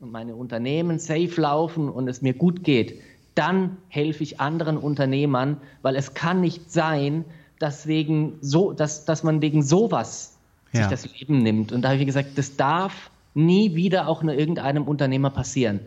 und 0.00 0.12
meine 0.12 0.34
Unternehmen 0.34 0.98
safe 0.98 1.40
laufen 1.40 1.88
und 1.88 2.08
es 2.08 2.22
mir 2.22 2.34
gut 2.34 2.64
geht, 2.64 3.00
dann 3.34 3.76
helfe 3.88 4.22
ich 4.22 4.40
anderen 4.40 4.76
Unternehmern, 4.76 5.58
weil 5.82 5.96
es 5.96 6.14
kann 6.14 6.40
nicht 6.40 6.72
sein, 6.72 7.24
dass, 7.58 7.86
wegen 7.86 8.38
so, 8.40 8.72
dass, 8.72 9.04
dass 9.04 9.22
man 9.22 9.42
wegen 9.42 9.62
sowas 9.62 10.36
ja. 10.72 10.80
sich 10.80 10.90
das 10.90 11.18
Leben 11.18 11.42
nimmt. 11.42 11.72
Und 11.72 11.82
da 11.82 11.90
habe 11.90 11.98
ich 11.98 12.06
gesagt, 12.06 12.36
das 12.36 12.56
darf 12.56 13.10
nie 13.34 13.74
wieder 13.74 14.08
auch 14.08 14.22
nur 14.22 14.34
irgendeinem 14.34 14.84
Unternehmer 14.84 15.30
passieren. 15.30 15.80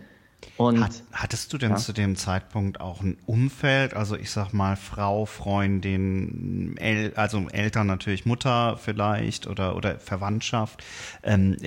Und, 0.58 0.84
Hat, 0.84 1.04
hattest 1.12 1.54
du 1.54 1.58
denn 1.58 1.72
ja. 1.72 1.78
zu 1.78 1.94
dem 1.94 2.16
Zeitpunkt 2.16 2.82
auch 2.82 3.02
ein 3.02 3.18
Umfeld, 3.26 3.94
also 3.94 4.16
ich 4.16 4.30
sag 4.30 4.52
mal 4.52 4.76
Frau, 4.76 5.26
Freundin, 5.26 6.76
El, 6.78 7.14
also 7.16 7.48
Eltern 7.50 7.88
natürlich, 7.88 8.26
Mutter 8.26 8.78
vielleicht 8.78 9.48
oder, 9.48 9.76
oder 9.76 10.00
Verwandtschaft, 10.00 10.84
ähm, 11.24 11.58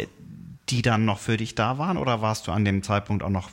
die 0.69 0.83
dann 0.83 1.05
noch 1.05 1.19
für 1.19 1.37
dich 1.37 1.55
da 1.55 1.79
waren 1.79 1.97
oder 1.97 2.23
warst 2.23 2.47
du 2.47 2.53
an 2.53 2.65
dem 2.65 2.83
Zeitpunkt 2.83 3.23
auch 3.23 3.31
noch 3.31 3.51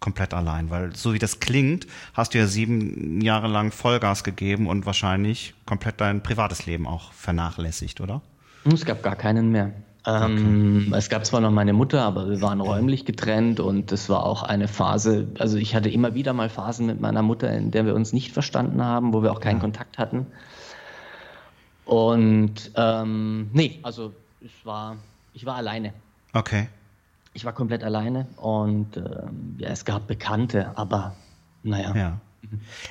komplett 0.00 0.34
allein? 0.34 0.70
Weil 0.70 0.94
so 0.94 1.14
wie 1.14 1.18
das 1.18 1.40
klingt, 1.40 1.86
hast 2.14 2.34
du 2.34 2.38
ja 2.38 2.46
sieben 2.46 3.20
Jahre 3.20 3.48
lang 3.48 3.72
Vollgas 3.72 4.24
gegeben 4.24 4.66
und 4.66 4.84
wahrscheinlich 4.84 5.54
komplett 5.64 6.00
dein 6.00 6.22
privates 6.22 6.66
Leben 6.66 6.86
auch 6.86 7.12
vernachlässigt, 7.12 8.00
oder? 8.00 8.20
Es 8.64 8.84
gab 8.84 9.02
gar 9.02 9.16
keinen 9.16 9.50
mehr. 9.50 9.72
Ähm, 10.04 10.86
okay. 10.88 10.98
Es 10.98 11.08
gab 11.08 11.24
zwar 11.24 11.40
noch 11.40 11.52
meine 11.52 11.72
Mutter, 11.72 12.02
aber 12.02 12.28
wir 12.28 12.40
waren 12.40 12.60
räumlich 12.60 13.04
getrennt 13.04 13.60
und 13.60 13.92
es 13.92 14.08
war 14.08 14.26
auch 14.26 14.42
eine 14.42 14.66
Phase, 14.66 15.28
also 15.38 15.58
ich 15.58 15.76
hatte 15.76 15.88
immer 15.88 16.14
wieder 16.14 16.32
mal 16.32 16.48
Phasen 16.48 16.86
mit 16.86 17.00
meiner 17.00 17.22
Mutter, 17.22 17.52
in 17.52 17.70
der 17.70 17.86
wir 17.86 17.94
uns 17.94 18.12
nicht 18.12 18.32
verstanden 18.32 18.82
haben, 18.82 19.12
wo 19.12 19.22
wir 19.22 19.30
auch 19.30 19.40
keinen 19.40 19.56
ja. 19.56 19.60
Kontakt 19.60 19.98
hatten. 19.98 20.26
Und 21.84 22.72
ähm, 22.76 23.50
nee, 23.52 23.78
also 23.82 24.12
es 24.44 24.50
war, 24.64 24.96
ich 25.34 25.46
war 25.46 25.56
alleine. 25.56 25.92
Okay. 26.32 26.68
Ich 27.34 27.44
war 27.44 27.52
komplett 27.52 27.82
alleine 27.82 28.26
und 28.36 28.96
ähm, 28.96 29.56
ja, 29.58 29.68
es 29.68 29.84
gab 29.84 30.06
Bekannte, 30.06 30.76
aber 30.76 31.14
naja. 31.62 31.94
Ja. 31.94 32.20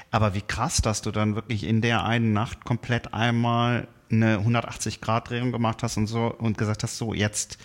Aber 0.10 0.34
wie 0.34 0.42
krass, 0.42 0.82
dass 0.82 1.02
du 1.02 1.12
dann 1.12 1.36
wirklich 1.36 1.64
in 1.64 1.82
der 1.82 2.04
einen 2.06 2.34
Nacht 2.34 2.66
komplett 2.66 3.14
einmal 3.14 3.88
eine 4.12 4.40
180-Grad-Drehung 4.40 5.52
gemacht 5.52 5.84
hast 5.84 5.98
und 5.98 6.08
so 6.08 6.34
und 6.34 6.58
gesagt 6.58 6.84
hast, 6.84 6.98
so 6.98 7.14
jetzt 7.14 7.58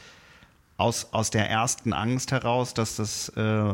aus, 0.76 1.12
aus 1.12 1.30
der 1.30 1.48
ersten 1.48 1.92
Angst 1.92 2.32
heraus, 2.32 2.74
dass 2.74 2.96
das 2.96 3.30
äh, 3.30 3.72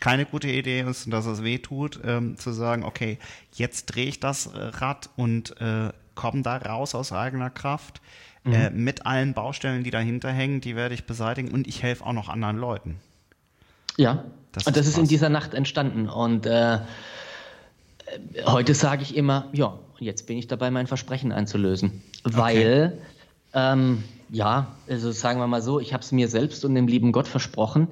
keine 0.00 0.26
gute 0.26 0.48
Idee 0.48 0.80
ist 0.82 1.06
und 1.06 1.12
dass 1.12 1.26
es 1.26 1.42
weh 1.42 1.58
tut, 1.58 2.00
ähm, 2.04 2.36
zu 2.36 2.52
sagen, 2.52 2.84
okay, 2.84 3.18
jetzt 3.54 3.86
drehe 3.86 4.06
ich 4.06 4.20
das 4.20 4.50
Rad 4.54 5.10
und 5.16 5.60
äh, 5.60 5.92
komme 6.14 6.42
da 6.42 6.56
raus 6.56 6.94
aus 6.94 7.12
eigener 7.12 7.50
Kraft 7.50 8.00
mhm. 8.48 8.54
äh, 8.54 8.70
mit 8.70 9.06
allen 9.06 9.34
Baustellen, 9.34 9.84
die 9.84 9.90
dahinter 9.90 10.30
hängen, 10.30 10.60
die 10.60 10.76
werde 10.76 10.94
ich 10.94 11.04
beseitigen 11.04 11.50
und 11.50 11.66
ich 11.66 11.82
helfe 11.82 12.04
auch 12.04 12.12
noch 12.12 12.28
anderen 12.28 12.58
Leuten. 12.58 12.96
Ja, 13.96 14.24
das 14.52 14.66
und 14.66 14.76
das 14.76 14.86
ist, 14.86 14.92
ist 14.92 14.98
in 14.98 15.08
dieser 15.08 15.28
Nacht 15.28 15.54
entstanden 15.54 16.08
und 16.08 16.46
äh, 16.46 16.78
heute 18.46 18.74
sage 18.74 19.02
ich 19.02 19.16
immer, 19.16 19.48
ja, 19.52 19.78
jetzt 19.98 20.26
bin 20.26 20.38
ich 20.38 20.46
dabei, 20.46 20.70
mein 20.70 20.86
Versprechen 20.86 21.32
einzulösen. 21.32 22.02
Weil, 22.24 22.98
okay. 22.98 23.72
ähm, 23.72 24.04
ja, 24.30 24.68
also 24.88 25.10
sagen 25.10 25.40
wir 25.40 25.46
mal 25.46 25.62
so, 25.62 25.80
ich 25.80 25.92
habe 25.92 26.02
es 26.02 26.12
mir 26.12 26.28
selbst 26.28 26.64
und 26.64 26.74
dem 26.74 26.86
lieben 26.86 27.12
Gott 27.12 27.28
versprochen. 27.28 27.88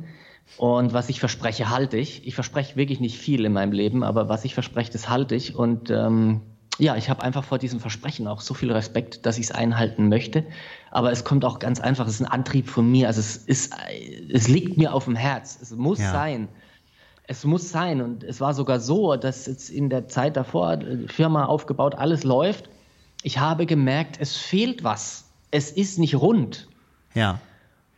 Und 0.57 0.93
was 0.93 1.09
ich 1.09 1.19
verspreche, 1.19 1.71
halte 1.71 1.97
ich. 1.97 2.27
Ich 2.27 2.35
verspreche 2.35 2.77
wirklich 2.77 3.01
nicht 3.01 3.19
viel 3.19 3.45
in 3.45 3.53
meinem 3.53 3.73
Leben, 3.73 4.05
aber 4.05 4.29
was 4.29 4.45
ich 4.45 4.55
verspreche, 4.55 4.93
das 4.93 5.09
halte 5.09 5.35
ich. 5.35 5.57
Und 5.57 5.91
ähm, 5.91 6.41
ja, 6.79 6.97
ich 6.97 7.09
habe 7.09 7.23
einfach 7.23 7.45
vor 7.45 7.59
diesem 7.59 7.81
Versprechen 7.81 8.29
auch 8.29 8.41
so 8.41 8.53
viel 8.53 8.71
Respekt, 8.71 9.25
dass 9.25 9.39
ich 9.39 9.47
es 9.47 9.53
einhalten 9.53 10.09
möchte. 10.09 10.45
Aber 10.91 11.11
es 11.11 11.25
kommt 11.25 11.45
auch 11.45 11.59
ganz 11.59 11.81
einfach, 11.81 12.07
es 12.07 12.15
ist 12.15 12.21
ein 12.21 12.31
Antrieb 12.31 12.69
von 12.69 12.91
mir. 12.91 13.09
Also 13.09 13.21
es 13.21 13.37
ist, 13.37 13.75
es 14.31 14.49
liegt 14.49 14.77
mir 14.77 14.93
auf 14.93 15.05
dem 15.05 15.17
Herz. 15.17 15.59
Es 15.61 15.71
muss 15.71 15.99
ja. 15.99 16.13
sein. 16.13 16.49
Es 17.25 17.45
muss 17.45 17.71
sein. 17.71 18.03
Und 18.03 18.25
es 18.25 18.41
war 18.41 18.53
sogar 18.53 18.81
so, 18.81 19.17
dass 19.17 19.47
jetzt 19.47 19.71
in 19.71 19.89
der 19.89 20.09
Zeit 20.09 20.37
davor, 20.37 20.79
Firma 21.07 21.47
aufgebaut, 21.47 21.95
alles 21.95 22.25
läuft. 22.25 22.69
Ich 23.23 23.39
habe 23.39 23.65
gemerkt, 23.65 24.19
es 24.21 24.37
fehlt 24.37 24.85
was. 24.85 25.31
Es 25.51 25.71
ist 25.71 25.99
nicht 25.99 26.15
rund. 26.15 26.69
Ja. 27.15 27.41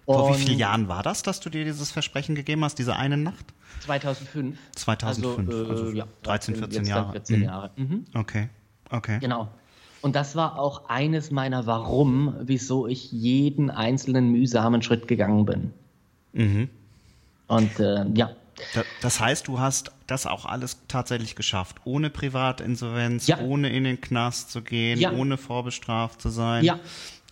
Vor 0.07 0.35
wie 0.35 0.39
vielen 0.39 0.59
Jahren 0.59 0.89
war 0.89 1.03
das, 1.03 1.23
dass 1.23 1.41
du 1.41 1.51
dir 1.51 1.65
dieses 1.65 1.91
Versprechen 1.91 2.35
gegeben 2.35 2.65
hast, 2.65 2.79
diese 2.79 2.97
eine 2.97 3.19
Nacht? 3.19 3.45
2005. 3.81 4.57
2005, 4.75 5.49
also, 5.49 5.65
äh, 5.65 5.71
also 5.71 5.91
ja, 5.91 6.07
13, 6.23 6.57
14 6.57 6.85
Jahre. 6.87 7.13
14 7.13 7.43
Jahre. 7.43 7.71
Mhm. 7.77 8.07
Okay, 8.15 8.49
okay. 8.91 9.19
Genau. 9.21 9.49
Und 10.01 10.15
das 10.15 10.37
war 10.37 10.59
auch 10.59 10.89
eines 10.89 11.31
meiner 11.31 11.67
Warum, 11.67 12.35
wieso 12.41 12.87
ich 12.87 13.11
jeden 13.11 13.71
einzelnen 13.71 14.31
mühsamen 14.31 14.83
Schritt 14.83 15.09
gegangen 15.09 15.45
bin. 15.45 15.73
Mhm. 16.33 16.69
Und 17.49 17.81
äh, 17.81 18.05
ja, 18.15 18.31
das 19.03 19.21
heißt, 19.21 19.49
du 19.49 19.59
hast 19.59 19.93
das 20.07 20.27
auch 20.27 20.45
alles 20.45 20.79
tatsächlich 20.89 21.37
geschafft, 21.37 21.77
ohne 21.85 22.11
Privatinsolvenz, 22.11 23.27
ja. 23.27 23.41
ohne 23.41 23.71
in 23.71 23.85
den 23.85 24.01
Knast 24.01 24.51
zu 24.51 24.63
gehen, 24.63 24.99
ja. 24.99 25.13
ohne 25.13 25.37
vorbestraft 25.37 26.21
zu 26.21 26.29
sein. 26.29 26.65
Ja. 26.65 26.79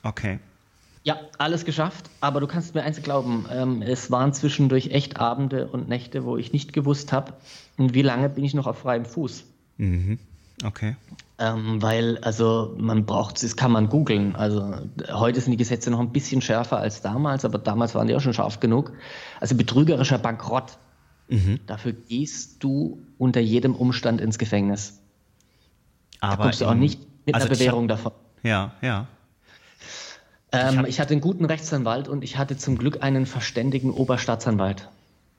Okay. 0.02 0.38
Ja, 1.02 1.20
alles 1.38 1.64
geschafft, 1.64 2.10
aber 2.20 2.40
du 2.40 2.48
kannst 2.48 2.74
mir 2.74 2.82
eins 2.82 3.00
glauben, 3.00 3.46
ähm, 3.52 3.80
es 3.80 4.10
waren 4.10 4.32
zwischendurch 4.32 4.88
echt 4.88 5.20
Abende 5.20 5.68
und 5.68 5.88
Nächte, 5.88 6.24
wo 6.24 6.36
ich 6.36 6.52
nicht 6.52 6.72
gewusst 6.72 7.12
habe, 7.12 7.34
wie 7.76 8.02
lange 8.02 8.28
bin 8.28 8.42
ich 8.42 8.54
noch 8.54 8.66
auf 8.66 8.78
freiem 8.78 9.04
Fuß. 9.04 9.44
Mhm. 9.78 10.18
Okay. 10.64 10.96
Ähm, 11.38 11.82
weil, 11.82 12.18
also 12.18 12.74
man 12.78 13.04
braucht, 13.04 13.42
das 13.42 13.56
kann 13.56 13.70
man 13.70 13.88
googeln. 13.88 14.34
Also 14.36 14.74
heute 15.12 15.40
sind 15.40 15.50
die 15.50 15.58
Gesetze 15.58 15.90
noch 15.90 16.00
ein 16.00 16.12
bisschen 16.12 16.40
schärfer 16.40 16.78
als 16.78 17.02
damals, 17.02 17.44
aber 17.44 17.58
damals 17.58 17.94
waren 17.94 18.06
die 18.06 18.14
auch 18.14 18.20
schon 18.20 18.32
scharf 18.32 18.58
genug. 18.58 18.92
Also 19.40 19.54
betrügerischer 19.54 20.18
Bankrott 20.18 20.78
Mhm. 21.28 21.60
Dafür 21.66 21.92
gehst 21.92 22.62
du 22.62 23.02
unter 23.18 23.40
jedem 23.40 23.74
Umstand 23.74 24.20
ins 24.20 24.38
Gefängnis. 24.38 25.00
Aber 26.20 26.36
da 26.36 26.42
kommst 26.44 26.60
du 26.60 26.66
auch 26.66 26.74
nicht 26.74 27.00
mit 27.26 27.34
also 27.34 27.46
einer 27.46 27.56
Bewährung 27.56 27.82
hab, 27.84 27.88
davon. 27.88 28.12
Ja, 28.42 28.72
ja. 28.80 29.06
Ähm, 30.52 30.80
ich, 30.82 30.90
ich, 30.90 31.00
hatte 31.00 31.12
einen 31.12 31.20
guten 31.20 31.44
Rechtsanwalt 31.44 32.08
und 32.08 32.22
ich 32.22 32.38
hatte 32.38 32.56
zum 32.56 32.78
Glück 32.78 33.02
einen 33.02 33.26
verständigen 33.26 33.90
Oberstaatsanwalt. 33.90 34.88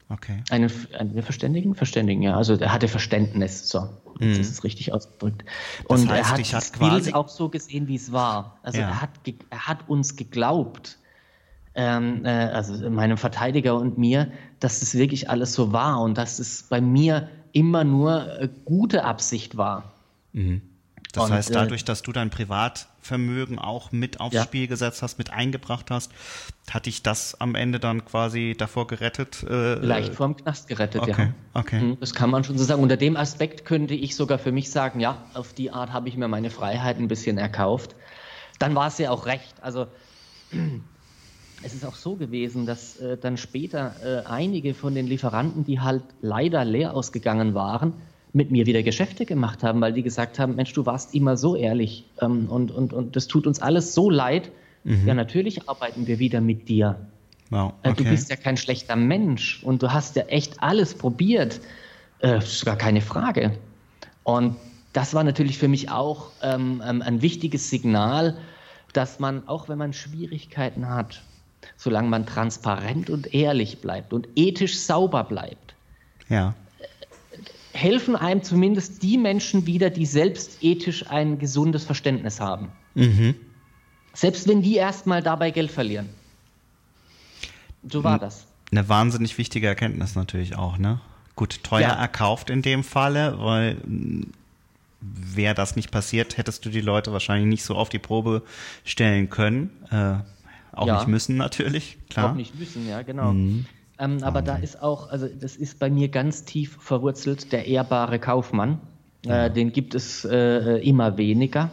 Okay. 0.10 0.42
Einen, 0.50 0.72
einen 0.98 1.22
Verständigen? 1.22 1.76
Verständigen, 1.76 2.22
ja. 2.22 2.36
Also 2.38 2.56
er 2.56 2.72
hatte 2.72 2.88
Verständnis. 2.88 3.68
So, 3.68 3.90
mhm. 4.20 4.32
ist 4.32 4.52
es 4.52 4.64
richtig 4.64 4.94
ausgedrückt. 4.94 5.44
Und 5.86 6.04
das 6.04 6.10
heißt, 6.10 6.30
er 6.30 6.32
hat 6.32 6.40
ich 6.40 6.54
hat 6.54 6.74
quasi 6.74 7.14
auch 7.14 7.28
so 7.28 7.50
gesehen, 7.50 7.88
wie 7.88 7.96
es 7.96 8.12
war. 8.12 8.58
Also 8.64 8.80
ja. 8.80 8.88
er, 8.88 9.02
hat 9.02 9.10
er 9.50 9.68
hat 9.68 9.90
uns 9.90 10.16
geglaubt 10.16 10.98
ähm, 11.78 12.26
äh, 12.26 12.30
also 12.30 12.90
meinem 12.90 13.18
Verteidiger 13.18 13.78
und 13.78 13.98
mir, 13.98 14.32
dass 14.60 14.80
das 14.80 14.96
wirklich 14.96 15.30
alles 15.30 15.54
so 15.54 15.72
war 15.72 16.02
und 16.02 16.18
dass 16.18 16.40
es 16.40 16.64
bei 16.64 16.82
mir 16.82 17.30
immer 17.54 17.84
nur 17.84 18.42
äh, 18.42 18.50
gute 18.66 19.06
Absicht 19.06 19.58
war. 19.58 19.94
Mhm. 20.34 20.62
Das 21.18 21.26
und, 21.26 21.34
heißt, 21.34 21.50
äh, 21.50 21.54
dadurch, 21.54 21.84
dass 21.84 22.04
du 22.04 22.12
dein 22.12 22.30
Privatvermögen 22.30 23.58
auch 23.58 23.92
mit 23.92 24.20
aufs 24.20 24.36
ja. 24.36 24.44
Spiel 24.44 24.68
gesetzt 24.68 25.02
hast, 25.02 25.18
mit 25.18 25.32
eingebracht 25.32 25.90
hast, 25.90 26.12
hat 26.70 26.86
dich 26.86 27.02
das 27.02 27.40
am 27.42 27.56
Ende 27.56 27.80
dann 27.80 28.06
quasi 28.06 28.56
davor 28.58 28.88
gerettet? 28.88 29.44
Äh, 29.50 29.76
Leicht 29.76 30.14
vorm 30.14 30.38
Knast 30.38 30.68
gerettet, 30.68 31.02
okay, 31.02 31.12
ja. 31.18 31.34
Okay. 31.60 31.80
Mhm, 31.80 32.00
das 32.00 32.14
kann 32.14 32.30
man 32.30 32.44
schon 32.44 32.58
so 32.58 32.64
sagen. 32.64 32.84
Unter 32.84 32.98
dem 32.98 33.18
Aspekt 33.18 33.66
könnte 33.66 33.96
ich 33.96 34.16
sogar 34.16 34.38
für 34.38 34.52
mich 34.52 34.70
sagen, 34.70 35.00
ja, 35.00 35.24
auf 35.34 35.54
die 35.54 35.72
Art 35.72 35.92
habe 35.92 36.08
ich 36.08 36.18
mir 36.18 36.28
meine 36.28 36.52
Freiheit 36.52 36.98
ein 36.98 37.08
bisschen 37.08 37.38
erkauft. 37.38 37.96
Dann 38.60 38.76
war 38.76 38.88
es 38.88 38.98
ja 39.00 39.10
auch 39.10 39.26
recht. 39.26 39.56
Also 39.62 39.88
es 41.64 41.74
ist 41.74 41.86
auch 41.86 41.96
so 41.96 42.16
gewesen, 42.16 42.68
dass 42.68 42.98
äh, 42.98 43.18
dann 43.18 43.38
später 43.38 43.96
äh, 44.04 44.28
einige 44.28 44.76
von 44.76 44.94
den 44.94 45.08
Lieferanten, 45.08 45.64
die 45.64 45.80
halt 45.80 46.04
leider 46.22 46.64
leer 46.64 46.94
ausgegangen 46.94 47.56
waren, 47.56 47.94
mit 48.38 48.52
mir 48.52 48.66
wieder 48.68 48.84
Geschäfte 48.84 49.26
gemacht 49.26 49.64
haben, 49.64 49.82
weil 49.82 49.92
die 49.92 50.04
gesagt 50.04 50.40
haben, 50.40 50.56
Mensch, 50.56 50.72
du 50.72 50.86
warst 50.86 51.14
immer 51.14 51.36
so 51.36 51.56
ehrlich 51.56 52.06
ähm, 52.22 52.48
und, 52.50 52.72
und, 52.72 52.94
und 52.94 53.16
das 53.16 53.28
tut 53.28 53.48
uns 53.48 53.60
alles 53.62 53.94
so 53.94 54.10
leid. 54.10 54.52
Mhm. 54.84 55.08
Ja, 55.08 55.14
natürlich 55.14 55.68
arbeiten 55.68 56.08
wir 56.08 56.20
wieder 56.20 56.40
mit 56.40 56.70
dir. 56.70 56.96
Wow, 57.50 57.74
okay. 57.80 57.90
äh, 57.90 57.94
du 57.96 58.04
bist 58.06 58.30
ja 58.30 58.36
kein 58.36 58.56
schlechter 58.56 58.96
Mensch 58.96 59.64
und 59.64 59.82
du 59.82 59.92
hast 59.92 60.16
ja 60.16 60.24
echt 60.24 60.62
alles 60.62 60.94
probiert. 60.94 61.60
Äh, 62.20 62.38
ist 62.38 62.66
gar 62.66 62.78
keine 62.78 63.02
Frage. 63.02 63.58
Und 64.24 64.56
das 64.94 65.14
war 65.14 65.24
natürlich 65.24 65.58
für 65.58 65.68
mich 65.68 65.90
auch 65.90 66.32
ähm, 66.42 66.82
ähm 66.86 67.02
ein 67.02 67.22
wichtiges 67.22 67.70
Signal, 67.70 68.38
dass 68.94 69.20
man, 69.20 69.48
auch 69.48 69.68
wenn 69.68 69.78
man 69.78 69.94
Schwierigkeiten 69.94 70.90
hat, 70.90 71.22
solange 71.76 72.10
man 72.10 72.26
transparent 72.26 73.10
und 73.10 73.34
ehrlich 73.34 73.82
bleibt 73.82 74.14
und 74.14 74.28
ethisch 74.36 74.80
sauber 74.80 75.24
bleibt, 75.24 75.76
ja. 76.30 76.54
Helfen 77.78 78.16
einem 78.16 78.44
zumindest 78.44 79.04
die 79.04 79.18
Menschen 79.18 79.66
wieder, 79.66 79.90
die 79.90 80.06
selbst 80.06 80.58
ethisch 80.62 81.08
ein 81.10 81.40
gesundes 81.40 81.86
Verständnis 81.86 82.40
haben. 82.40 82.72
Mhm. 82.96 83.36
Selbst 84.14 84.48
wenn 84.48 84.62
die 84.62 84.76
erstmal 84.76 85.22
dabei 85.22 85.52
Geld 85.52 85.72
verlieren. 85.72 86.10
So 87.88 88.04
war 88.04 88.18
das. 88.20 88.48
Eine 88.72 88.90
wahnsinnig 88.90 89.38
wichtige 89.38 89.68
Erkenntnis 89.68 90.16
natürlich 90.16 90.58
auch, 90.58 90.78
ne? 90.78 91.00
Gut, 91.36 91.64
teuer 91.64 91.82
ja. 91.82 91.94
erkauft 91.94 92.50
in 92.50 92.64
dem 92.64 92.84
Falle, 92.84 93.38
weil 93.40 93.78
wäre 95.00 95.54
das 95.54 95.76
nicht 95.76 95.92
passiert, 95.92 96.38
hättest 96.38 96.66
du 96.66 96.70
die 96.70 96.82
Leute 96.82 97.14
wahrscheinlich 97.14 97.48
nicht 97.48 97.64
so 97.64 97.76
auf 97.76 97.90
die 97.90 98.00
Probe 98.00 98.42
stellen 98.84 99.30
können. 99.30 99.70
Äh, 99.92 100.16
auch 100.76 100.88
ja. 100.88 100.98
nicht 100.98 101.08
müssen 101.08 101.38
natürlich, 101.38 101.98
klar. 102.10 102.32
Auch 102.32 102.36
nicht 102.36 102.58
müssen, 102.58 102.88
ja, 102.88 103.04
genau. 103.04 103.34
Mhm. 103.34 103.68
Ähm, 104.00 104.24
aber 104.24 104.42
da 104.42 104.56
ist 104.58 104.82
auch, 104.82 105.10
also 105.10 105.28
das 105.28 105.56
ist 105.56 105.80
bei 105.80 105.90
mir 105.90 106.10
ganz 106.10 106.46
tief 106.46 106.78
verwurzelt, 106.80 107.52
der 107.52 107.66
ehrbare 107.66 108.20
Kaufmann. 108.20 108.80
Äh, 109.26 109.52
den 109.52 109.72
gibt 109.72 109.96
es 109.96 110.24
äh, 110.26 110.78
immer 110.78 111.18
weniger. 111.18 111.70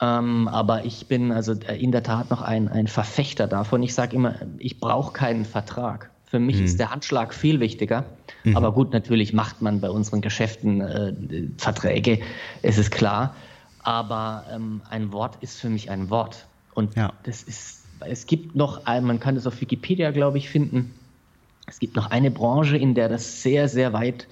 Ähm, 0.00 0.48
aber 0.48 0.84
ich 0.84 1.06
bin 1.06 1.30
also 1.30 1.52
in 1.52 1.92
der 1.92 2.02
Tat 2.02 2.30
noch 2.30 2.40
ein, 2.40 2.68
ein 2.68 2.86
Verfechter 2.86 3.46
davon. 3.46 3.82
Ich 3.82 3.94
sage 3.94 4.16
immer, 4.16 4.36
ich 4.58 4.80
brauche 4.80 5.12
keinen 5.12 5.44
Vertrag. 5.44 6.10
Für 6.24 6.38
mich 6.38 6.58
mhm. 6.58 6.64
ist 6.64 6.78
der 6.78 6.90
Handschlag 6.90 7.34
viel 7.34 7.60
wichtiger. 7.60 8.04
Mhm. 8.44 8.56
Aber 8.56 8.72
gut, 8.72 8.92
natürlich 8.92 9.32
macht 9.32 9.60
man 9.62 9.80
bei 9.80 9.90
unseren 9.90 10.20
Geschäften 10.22 10.80
äh, 10.80 11.12
Verträge, 11.58 12.20
es 12.62 12.78
ist 12.78 12.90
klar. 12.90 13.34
Aber 13.82 14.44
ähm, 14.52 14.80
ein 14.88 15.12
Wort 15.12 15.38
ist 15.40 15.60
für 15.60 15.68
mich 15.68 15.90
ein 15.90 16.08
Wort. 16.08 16.46
Und 16.74 16.96
ja. 16.96 17.12
das 17.24 17.42
ist, 17.42 17.84
es 18.00 18.26
gibt 18.26 18.54
noch, 18.54 18.86
ein, 18.86 19.04
man 19.04 19.20
kann 19.20 19.34
das 19.34 19.46
auf 19.46 19.60
Wikipedia, 19.60 20.12
glaube 20.12 20.38
ich, 20.38 20.48
finden. 20.48 20.94
Es 21.70 21.78
gibt 21.78 21.94
noch 21.94 22.10
eine 22.10 22.32
Branche, 22.32 22.76
in 22.76 22.94
der 22.94 23.08
das 23.08 23.42
sehr, 23.42 23.68
sehr 23.68 23.92
weit 23.92 24.26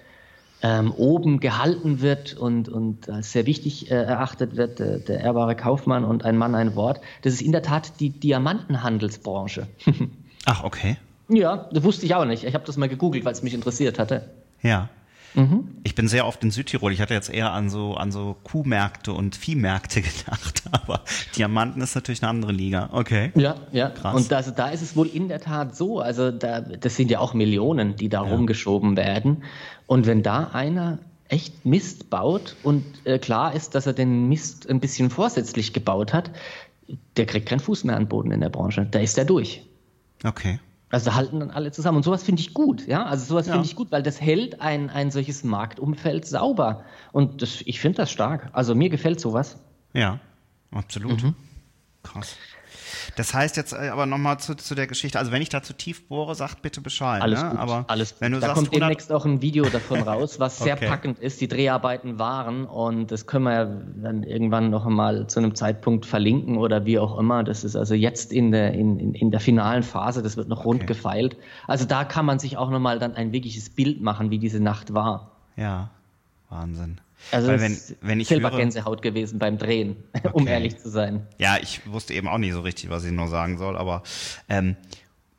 ähm, 0.61 0.93
oben 0.93 1.39
gehalten 1.39 2.01
wird 2.01 2.35
und, 2.35 2.69
und 2.69 3.09
als 3.09 3.33
sehr 3.33 3.47
wichtig 3.47 3.93
äh, 3.93 3.95
erachtet 3.95 4.57
wird, 4.57 4.81
äh, 4.81 4.99
der 4.99 5.21
ehrbare 5.21 5.55
Kaufmann 5.55 6.05
und 6.05 6.25
ein 6.25 6.37
Mann 6.37 6.57
ein 6.57 6.75
Wort. 6.75 7.01
Das 7.23 7.33
ist 7.33 7.43
in 7.43 7.53
der 7.53 7.63
Tat 7.63 8.01
die 8.01 8.11
Diamantenhandelsbranche. 8.11 9.69
Ach, 10.47 10.65
okay. 10.65 10.97
Ja, 11.29 11.69
das 11.73 11.85
wusste 11.85 12.07
ich 12.07 12.15
auch 12.17 12.25
nicht. 12.25 12.43
Ich 12.43 12.55
habe 12.55 12.65
das 12.65 12.77
mal 12.77 12.89
gegoogelt, 12.89 13.25
weil 13.25 13.33
es 13.33 13.43
mich 13.43 13.55
interessiert 13.55 14.01
hatte. 14.01 14.31
Ja. 14.63 14.89
Mhm. 15.35 15.77
Ich 15.85 15.95
bin 15.95 16.09
sehr 16.09 16.27
oft 16.27 16.43
in 16.43 16.51
Südtirol. 16.51 16.93
Ich 16.93 17.01
hatte 17.01 17.15
jetzt 17.15 17.31
eher 17.31 17.53
an 17.53 17.71
so, 17.71 17.95
an 17.95 18.13
so 18.13 18.37
Kuhmärkte 18.45 19.13
und 19.13 19.37
Viehmärkte 19.37 20.03
gedacht, 20.03 20.63
aber 20.73 21.03
Diamanten 21.37 21.81
ist 21.83 21.95
natürlich 21.95 22.23
eine 22.23 22.31
andere 22.31 22.53
Liga. 22.53 22.91
Okay. 22.93 23.33
Ja, 23.35 23.57
ja. 23.73 23.91
Krass. 23.91 24.15
Und 24.15 24.33
das, 24.33 24.55
da 24.55 24.69
ist 24.69 24.83
es 24.83 24.97
wohl 24.97 25.07
in 25.07 25.29
der 25.29 25.41
Tat 25.41 25.77
so. 25.77 26.01
Also 26.01 26.31
da, 26.31 26.61
das 26.61 26.97
sind 26.97 27.11
ja 27.11 27.21
auch 27.21 27.35
Millionen, 27.35 27.97
die 27.97 28.09
da 28.09 28.25
ja. 28.25 28.31
rumgeschoben 28.31 28.97
werden. 28.97 29.45
Und 29.87 30.07
wenn 30.07 30.23
da 30.23 30.51
einer 30.53 30.99
echt 31.29 31.67
Mist 31.67 32.11
baut 32.11 32.57
und 32.63 32.85
äh, 33.05 33.19
klar 33.19 33.55
ist, 33.55 33.75
dass 33.75 33.87
er 33.87 33.93
den 33.93 34.29
Mist 34.29 34.69
ein 34.69 34.81
bisschen 34.81 35.11
vorsätzlich 35.11 35.73
gebaut 35.73 36.13
hat, 36.13 36.31
der 37.17 37.27
kriegt 37.27 37.49
keinen 37.49 37.61
Fuß 37.61 37.85
mehr 37.85 37.97
an 37.97 38.05
den 38.05 38.09
Boden 38.09 38.31
in 38.31 38.41
der 38.41 38.49
Branche. 38.49 38.87
Da 38.91 38.99
ist 38.99 39.19
er 39.19 39.25
durch. 39.25 39.63
Okay. 40.25 40.59
Also 40.91 41.15
halten 41.15 41.41
dann 41.41 41.51
alle 41.51 41.71
zusammen. 41.71 41.99
Und 41.99 42.03
sowas 42.03 42.23
finde 42.23 42.41
ich 42.41 42.55
gut, 42.55 42.87
ja. 42.87 43.05
Also 43.05 43.27
sowas 43.27 43.47
ja. 43.47 43.53
finde 43.53 43.67
ich 43.67 43.77
gut, 43.77 43.93
weil 43.93 44.03
das 44.03 44.21
hält 44.21 44.61
ein, 44.61 44.89
ein 44.89 45.11
solches 45.11 45.45
Marktumfeld 45.45 46.27
sauber. 46.27 46.85
Und 47.13 47.43
das, 47.43 47.61
ich 47.63 47.81
finde 47.81 47.99
das 47.99 48.11
stark. 48.11 48.49
Also 48.53 48.75
mir 48.75 48.89
gefällt 48.89 49.21
sowas. 49.21 49.59
Ja, 49.93 50.19
absolut. 50.71 51.23
Mhm. 51.23 51.35
Krass. 52.03 52.37
Das 53.17 53.35
heißt 53.35 53.57
jetzt 53.57 53.73
äh, 53.73 53.89
aber 53.89 54.07
nochmal 54.07 54.39
zu, 54.39 54.55
zu 54.55 54.75
der 54.75 54.87
Geschichte, 54.87 55.19
also 55.19 55.33
wenn 55.33 55.43
ich 55.43 55.49
da 55.49 55.63
zu 55.63 55.73
tief 55.73 56.07
bohre, 56.09 56.35
sagt 56.35 56.63
bitte 56.63 56.81
Bescheid. 56.81 57.23
Alles 57.23 57.43
ne? 57.43 57.51
gut, 57.51 57.59
aber 57.59 57.85
alles 57.89 58.13
gut. 58.13 58.21
Wenn 58.21 58.33
du 58.33 58.41
da 58.41 58.49
sagst, 58.49 58.63
kommt 58.63 58.75
demnächst 58.75 59.13
auch 59.13 59.25
ein 59.25 59.43
Video 59.43 59.65
davon 59.65 60.03
raus, 60.03 60.39
was 60.41 60.59
sehr 60.59 60.75
okay. 60.75 60.89
packend 60.89 61.19
ist. 61.19 61.41
Die 61.41 61.49
Dreharbeiten 61.49 62.19
waren 62.19 62.65
und 62.65 63.11
das 63.11 63.27
können 63.27 63.45
wir 63.45 63.53
ja 63.53 63.65
dann 64.03 64.23
irgendwann 64.23 64.71
noch 64.71 64.87
einmal 64.87 65.27
zu 65.27 65.41
einem 65.41 65.55
Zeitpunkt 65.55 66.07
verlinken 66.07 66.57
oder 66.57 66.85
wie 66.85 66.99
auch 66.99 67.19
immer. 67.19 67.45
Das 67.45 67.65
ist 67.65 67.77
also 67.77 67.95
jetzt 67.95 68.33
in 68.33 68.53
der, 68.53 68.75
in, 68.75 68.99
in, 68.99 69.15
in 69.15 69.31
der 69.31 69.41
finalen 69.41 69.83
Phase, 69.83 70.23
das 70.23 70.37
wird 70.37 70.49
noch 70.49 70.61
okay. 70.61 70.69
rund 70.69 70.87
gefeilt. 70.87 71.37
Also 71.67 71.85
da 71.85 72.05
kann 72.05 72.25
man 72.25 72.39
sich 72.39 72.57
auch 72.57 72.71
nochmal 72.71 72.99
dann 72.99 73.15
ein 73.15 73.33
wirkliches 73.33 73.71
Bild 73.71 74.01
machen, 74.01 74.31
wie 74.31 74.39
diese 74.39 74.61
Nacht 74.61 74.95
war. 74.95 75.33
Ja, 75.57 75.91
Wahnsinn. 76.51 77.01
Also 77.31 77.49
Weil 77.49 77.61
wenn, 77.61 77.79
wenn 78.01 78.21
ich 78.21 78.31
höre, 78.31 78.51
Gänsehaut 78.51 79.03
gewesen 79.03 79.39
beim 79.39 79.59
Drehen, 79.59 79.97
okay. 80.15 80.31
um 80.33 80.47
ehrlich 80.47 80.79
zu 80.79 80.89
sein. 80.89 81.27
Ja, 81.39 81.57
ich 81.61 81.81
wusste 81.87 82.15
eben 82.15 82.29
auch 82.29 82.39
nicht 82.39 82.53
so 82.53 82.61
richtig, 82.61 82.91
was 82.91 83.05
ich 83.05 83.13
noch 83.13 83.29
sagen 83.29 83.59
soll, 83.59 83.77
aber 83.77 84.03
ähm, 84.49 84.77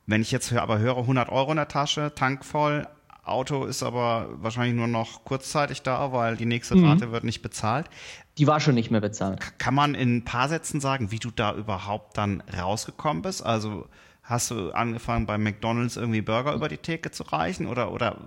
wenn 0.05 0.21
ich 0.21 0.31
jetzt 0.31 0.51
höre, 0.51 0.61
aber 0.61 0.79
höre 0.79 0.97
100 0.97 1.29
Euro 1.29 1.51
in 1.51 1.57
der 1.57 1.67
Tasche, 1.67 2.11
Tank 2.15 2.43
voll, 2.43 2.87
Auto 3.23 3.65
ist 3.65 3.83
aber 3.83 4.27
wahrscheinlich 4.41 4.75
nur 4.75 4.87
noch 4.87 5.23
kurzzeitig 5.23 5.83
da, 5.83 6.11
weil 6.11 6.35
die 6.35 6.45
nächste 6.45 6.75
mhm. 6.75 6.85
Rate 6.85 7.11
wird 7.11 7.23
nicht 7.23 7.41
bezahlt. 7.41 7.87
Die 8.37 8.47
war 8.47 8.59
schon 8.59 8.75
nicht 8.75 8.89
mehr 8.89 9.01
bezahlt. 9.01 9.39
Kann 9.59 9.75
man 9.75 9.95
in 9.95 10.17
ein 10.17 10.25
paar 10.25 10.49
Sätzen 10.49 10.81
sagen, 10.81 11.11
wie 11.11 11.19
du 11.19 11.29
da 11.29 11.53
überhaupt 11.53 12.17
dann 12.17 12.41
rausgekommen 12.57 13.21
bist? 13.21 13.45
Also 13.45 13.87
Hast 14.29 14.51
du 14.51 14.69
angefangen 14.69 15.25
bei 15.25 15.39
McDonalds 15.39 15.97
irgendwie 15.97 16.21
Burger 16.21 16.53
über 16.53 16.69
die 16.69 16.77
Theke 16.77 17.09
zu 17.09 17.23
reichen 17.23 17.65
oder 17.65 17.91
oder 17.91 18.17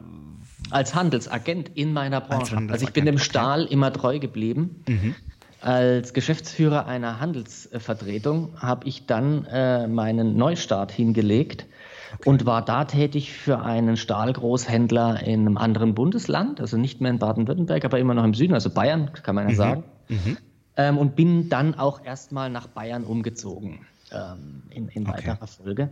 als 0.70 0.96
Handelsagent 0.96 1.70
in 1.74 1.92
meiner 1.92 2.20
Branche. 2.20 2.56
Also 2.70 2.84
ich 2.84 2.92
bin 2.92 3.04
dem 3.04 3.18
Stahl 3.18 3.64
okay. 3.64 3.72
immer 3.72 3.92
treu 3.92 4.18
geblieben. 4.18 4.82
Mhm. 4.88 5.14
Als 5.60 6.12
Geschäftsführer 6.12 6.86
einer 6.86 7.20
Handelsvertretung 7.20 8.60
habe 8.60 8.88
ich 8.88 9.06
dann 9.06 9.44
äh, 9.44 9.86
meinen 9.86 10.36
Neustart 10.36 10.90
hingelegt 10.90 11.66
okay. 12.14 12.28
und 12.28 12.46
war 12.46 12.64
da 12.64 12.84
tätig 12.84 13.32
für 13.32 13.62
einen 13.62 13.96
Stahlgroßhändler 13.96 15.22
in 15.22 15.46
einem 15.46 15.56
anderen 15.56 15.94
Bundesland, 15.94 16.60
also 16.60 16.78
nicht 16.78 17.00
mehr 17.00 17.12
in 17.12 17.20
Baden-Württemberg, 17.20 17.84
aber 17.84 18.00
immer 18.00 18.14
noch 18.14 18.24
im 18.24 18.34
Süden, 18.34 18.54
also 18.54 18.70
Bayern, 18.70 19.12
kann 19.22 19.36
man 19.36 19.44
ja 19.44 19.52
mhm. 19.52 19.56
sagen. 19.56 19.84
Mhm. 20.08 20.36
Ähm, 20.76 20.98
und 20.98 21.14
bin 21.14 21.48
dann 21.48 21.76
auch 21.76 22.04
erstmal 22.04 22.50
nach 22.50 22.66
Bayern 22.66 23.04
umgezogen 23.04 23.86
ähm, 24.12 24.62
in, 24.70 24.88
in 24.88 25.09
okay. 25.09 25.29
weiterer 25.29 25.46
Folge. 25.46 25.90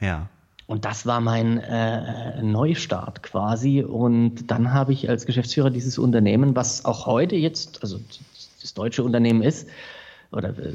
Ja. 0.00 0.28
Und 0.66 0.84
das 0.84 1.04
war 1.04 1.20
mein 1.20 1.58
äh, 1.58 2.42
Neustart 2.42 3.22
quasi. 3.22 3.82
Und 3.82 4.50
dann 4.50 4.72
habe 4.72 4.92
ich 4.92 5.08
als 5.08 5.26
Geschäftsführer 5.26 5.70
dieses 5.70 5.98
Unternehmen, 5.98 6.56
was 6.56 6.84
auch 6.84 7.06
heute 7.06 7.36
jetzt, 7.36 7.82
also 7.82 8.00
das 8.60 8.74
deutsche 8.74 9.02
Unternehmen 9.02 9.42
ist, 9.42 9.68
oder 10.32 10.50
äh, 10.50 10.72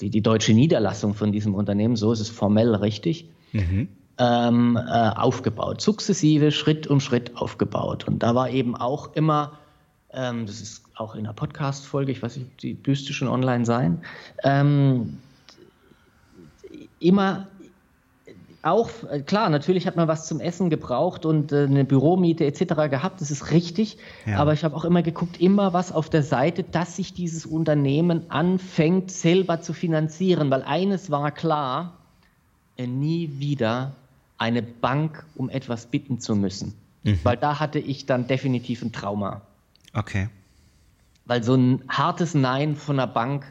die, 0.00 0.10
die 0.10 0.22
deutsche 0.22 0.52
Niederlassung 0.52 1.14
von 1.14 1.30
diesem 1.30 1.54
Unternehmen, 1.54 1.96
so 1.96 2.12
ist 2.12 2.20
es 2.20 2.30
formell 2.30 2.74
richtig, 2.74 3.28
mhm. 3.52 3.88
ähm, 4.18 4.76
äh, 4.76 5.10
aufgebaut. 5.10 5.80
Sukzessive, 5.80 6.50
Schritt 6.50 6.88
um 6.88 6.98
Schritt 6.98 7.36
aufgebaut. 7.36 8.08
Und 8.08 8.24
da 8.24 8.34
war 8.34 8.50
eben 8.50 8.76
auch 8.76 9.14
immer, 9.14 9.58
ähm, 10.12 10.46
das 10.46 10.60
ist 10.60 10.82
auch 10.96 11.14
in 11.14 11.24
der 11.24 11.32
Podcast-Folge, 11.32 12.10
ich 12.10 12.22
weiß 12.22 12.36
nicht, 12.36 12.62
die 12.62 12.76
müsste 12.86 13.12
schon 13.12 13.28
online 13.28 13.64
sein, 13.64 14.02
ähm, 14.42 15.18
immer 17.02 17.48
auch, 18.62 18.90
äh, 19.10 19.20
klar, 19.20 19.50
natürlich 19.50 19.86
hat 19.86 19.96
man 19.96 20.08
was 20.08 20.26
zum 20.26 20.40
Essen 20.40 20.70
gebraucht 20.70 21.26
und 21.26 21.52
äh, 21.52 21.64
eine 21.64 21.84
Büromiete 21.84 22.46
etc. 22.46 22.74
gehabt, 22.90 23.20
das 23.20 23.30
ist 23.30 23.50
richtig. 23.50 23.98
Ja. 24.24 24.38
Aber 24.38 24.52
ich 24.52 24.64
habe 24.64 24.76
auch 24.76 24.84
immer 24.84 25.02
geguckt, 25.02 25.40
immer 25.40 25.72
was 25.72 25.90
auf 25.92 26.08
der 26.08 26.22
Seite, 26.22 26.62
dass 26.62 26.96
sich 26.96 27.12
dieses 27.12 27.44
Unternehmen 27.44 28.30
anfängt, 28.30 29.10
selber 29.10 29.60
zu 29.60 29.72
finanzieren. 29.72 30.50
Weil 30.50 30.62
eines 30.62 31.10
war 31.10 31.32
klar, 31.32 31.98
äh, 32.76 32.86
nie 32.86 33.30
wieder 33.38 33.94
eine 34.38 34.62
Bank 34.62 35.24
um 35.34 35.50
etwas 35.50 35.86
bitten 35.86 36.20
zu 36.20 36.36
müssen. 36.36 36.74
Mhm. 37.02 37.18
Weil 37.24 37.36
da 37.36 37.58
hatte 37.58 37.80
ich 37.80 38.06
dann 38.06 38.28
definitiv 38.28 38.82
ein 38.82 38.92
Trauma. 38.92 39.42
Okay. 39.92 40.28
Weil 41.24 41.42
so 41.42 41.54
ein 41.54 41.82
hartes 41.88 42.34
Nein 42.34 42.76
von 42.76 42.96
der 42.96 43.06
Bank, 43.06 43.44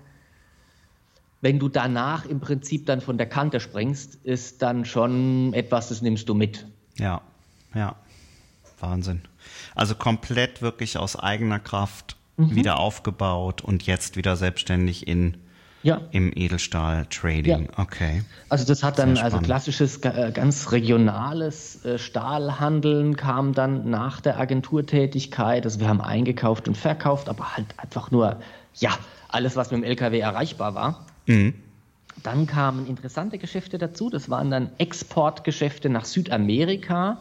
wenn 1.41 1.59
du 1.59 1.69
danach 1.69 2.25
im 2.25 2.39
Prinzip 2.39 2.85
dann 2.85 3.01
von 3.01 3.17
der 3.17 3.27
Kante 3.27 3.59
springst, 3.59 4.15
ist 4.23 4.61
dann 4.61 4.85
schon 4.85 5.53
etwas, 5.53 5.89
das 5.89 6.01
nimmst 6.01 6.29
du 6.29 6.33
mit. 6.33 6.65
Ja, 6.97 7.21
ja. 7.73 7.95
Wahnsinn. 8.79 9.21
Also 9.75 9.95
komplett 9.95 10.61
wirklich 10.61 10.97
aus 10.97 11.15
eigener 11.15 11.59
Kraft 11.59 12.15
mhm. 12.37 12.55
wieder 12.55 12.79
aufgebaut 12.79 13.61
und 13.61 13.83
jetzt 13.83 14.15
wieder 14.15 14.35
selbstständig 14.35 15.07
in 15.07 15.37
ja. 15.83 16.01
im 16.11 16.31
Edelstahl-Trading. 16.35 17.63
Ja. 17.63 17.79
Okay. 17.79 18.23
Also 18.49 18.65
das 18.65 18.83
hat 18.83 18.99
dann 18.99 19.17
also 19.17 19.39
klassisches, 19.39 19.97
äh, 20.03 20.31
ganz 20.33 20.71
regionales 20.71 21.83
äh, 21.85 21.97
Stahlhandeln 21.97 23.15
kam 23.15 23.53
dann 23.53 23.89
nach 23.89 24.21
der 24.21 24.39
Agenturtätigkeit. 24.39 25.65
Also 25.65 25.79
wir 25.79 25.87
haben 25.87 26.01
eingekauft 26.01 26.67
und 26.67 26.77
verkauft, 26.77 27.29
aber 27.29 27.55
halt 27.55 27.67
einfach 27.77 28.11
nur, 28.11 28.39
ja, 28.75 28.91
alles, 29.27 29.55
was 29.55 29.71
mit 29.71 29.81
dem 29.81 29.83
LKW 29.83 30.19
erreichbar 30.19 30.75
war. 30.75 31.05
Mhm. 31.25 31.53
Dann 32.23 32.45
kamen 32.45 32.87
interessante 32.87 33.37
Geschäfte 33.37 33.77
dazu. 33.77 34.09
Das 34.09 34.29
waren 34.29 34.51
dann 34.51 34.69
Exportgeschäfte 34.77 35.89
nach 35.89 36.05
Südamerika, 36.05 37.17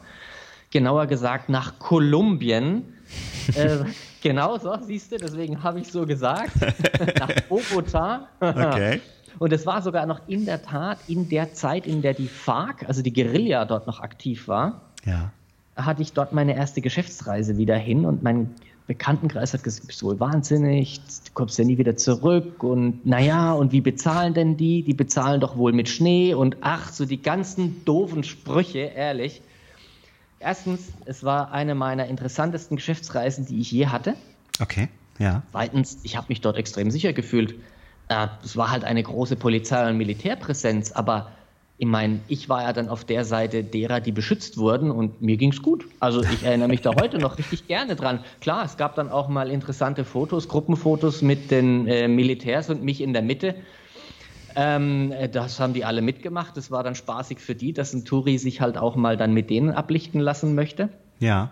genauer 0.71 1.07
gesagt 1.07 1.49
nach 1.49 1.79
Kolumbien. 1.79 2.85
äh, 3.55 3.85
Genau 4.23 4.59
so, 4.59 4.77
siehst 4.83 5.13
du, 5.13 5.17
deswegen 5.17 5.63
habe 5.63 5.81
ich 5.81 5.91
so 5.91 6.05
gesagt. 6.05 6.53
Nach 7.19 7.31
Bogota. 7.49 8.29
Okay. 8.41 9.01
Und 9.39 9.53
es 9.53 9.65
war 9.65 9.81
sogar 9.81 10.05
noch 10.07 10.21
in 10.29 10.45
der 10.45 10.63
Tat 10.63 10.99
in 11.09 11.29
der 11.29 11.55
Zeit, 11.55 11.87
in 11.87 12.03
der 12.03 12.13
die 12.13 12.29
FARC, 12.29 12.87
also 12.87 13.01
die 13.01 13.13
Guerilla, 13.13 13.65
dort 13.65 13.87
noch 13.87 14.01
aktiv 14.01 14.49
war. 14.49 14.83
Ja. 15.07 15.33
Hatte 15.77 16.03
ich 16.03 16.13
dort 16.13 16.33
meine 16.33 16.55
erste 16.55 16.83
Geschäftsreise 16.83 17.57
wieder 17.57 17.77
hin 17.77 18.05
und 18.05 18.23
mein 18.23 18.55
Bekanntenkreis 18.91 19.55
hat 19.55 19.63
gesagt, 19.63 19.87
bist 19.87 20.03
du 20.03 20.07
wohl 20.07 20.19
wahnsinnig, 20.19 21.01
du 21.25 21.31
kommst 21.33 21.57
ja 21.61 21.65
nie 21.65 21.79
wieder 21.79 21.95
zurück 21.95 22.65
und 22.65 23.07
naja, 23.07 23.53
und 23.53 23.71
wie 23.71 23.81
bezahlen 23.81 24.35
denn 24.35 24.57
die? 24.57 24.83
Die 24.83 24.95
bezahlen 24.95 25.41
doch 25.41 25.57
wohl 25.57 25.73
mit 25.73 25.89
Schnee 25.89 26.35
und 26.35 26.57
ach, 26.63 26.93
so 26.93 27.07
die 27.07 27.23
ganzen 27.23 27.85
doofen 27.85 28.25
Sprüche, 28.25 28.81
ehrlich. 28.81 29.43
Erstens, 30.41 30.89
es 31.05 31.23
war 31.23 31.53
eine 31.53 31.77
meiner 31.77 32.07
interessantesten 32.07 32.79
Geschäftsreisen, 32.79 33.47
die 33.47 33.61
ich 33.61 33.71
je 33.71 33.87
hatte. 33.87 34.17
Okay, 34.61 34.89
ja. 35.21 35.45
Zweitens, 35.53 36.01
ich 36.03 36.17
habe 36.17 36.27
mich 36.29 36.41
dort 36.41 36.57
extrem 36.57 36.91
sicher 36.91 37.13
gefühlt. 37.13 37.55
Äh, 38.09 38.27
es 38.43 38.57
war 38.57 38.73
halt 38.73 38.83
eine 38.83 39.05
große 39.05 39.37
Polizei- 39.37 39.89
und 39.89 39.99
Militärpräsenz, 39.99 40.91
aber 40.91 41.31
ich 41.81 41.87
meine, 41.87 42.21
ich 42.29 42.51
war 42.51 42.63
ja 42.63 42.75
dann 42.75 42.91
auf 42.91 43.07
der 43.07 43.25
Seite 43.25 43.65
derer, 43.65 44.01
die 44.01 44.13
beschützt 44.13 44.59
wurden 44.59 44.91
und 44.91 45.23
mir 45.23 45.39
ging 45.39 45.51
es 45.51 45.63
gut. 45.63 45.87
Also 45.99 46.21
ich 46.21 46.43
erinnere 46.43 46.69
mich 46.69 46.83
da 46.83 46.95
heute 46.95 47.19
noch 47.19 47.39
richtig 47.39 47.69
gerne 47.69 47.97
dran. 47.97 48.23
Klar, 48.43 48.67
es 48.67 48.77
gab 48.77 48.97
dann 48.97 49.09
auch 49.09 49.29
mal 49.29 49.51
interessante 49.51 50.05
Fotos, 50.05 50.47
Gruppenfotos 50.47 51.23
mit 51.23 51.51
den 51.51 51.87
äh, 51.87 52.07
Militärs 52.07 52.69
und 52.69 52.83
mich 52.83 53.01
in 53.01 53.15
der 53.15 53.23
Mitte. 53.23 53.55
Ähm, 54.57 55.15
das 55.33 55.59
haben 55.59 55.73
die 55.73 55.87
alle 55.87 56.03
mitgemacht. 56.03 56.55
Das 56.59 56.71
war 56.71 56.83
dann 56.83 56.95
spaßig 56.95 57.39
für 57.39 57.55
die, 57.55 57.73
dass 57.73 57.95
ein 57.95 58.05
Touri 58.05 58.37
sich 58.37 58.61
halt 58.61 58.77
auch 58.77 58.95
mal 58.95 59.17
dann 59.17 59.33
mit 59.33 59.49
denen 59.49 59.71
ablichten 59.71 60.21
lassen 60.21 60.55
möchte. 60.55 60.91
Ja. 61.19 61.51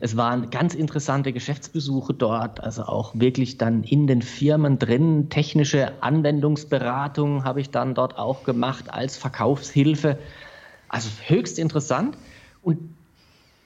Es 0.00 0.16
waren 0.16 0.50
ganz 0.50 0.74
interessante 0.74 1.32
Geschäftsbesuche 1.32 2.12
dort, 2.12 2.62
also 2.62 2.82
auch 2.82 3.12
wirklich 3.14 3.56
dann 3.56 3.82
in 3.82 4.06
den 4.06 4.22
Firmen 4.22 4.78
drin. 4.78 5.28
Technische 5.30 6.02
Anwendungsberatung 6.02 7.44
habe 7.44 7.60
ich 7.60 7.70
dann 7.70 7.94
dort 7.94 8.18
auch 8.18 8.44
gemacht 8.44 8.90
als 8.90 9.16
Verkaufshilfe. 9.16 10.18
Also 10.88 11.08
höchst 11.26 11.58
interessant. 11.58 12.16
Und 12.62 12.78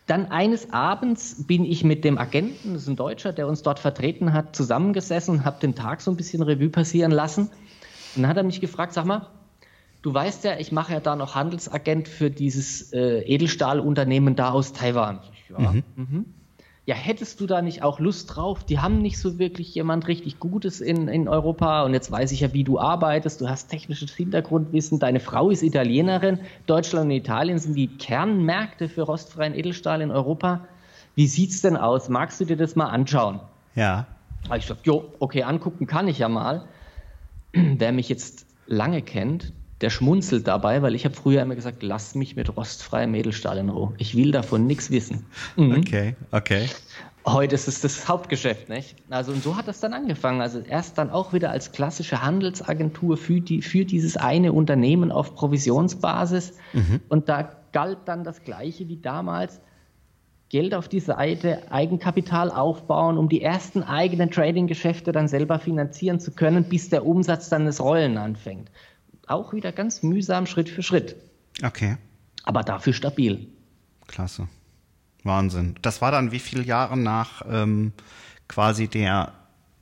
dann 0.06 0.26
eines 0.26 0.72
Abends 0.72 1.46
bin 1.46 1.64
ich 1.64 1.84
mit 1.84 2.04
dem 2.04 2.18
Agenten, 2.18 2.74
das 2.74 2.82
ist 2.82 2.88
ein 2.88 2.96
Deutscher, 2.96 3.32
der 3.32 3.46
uns 3.46 3.62
dort 3.62 3.78
vertreten 3.78 4.32
hat, 4.32 4.56
zusammengesessen 4.56 5.38
und 5.38 5.44
habe 5.44 5.60
den 5.60 5.74
Tag 5.74 6.00
so 6.00 6.10
ein 6.10 6.16
bisschen 6.16 6.42
Revue 6.42 6.68
passieren 6.68 7.12
lassen. 7.12 7.50
Und 8.16 8.22
dann 8.22 8.28
hat 8.28 8.36
er 8.36 8.42
mich 8.42 8.60
gefragt, 8.60 8.92
sag 8.92 9.04
mal, 9.04 9.28
du 10.02 10.12
weißt 10.12 10.44
ja, 10.44 10.58
ich 10.58 10.72
mache 10.72 10.92
ja 10.92 11.00
da 11.00 11.14
noch 11.14 11.34
Handelsagent 11.34 12.08
für 12.08 12.30
dieses 12.30 12.92
äh, 12.92 13.20
Edelstahlunternehmen 13.20 14.34
da 14.34 14.50
aus 14.50 14.72
Taiwan. 14.72 15.20
Ja. 15.50 15.72
Mhm. 15.72 15.82
Mhm. 15.96 16.24
ja, 16.86 16.94
hättest 16.94 17.40
du 17.40 17.46
da 17.46 17.62
nicht 17.62 17.82
auch 17.82 17.98
Lust 18.00 18.34
drauf? 18.34 18.64
Die 18.64 18.78
haben 18.78 19.02
nicht 19.02 19.18
so 19.18 19.38
wirklich 19.38 19.74
jemand 19.74 20.08
richtig 20.08 20.38
Gutes 20.38 20.80
in, 20.80 21.08
in 21.08 21.28
Europa 21.28 21.84
und 21.84 21.92
jetzt 21.92 22.10
weiß 22.10 22.32
ich 22.32 22.40
ja, 22.40 22.52
wie 22.52 22.64
du 22.64 22.78
arbeitest, 22.78 23.40
du 23.40 23.48
hast 23.48 23.68
technisches 23.68 24.12
Hintergrundwissen, 24.12 24.98
deine 24.98 25.20
Frau 25.20 25.50
ist 25.50 25.62
Italienerin, 25.62 26.38
Deutschland 26.66 27.06
und 27.06 27.10
Italien 27.12 27.58
sind 27.58 27.74
die 27.74 27.96
Kernmärkte 27.96 28.88
für 28.88 29.02
rostfreien 29.02 29.54
Edelstahl 29.54 30.00
in 30.00 30.10
Europa. 30.10 30.66
Wie 31.14 31.26
sieht's 31.26 31.60
denn 31.60 31.76
aus? 31.76 32.08
Magst 32.08 32.40
du 32.40 32.44
dir 32.44 32.56
das 32.56 32.76
mal 32.76 32.86
anschauen? 32.86 33.40
Ja. 33.74 34.06
Habe 34.46 34.58
ich 34.58 34.64
gesagt, 34.64 34.86
jo, 34.86 35.12
okay, 35.18 35.42
angucken 35.42 35.86
kann 35.86 36.08
ich 36.08 36.18
ja 36.18 36.28
mal. 36.28 36.68
wer 37.52 37.92
mich 37.92 38.08
jetzt 38.08 38.46
lange 38.66 39.02
kennt, 39.02 39.52
der 39.80 39.90
schmunzelt 39.90 40.46
dabei, 40.46 40.82
weil 40.82 40.94
ich 40.94 41.04
habe 41.04 41.14
früher 41.14 41.42
immer 41.42 41.54
gesagt, 41.54 41.82
lass 41.82 42.14
mich 42.14 42.36
mit 42.36 42.56
rostfreiem 42.56 43.14
Edelstahl 43.14 43.58
in 43.58 43.70
Ruhe. 43.70 43.94
Ich 43.98 44.16
will 44.16 44.30
davon 44.30 44.66
nichts 44.66 44.90
wissen. 44.90 45.26
Mhm. 45.56 45.76
Okay, 45.78 46.16
okay. 46.32 46.68
Heute 47.26 47.54
ist 47.54 47.68
es 47.68 47.80
das 47.80 48.08
Hauptgeschäft, 48.08 48.68
nicht? 48.68 48.96
Also 49.10 49.32
und 49.32 49.42
so 49.42 49.56
hat 49.56 49.68
das 49.68 49.80
dann 49.80 49.92
angefangen. 49.92 50.40
Also 50.40 50.60
erst 50.60 50.96
dann 50.98 51.10
auch 51.10 51.32
wieder 51.32 51.50
als 51.50 51.72
klassische 51.72 52.22
Handelsagentur 52.22 53.16
für, 53.16 53.40
die, 53.40 53.62
für 53.62 53.84
dieses 53.84 54.16
eine 54.16 54.52
Unternehmen 54.52 55.12
auf 55.12 55.34
Provisionsbasis. 55.34 56.54
Mhm. 56.72 57.00
Und 57.08 57.28
da 57.28 57.50
galt 57.72 57.98
dann 58.06 58.24
das 58.24 58.42
Gleiche 58.42 58.88
wie 58.88 58.96
damals. 58.96 59.60
Geld 60.48 60.74
auf 60.74 60.88
die 60.88 60.98
Seite, 60.98 61.70
Eigenkapital 61.70 62.50
aufbauen, 62.50 63.18
um 63.18 63.28
die 63.28 63.40
ersten 63.40 63.84
eigenen 63.84 64.32
Trading-Geschäfte 64.32 65.12
dann 65.12 65.28
selber 65.28 65.60
finanzieren 65.60 66.18
zu 66.18 66.32
können, 66.32 66.64
bis 66.64 66.88
der 66.88 67.06
Umsatz 67.06 67.48
dann 67.48 67.66
das 67.66 67.80
Rollen 67.80 68.18
anfängt. 68.18 68.68
Auch 69.30 69.52
wieder 69.52 69.70
ganz 69.70 70.02
mühsam, 70.02 70.46
Schritt 70.46 70.68
für 70.68 70.82
Schritt. 70.82 71.14
Okay. 71.62 71.96
Aber 72.42 72.62
dafür 72.62 72.92
stabil. 72.92 73.46
Klasse. 74.08 74.48
Wahnsinn. 75.22 75.76
Das 75.82 76.00
war 76.00 76.10
dann 76.10 76.32
wie 76.32 76.40
viele 76.40 76.64
Jahre 76.64 76.96
nach 76.96 77.42
ähm, 77.48 77.92
quasi 78.48 78.88
der 78.88 79.32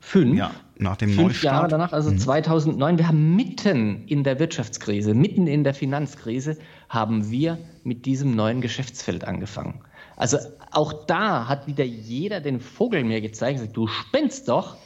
Fünf. 0.00 0.38
Ja, 0.38 0.52
nach 0.76 0.96
dem 0.96 1.10
Fünf 1.10 1.22
Neustart. 1.22 1.42
Jahre 1.44 1.68
danach, 1.68 1.92
also 1.92 2.10
mhm. 2.10 2.18
2009. 2.18 2.98
Wir 2.98 3.08
haben 3.08 3.36
mitten 3.36 4.06
in 4.06 4.22
der 4.22 4.38
Wirtschaftskrise, 4.38 5.12
mitten 5.12 5.46
in 5.46 5.64
der 5.64 5.74
Finanzkrise, 5.74 6.56
haben 6.88 7.30
wir 7.30 7.58
mit 7.84 8.06
diesem 8.06 8.36
neuen 8.36 8.60
Geschäftsfeld 8.60 9.24
angefangen. 9.24 9.80
Also 10.16 10.38
auch 10.70 11.06
da 11.06 11.48
hat 11.48 11.66
wieder 11.66 11.84
jeder 11.84 12.40
den 12.40 12.60
Vogel 12.60 13.02
mir 13.02 13.20
gezeigt. 13.20 13.60
Sagt, 13.60 13.76
du 13.76 13.86
spinnst 13.86 14.48
doch. 14.48 14.76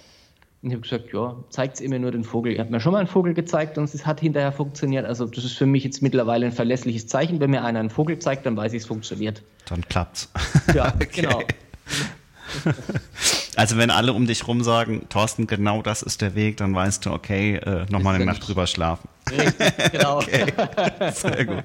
Und 0.63 0.69
ich 0.69 0.75
habe 0.75 0.83
gesagt, 0.83 1.13
ja, 1.13 1.35
zeigt 1.51 1.81
immer 1.81 1.99
nur 1.99 2.13
den 2.13 2.23
Vogel. 2.23 2.53
Ihr 2.53 2.61
habt 2.61 2.71
mir 2.71 2.79
schon 2.79 2.93
mal 2.93 3.01
einen 3.01 3.09
Vogel 3.09 3.35
gezeigt 3.35 3.79
und 3.79 3.93
es 3.93 4.07
hat 4.07 4.21
hinterher 4.21 4.53
funktioniert. 4.53 5.05
Also 5.05 5.27
das 5.27 5.45
ist 5.45 5.59
für 5.59 5.67
mich 5.67 5.83
jetzt 5.83 6.03
mittlerweile 6.03 6.47
ein 6.47 6.53
verlässliches 6.53 7.09
Zeichen. 7.09 7.41
Wenn 7.41 7.51
mir 7.51 7.65
einer 7.65 7.81
einen 7.81 7.91
Vogel 7.91 8.21
zeigt, 8.21 8.47
dann 8.47 8.57
weiß 8.57 8.73
ich, 8.73 8.83
es 8.83 8.87
funktioniert. 8.87 9.43
Dann 9.67 9.83
klappt's. 9.89 10.31
Ja, 10.73 10.95
okay. 10.95 11.09
genau. 11.13 11.43
Also 13.57 13.77
wenn 13.77 13.91
alle 13.91 14.13
um 14.13 14.27
dich 14.27 14.47
rum 14.47 14.63
sagen, 14.63 15.09
Thorsten, 15.09 15.49
genau 15.49 15.83
das 15.83 16.03
ist 16.03 16.21
der 16.21 16.37
Weg, 16.37 16.59
dann 16.59 16.75
weißt 16.75 17.07
du, 17.07 17.11
okay, 17.11 17.57
äh, 17.57 17.87
nochmal 17.91 18.15
eine 18.15 18.25
Nacht 18.25 18.47
drüber 18.47 18.69
schlafen. 18.69 19.09
Richtig, 19.31 19.91
genau. 19.91 20.19
okay. 20.19 20.47
Sehr 21.13 21.45
gut. 21.45 21.65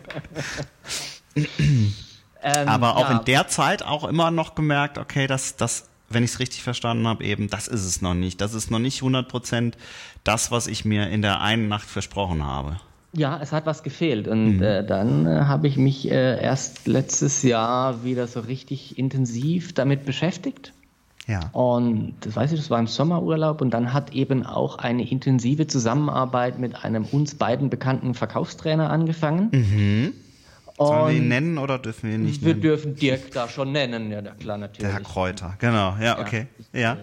Ähm, 1.35 2.67
Aber 2.67 2.97
auch 2.97 3.09
ja. 3.09 3.19
in 3.19 3.25
der 3.25 3.47
Zeit 3.47 3.83
auch 3.83 4.05
immer 4.05 4.31
noch 4.31 4.55
gemerkt, 4.55 4.97
okay, 4.97 5.27
das, 5.27 5.55
das, 5.55 5.87
wenn 6.09 6.23
ich 6.23 6.31
es 6.31 6.39
richtig 6.39 6.63
verstanden 6.63 7.07
habe, 7.07 7.23
eben, 7.23 7.49
das 7.49 7.67
ist 7.67 7.85
es 7.85 8.01
noch 8.01 8.13
nicht. 8.13 8.41
Das 8.41 8.53
ist 8.53 8.71
noch 8.71 8.79
nicht 8.79 8.97
100 8.97 9.27
Prozent 9.27 9.77
das, 10.23 10.51
was 10.51 10.67
ich 10.67 10.85
mir 10.85 11.09
in 11.09 11.21
der 11.21 11.41
einen 11.41 11.67
Nacht 11.67 11.87
versprochen 11.87 12.45
habe. 12.45 12.77
Ja, 13.13 13.39
es 13.41 13.51
hat 13.51 13.65
was 13.65 13.83
gefehlt. 13.83 14.27
Und 14.27 14.57
mhm. 14.57 14.63
äh, 14.63 14.85
dann 14.85 15.25
äh, 15.25 15.41
habe 15.41 15.67
ich 15.67 15.77
mich 15.77 16.09
äh, 16.09 16.41
erst 16.41 16.87
letztes 16.87 17.43
Jahr 17.43 18.03
wieder 18.03 18.27
so 18.27 18.41
richtig 18.41 18.97
intensiv 18.97 19.73
damit 19.73 20.05
beschäftigt. 20.05 20.73
Ja. 21.27 21.49
Und 21.51 22.13
das 22.21 22.35
weiß 22.35 22.53
ich, 22.53 22.59
das 22.59 22.69
war 22.69 22.79
im 22.79 22.87
Sommerurlaub 22.87 23.59
und 23.59 23.71
dann 23.71 23.91
hat 23.91 24.13
eben 24.13 24.45
auch 24.45 24.77
eine 24.77 25.09
intensive 25.09 25.67
Zusammenarbeit 25.67 26.57
mit 26.57 26.85
einem 26.85 27.03
uns 27.03 27.35
beiden 27.35 27.69
bekannten 27.69 28.13
Verkaufstrainer 28.13 28.89
angefangen. 28.89 29.49
Mhm. 29.51 30.13
Sollen 30.77 31.07
wir 31.07 31.17
ihn 31.17 31.27
nennen 31.27 31.57
oder 31.57 31.79
dürfen 31.79 32.09
wir 32.09 32.15
ihn 32.15 32.23
nicht 32.23 32.41
wir 32.41 32.49
nennen? 32.49 32.63
Wir 32.63 32.69
dürfen 32.69 32.95
Dirk 32.95 33.31
da 33.31 33.49
schon 33.49 33.71
nennen, 33.71 34.11
ja, 34.11 34.21
klar, 34.21 34.57
natürlich. 34.57 34.81
Der 34.81 34.93
Herr 34.93 35.01
Kräuter, 35.01 35.55
genau, 35.59 35.97
ja, 35.99 36.19
okay. 36.19 36.47
Ja. 36.71 36.79
ja. 36.79 36.97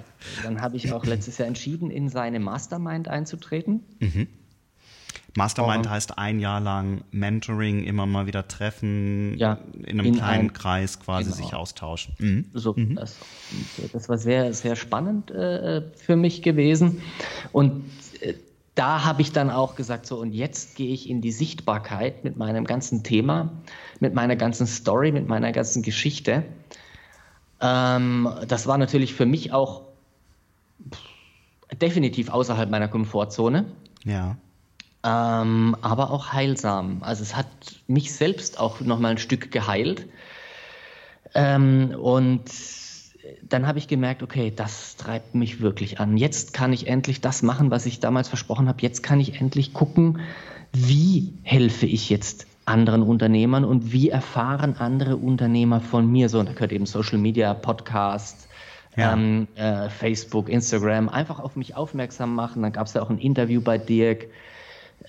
Dann 0.44 0.62
habe 0.62 0.76
ich 0.76 0.92
auch 0.92 1.04
letztes 1.04 1.38
Jahr 1.38 1.48
entschieden, 1.48 1.90
in 1.90 2.08
seine 2.08 2.38
Mastermind 2.38 3.08
einzutreten. 3.08 3.82
Mhm. 3.98 4.28
Mastermind 5.37 5.87
um, 5.87 5.92
heißt 5.92 6.16
ein 6.16 6.38
Jahr 6.38 6.60
lang 6.60 7.02
Mentoring, 7.10 7.82
immer 7.82 8.06
mal 8.06 8.26
wieder 8.26 8.46
treffen, 8.46 9.37
ja, 9.37 9.58
in 9.82 9.98
einem 9.98 10.06
in 10.06 10.14
kleinen 10.16 10.48
ein, 10.50 10.52
Kreis 10.52 11.00
quasi 11.00 11.30
genau. 11.30 11.42
sich 11.42 11.54
austauschen. 11.54 12.14
Mhm. 12.18 12.44
So, 12.54 12.75
mhm. 12.77 12.94
Das, 12.94 13.16
das, 13.92 14.08
war 14.08 14.18
sehr, 14.18 14.54
sehr 14.54 14.77
spannend 14.77 15.33
äh, 15.33 15.83
für 15.96 16.14
mich 16.14 16.42
gewesen. 16.42 17.02
Und 17.50 17.85
da 18.75 19.04
habe 19.04 19.22
ich 19.22 19.33
dann 19.33 19.50
auch 19.50 19.77
gesagt, 19.77 20.06
so 20.06 20.18
und 20.18 20.33
jetzt 20.33 20.75
gehe 20.77 20.92
ich 20.92 21.08
in 21.08 21.20
die 21.20 21.31
Sichtbarkeit 21.31 22.25
mit 22.25 22.37
meinem 22.37 22.64
ganzen 22.64 23.04
Thema, 23.04 23.50
mit 24.00 24.14
meiner 24.14 24.37
ganzen 24.37 24.66
Story, 24.66 25.12
mit 25.12 25.29
meiner 25.29 25.52
ganzen 25.52 25.83
Geschichte. 25.83 26.44
Ähm, 27.60 28.29
das 28.48 28.66
war 28.66 28.79
natürlich 28.79 29.14
für 29.14 29.27
mich 29.27 29.52
auch 29.52 29.83
definitiv 31.81 32.31
außerhalb 32.31 32.68
meiner 32.70 32.88
Komfortzone. 32.88 33.66
Ja. 34.04 34.37
Ähm, 35.04 35.77
aber 35.83 36.10
auch 36.10 36.33
heilsam. 36.33 36.98
Also 37.02 37.22
es 37.22 37.37
hat 37.37 37.46
mich 37.87 38.12
selbst 38.12 38.58
auch 38.58 38.81
nochmal 38.81 39.12
ein 39.12 39.18
Stück 39.18 39.52
geheilt. 39.52 40.06
Ähm, 41.35 41.94
und 42.00 42.50
dann 43.42 43.66
habe 43.66 43.79
ich 43.79 43.88
gemerkt, 43.88 44.22
okay, 44.22 44.52
das 44.54 44.96
treibt 44.96 45.35
mich 45.35 45.60
wirklich 45.60 46.00
an. 46.00 46.16
Jetzt 46.16 46.52
kann 46.52 46.72
ich 46.72 46.87
endlich 46.87 47.20
das 47.20 47.42
machen, 47.42 47.70
was 47.70 47.87
ich 47.87 48.00
damals 48.00 48.29
versprochen 48.29 48.68
habe. 48.68 48.83
Jetzt 48.83 49.02
kann 49.02 49.20
ich 49.20 49.40
endlich 49.40 49.72
gucken, 49.72 50.20
wie 50.72 51.33
helfe 51.42 51.87
ich 51.87 52.10
jetzt 52.10 52.46
anderen 52.66 53.02
Unternehmern 53.02 53.64
und 53.64 53.92
wie 53.92 54.08
erfahren 54.08 54.77
andere 54.77 55.16
Unternehmer 55.16 55.81
von 55.81 56.10
mir. 56.10 56.29
So, 56.29 56.42
da 56.42 56.52
gehört 56.52 56.72
eben 56.72 56.87
Social 56.87 57.18
Media, 57.18 57.54
Podcast, 57.54 58.48
ja. 58.96 59.12
ähm, 59.12 59.48
äh, 59.54 59.88
Facebook, 59.90 60.48
Instagram, 60.48 61.08
einfach 61.08 61.38
auf 61.38 61.56
mich 61.56 61.77
aufmerksam 61.77 62.35
machen. 62.35 62.62
Dann 62.62 62.72
gab 62.72 62.87
es 62.87 62.94
ja 62.94 63.02
auch 63.02 63.10
ein 63.10 63.18
Interview 63.18 63.60
bei 63.60 63.79
Dirk, 63.79 64.27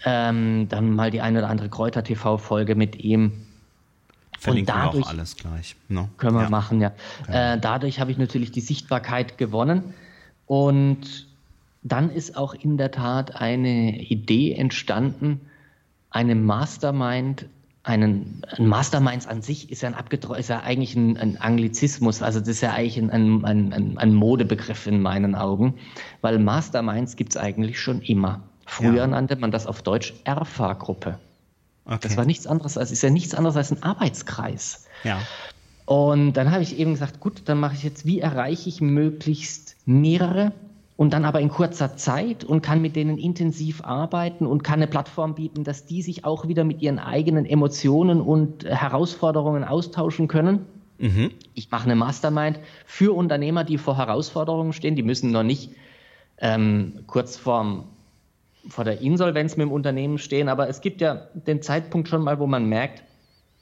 ähm, 0.04 0.68
dann 0.70 0.92
mal 0.92 1.12
die 1.12 1.22
eine 1.22 1.40
oder 1.40 1.50
andere 1.50 1.70
Kräuter-TV-Folge 1.70 2.76
mit 2.76 2.98
ihm. 2.98 3.45
Verlinken 4.46 4.74
und 4.74 4.80
dadurch, 4.80 4.96
wir 4.96 5.08
auch 5.08 5.10
alles 5.10 5.36
gleich. 5.36 5.76
No? 5.90 6.10
Können 6.18 6.36
wir 6.36 6.44
ja. 6.44 6.50
machen, 6.50 6.82
ja. 6.82 6.92
Äh, 7.28 7.60
dadurch 7.60 8.00
habe 8.00 8.12
ich 8.12 8.18
natürlich 8.18 8.52
die 8.52 8.62
Sichtbarkeit 8.62 9.38
gewonnen 9.38 9.94
und 10.48 11.28
dann 11.84 12.10
ist 12.10 12.36
auch 12.36 12.54
in 12.54 12.78
der 12.78 12.92
Tat 12.92 13.36
eine 13.36 14.02
Idee 14.02 14.54
entstanden, 14.54 15.42
eine 16.10 16.34
Mastermind, 16.34 17.46
einen, 17.84 18.42
ein 18.58 18.68
Masterminds 18.68 19.28
an 19.28 19.44
sich 19.44 19.72
ist 19.72 19.84
ja, 19.84 19.90
ein 19.90 20.20
ist 20.38 20.50
ja 20.50 20.62
eigentlich 20.62 20.96
ein, 20.96 21.18
ein, 21.18 21.38
Anglizismus, 21.38 22.24
also 22.24 22.40
das 22.40 22.50
ist 22.50 22.62
ja 22.62 22.74
eigentlich 22.74 22.98
ein, 22.98 23.12
ein, 23.46 23.98
ein 23.98 24.14
Modebegriff 24.16 24.88
in 24.88 25.02
meinen 25.02 25.36
Augen, 25.36 25.76
weil 26.22 26.40
Masterminds 26.40 27.16
gibt 27.16 27.32
es 27.32 27.38
eigentlich 27.38 27.80
schon 27.80 28.02
immer. 28.02 28.42
Früher 28.66 28.96
ja. 28.96 29.08
nannte 29.08 29.36
man 29.36 29.52
das 29.52 29.68
auf 29.68 29.84
Deutsch 29.84 30.14
Erfa-Gruppe. 30.24 31.20
Okay. 31.86 32.00
Das 32.02 32.18
war 32.18 32.26
nichts 32.26 32.48
anderes, 32.48 32.78
als 32.78 32.92
ist 32.92 33.04
ja 33.04 33.10
nichts 33.10 33.36
anderes 33.36 33.56
als 33.56 33.72
ein 33.72 33.84
Arbeitskreis. 33.84 34.86
Ja. 35.04 35.20
Und 35.86 36.34
dann 36.34 36.52
habe 36.52 36.64
ich 36.64 36.80
eben 36.80 36.94
gesagt, 36.94 37.20
gut, 37.20 37.44
dann 37.46 37.60
mache 37.60 37.76
ich 37.76 37.84
jetzt, 37.84 38.06
wie 38.06 38.20
erreiche 38.20 38.70
ich 38.70 38.82
möglichst 38.82 39.76
mehrere 39.86 40.52
und 40.98 41.14
dann 41.14 41.26
aber 41.26 41.42
in 41.42 41.50
kurzer 41.50 41.96
Zeit 41.96 42.44
und 42.44 42.62
kann 42.62 42.82
mit 42.82 42.96
denen 42.96 43.18
intensiv 43.18 43.84
arbeiten 43.84 44.48
und 44.48 44.64
kann 44.64 44.76
eine 44.76 44.88
Plattform 44.88 45.36
bieten, 45.36 45.64
dass 45.64 45.86
die 45.86 46.02
sich 46.02 46.26
auch 46.26 46.48
wieder 46.48 46.64
mit 46.64 46.82
ihren 46.82 47.00
eigenen 47.00 47.46
Emotionen 47.46 48.22
und 48.22 48.66
Herausforderungen 48.66 49.64
austauschen 49.64 50.28
können. 50.28 50.66
Mhm. 50.98 51.32
Ich 51.54 51.70
mache 51.70 51.84
eine 51.84 51.96
Mastermind 51.96 52.60
für 52.86 53.14
Unternehmer, 53.16 53.64
die 53.64 53.78
vor 53.78 53.98
Herausforderungen 53.98 54.74
stehen. 54.74 54.96
Die 54.96 55.04
müssen 55.04 55.32
noch 55.32 55.44
nicht 55.44 55.72
ähm, 56.38 57.04
kurz 57.08 57.38
vorm, 57.38 57.86
vor 58.70 58.84
der 58.84 59.02
Insolvenz 59.02 59.58
mit 59.58 59.66
dem 59.66 59.72
Unternehmen 59.72 60.18
stehen, 60.18 60.50
aber 60.50 60.70
es 60.70 60.82
gibt 60.82 61.02
ja 61.02 61.28
den 61.34 61.62
Zeitpunkt 61.62 62.08
schon 62.08 62.24
mal, 62.24 62.40
wo 62.40 62.48
man 62.48 62.66
merkt, 62.66 63.04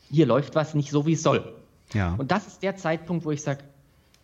hier 0.10 0.26
läuft 0.26 0.56
was 0.56 0.74
nicht 0.74 0.92
so, 0.92 1.06
wie 1.06 1.14
es 1.14 1.24
soll. 1.24 1.54
Ja. 1.94 2.16
Und 2.18 2.32
das 2.32 2.48
ist 2.48 2.64
der 2.64 2.76
Zeitpunkt, 2.76 3.26
wo 3.26 3.32
ich 3.32 3.42
sage, 3.42 3.64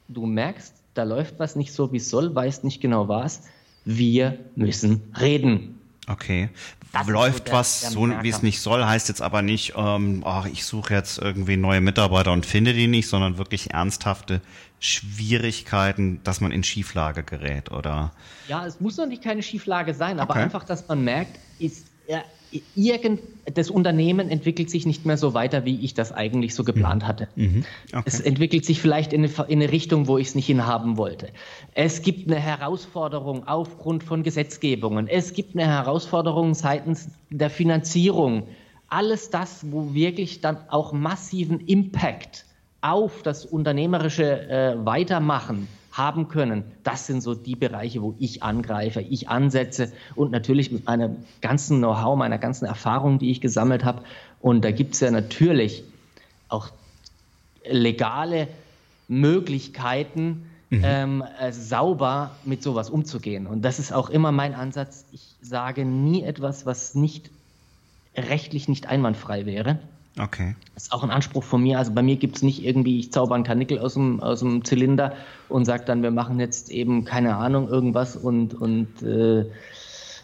du 0.07 0.25
merkst, 0.25 0.73
da 0.93 1.03
läuft 1.03 1.39
was 1.39 1.55
nicht 1.55 1.73
so, 1.73 1.91
wie 1.91 1.97
es 1.97 2.09
soll, 2.09 2.33
weißt 2.33 2.63
nicht 2.63 2.81
genau 2.81 3.07
was. 3.07 3.43
Wir 3.85 4.39
müssen 4.55 5.01
reden. 5.19 5.78
Okay. 6.09 6.49
Das 6.91 7.07
läuft 7.07 7.37
so 7.37 7.43
der, 7.43 7.53
was 7.53 7.81
der 7.81 7.91
so, 7.91 8.09
wie 8.23 8.29
es 8.29 8.41
nicht 8.41 8.61
soll, 8.61 8.83
heißt 8.83 9.09
jetzt 9.09 9.21
aber 9.21 9.43
nicht, 9.43 9.73
ähm, 9.77 10.23
ach, 10.25 10.47
ich 10.47 10.65
suche 10.65 10.95
jetzt 10.95 11.19
irgendwie 11.19 11.55
neue 11.55 11.81
Mitarbeiter 11.81 12.31
und 12.31 12.47
finde 12.47 12.73
die 12.73 12.87
nicht, 12.87 13.07
sondern 13.07 13.37
wirklich 13.37 13.71
ernsthafte 13.71 14.41
Schwierigkeiten, 14.79 16.19
dass 16.23 16.41
man 16.41 16.51
in 16.51 16.63
Schieflage 16.63 17.21
gerät, 17.23 17.71
oder? 17.71 18.11
Ja, 18.47 18.65
es 18.65 18.79
muss 18.79 18.97
noch 18.97 19.05
nicht 19.05 19.23
keine 19.23 19.43
Schieflage 19.43 19.93
sein, 19.93 20.19
aber 20.19 20.31
okay. 20.31 20.43
einfach, 20.43 20.63
dass 20.63 20.87
man 20.87 21.03
merkt, 21.03 21.37
ist, 21.59 21.85
irgend, 22.75 23.21
das 23.53 23.69
Unternehmen 23.69 24.29
entwickelt 24.29 24.69
sich 24.69 24.85
nicht 24.85 25.05
mehr 25.05 25.17
so 25.17 25.33
weiter, 25.33 25.65
wie 25.65 25.79
ich 25.83 25.93
das 25.93 26.11
eigentlich 26.11 26.55
so 26.55 26.63
geplant 26.63 27.05
hatte. 27.05 27.27
Mhm. 27.35 27.43
mhm. 27.43 27.65
Okay. 27.91 28.03
Es 28.05 28.19
entwickelt 28.19 28.65
sich 28.65 28.81
vielleicht 28.81 29.13
in 29.13 29.23
eine, 29.23 29.33
in 29.47 29.61
eine 29.61 29.71
Richtung, 29.71 30.07
wo 30.07 30.17
ich 30.17 30.29
es 30.29 30.35
nicht 30.35 30.47
hinhaben 30.47 30.97
wollte. 30.97 31.29
Es 31.73 32.01
gibt 32.01 32.29
eine 32.29 32.39
Herausforderung 32.39 33.47
aufgrund 33.47 34.03
von 34.03 34.23
Gesetzgebungen. 34.23 35.07
Es 35.07 35.33
gibt 35.33 35.55
eine 35.55 35.67
Herausforderung 35.67 36.53
seitens 36.53 37.09
der 37.29 37.49
Finanzierung. 37.49 38.47
Alles 38.87 39.29
das, 39.29 39.71
wo 39.71 39.93
wirklich 39.93 40.41
dann 40.41 40.57
auch 40.69 40.93
massiven 40.93 41.59
Impact 41.59 42.45
auf 42.81 43.21
das 43.21 43.45
unternehmerische 43.45 44.49
äh, 44.49 44.85
Weitermachen 44.85 45.67
haben 45.91 46.27
können. 46.27 46.63
Das 46.83 47.07
sind 47.07 47.21
so 47.21 47.35
die 47.35 47.55
Bereiche, 47.55 48.01
wo 48.01 48.15
ich 48.19 48.43
angreife, 48.43 49.01
ich 49.01 49.29
ansetze 49.29 49.91
und 50.15 50.31
natürlich 50.31 50.71
mit 50.71 50.85
meinem 50.85 51.17
ganzen 51.41 51.79
Know-how, 51.79 52.17
meiner 52.17 52.37
ganzen 52.37 52.65
Erfahrung, 52.65 53.19
die 53.19 53.31
ich 53.31 53.41
gesammelt 53.41 53.83
habe. 53.83 54.03
Und 54.39 54.63
da 54.63 54.71
gibt 54.71 54.93
es 54.93 54.99
ja 54.99 55.11
natürlich 55.11 55.83
auch 56.47 56.69
legale 57.65 58.47
Möglichkeiten, 59.07 60.49
mhm. 60.69 60.81
ähm, 60.83 61.23
äh, 61.39 61.51
sauber 61.51 62.31
mit 62.45 62.63
sowas 62.63 62.89
umzugehen. 62.89 63.47
Und 63.47 63.63
das 63.63 63.79
ist 63.79 63.91
auch 63.91 64.09
immer 64.09 64.31
mein 64.31 64.53
Ansatz. 64.53 65.05
Ich 65.11 65.35
sage 65.41 65.85
nie 65.85 66.23
etwas, 66.23 66.65
was 66.65 66.95
nicht 66.95 67.29
rechtlich 68.15 68.67
nicht 68.67 68.87
einwandfrei 68.87 69.45
wäre. 69.45 69.79
Okay. 70.17 70.55
Das 70.73 70.83
ist 70.83 70.91
auch 70.91 71.03
ein 71.03 71.11
Anspruch 71.11 71.43
von 71.43 71.61
mir. 71.61 71.77
Also 71.77 71.93
bei 71.93 72.01
mir 72.01 72.15
gibt 72.15 72.37
es 72.37 72.43
nicht 72.43 72.63
irgendwie, 72.63 72.99
ich 72.99 73.11
zauber 73.11 73.35
einen 73.35 73.43
Karnickel 73.43 73.79
aus 73.79 73.93
dem, 73.93 74.19
aus 74.21 74.39
dem 74.39 74.65
Zylinder 74.65 75.13
und 75.47 75.65
sage 75.65 75.85
dann, 75.85 76.03
wir 76.03 76.11
machen 76.11 76.39
jetzt 76.39 76.71
eben, 76.71 77.05
keine 77.05 77.35
Ahnung, 77.35 77.69
irgendwas 77.69 78.15
und, 78.15 78.53
und 78.53 79.01
äh, 79.01 79.45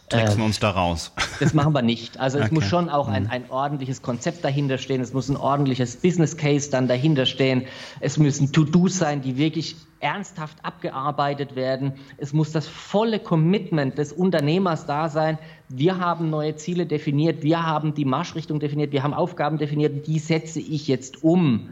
tricksen 0.09 0.41
äh, 0.41 0.45
uns 0.45 0.59
da 0.59 0.71
raus. 0.71 1.11
Das 1.41 1.53
machen 1.53 1.73
wir 1.73 1.81
nicht. 1.81 2.17
Also 2.17 2.37
es 2.37 2.45
okay. 2.45 2.55
muss 2.55 2.65
schon 2.65 2.89
auch 2.89 3.09
ein, 3.09 3.23
mhm. 3.23 3.29
ein 3.29 3.49
ordentliches 3.49 4.01
Konzept 4.01 4.45
dahinter 4.45 4.77
stehen. 4.77 5.01
Es 5.01 5.11
muss 5.11 5.27
ein 5.27 5.35
ordentliches 5.35 5.97
Business 5.97 6.37
Case 6.37 6.69
dann 6.71 6.87
dahinter 6.87 7.25
stehen. 7.25 7.65
Es 7.99 8.17
müssen 8.17 8.53
To-Dos 8.53 8.97
sein, 8.97 9.21
die 9.21 9.35
wirklich 9.35 9.75
ernsthaft 9.99 10.63
abgearbeitet 10.63 11.57
werden. 11.57 11.93
Es 12.17 12.31
muss 12.31 12.53
das 12.53 12.67
volle 12.67 13.19
Commitment 13.19 13.97
des 13.97 14.13
Unternehmers 14.13 14.85
da 14.85 15.09
sein. 15.09 15.37
Wir 15.67 15.99
haben 15.99 16.29
neue 16.29 16.55
Ziele 16.55 16.85
definiert. 16.85 17.43
Wir 17.43 17.65
haben 17.65 17.93
die 17.93 18.05
Marschrichtung 18.05 18.61
definiert. 18.61 18.93
Wir 18.93 19.03
haben 19.03 19.13
Aufgaben 19.13 19.57
definiert. 19.57 20.07
Die 20.07 20.19
setze 20.19 20.61
ich 20.61 20.87
jetzt 20.87 21.21
um 21.21 21.69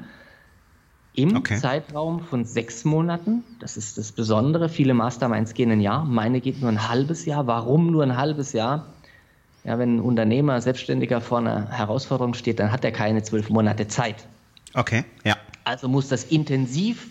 im 1.16 1.36
okay. 1.36 1.57
Zeitraum 1.57 2.22
von 2.22 2.45
sechs 2.45 2.86
Monaten. 2.86 3.43
Das 3.59 3.78
ist 3.78 3.97
das 3.97 4.11
Besondere. 4.11 4.70
Viele 4.70 4.93
Masterminds 4.93 5.53
gehen 5.53 5.72
ein 5.72 5.82
Jahr, 5.82 6.05
meine 6.05 6.41
geht 6.41 6.61
nur 6.61 6.70
ein 6.70 6.89
halbes 6.89 7.26
Jahr. 7.26 7.47
Warum 7.47 7.91
nur 7.91 8.03
ein 8.03 8.18
halbes 8.18 8.53
Jahr? 8.53 8.88
Ja, 9.64 9.80
wenn 9.80 9.97
ein 9.97 9.99
Unternehmer, 10.01 10.59
Selbstständiger 10.59 11.22
vor 11.22 11.38
einer 11.38 11.70
Herausforderung 11.70 12.34
steht, 12.34 12.59
dann 12.59 12.72
hat 12.72 12.84
er 12.84 12.91
keine 12.91 13.24
zwölf 13.24 13.49
Monate 13.49 13.88
Zeit. 13.88 14.28
Okay, 14.74 15.05
ja. 15.24 15.38
Also 15.64 15.88
muss 15.88 16.09
das 16.09 16.26
intensiv, 16.26 17.07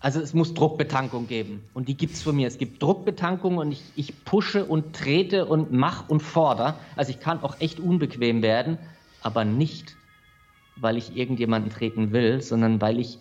also 0.00 0.20
es 0.20 0.34
muss 0.34 0.54
Druckbetankung 0.54 1.28
geben. 1.28 1.62
Und 1.74 1.88
die 1.88 1.96
gibt 1.96 2.14
es 2.14 2.22
von 2.22 2.34
mir. 2.34 2.48
Es 2.48 2.58
gibt 2.58 2.82
Druckbetankung 2.82 3.58
und 3.58 3.70
ich, 3.70 3.82
ich 3.94 4.24
pushe 4.24 4.64
und 4.64 4.96
trete 4.96 5.46
und 5.46 5.70
mach 5.70 6.08
und 6.08 6.20
fordere. 6.20 6.74
Also 6.96 7.10
ich 7.10 7.20
kann 7.20 7.40
auch 7.44 7.60
echt 7.60 7.78
unbequem 7.78 8.42
werden, 8.42 8.78
aber 9.22 9.44
nicht 9.44 9.94
weil 10.76 10.96
ich 10.96 11.16
irgendjemanden 11.16 11.70
treten 11.70 12.12
will, 12.12 12.40
sondern 12.40 12.80
weil 12.80 12.98
ich, 12.98 13.18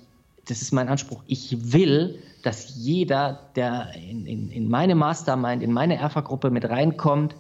das 0.48 0.62
ist 0.62 0.72
mein 0.72 0.88
Anspruch, 0.88 1.24
ich 1.28 1.74
will, 1.74 2.20
dass 2.44 2.76
jeder, 2.76 3.40
der 3.56 3.92
in, 3.96 4.26
in, 4.26 4.50
in 4.50 4.70
meine 4.70 4.96
Mastermind, 4.96 5.62
in 5.62 5.72
meine 5.72 5.98
Erfa-Gruppe 5.98 6.50
mit 6.50 6.68
reinkommt, 6.68 7.36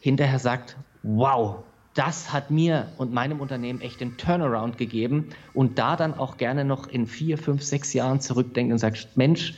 hinterher 0.00 0.38
sagt, 0.38 0.76
wow, 1.02 1.62
das 1.94 2.32
hat 2.32 2.50
mir 2.50 2.88
und 2.98 3.12
meinem 3.12 3.40
Unternehmen 3.40 3.80
echt 3.80 4.00
den 4.00 4.16
Turnaround 4.16 4.78
gegeben 4.78 5.28
und 5.54 5.78
da 5.78 5.96
dann 5.96 6.14
auch 6.14 6.36
gerne 6.36 6.64
noch 6.64 6.86
in 6.86 7.06
vier, 7.06 7.36
fünf, 7.36 7.62
sechs 7.62 7.92
Jahren 7.92 8.20
zurückdenkt 8.20 8.72
und 8.72 8.78
sagt, 8.78 9.16
Mensch, 9.16 9.54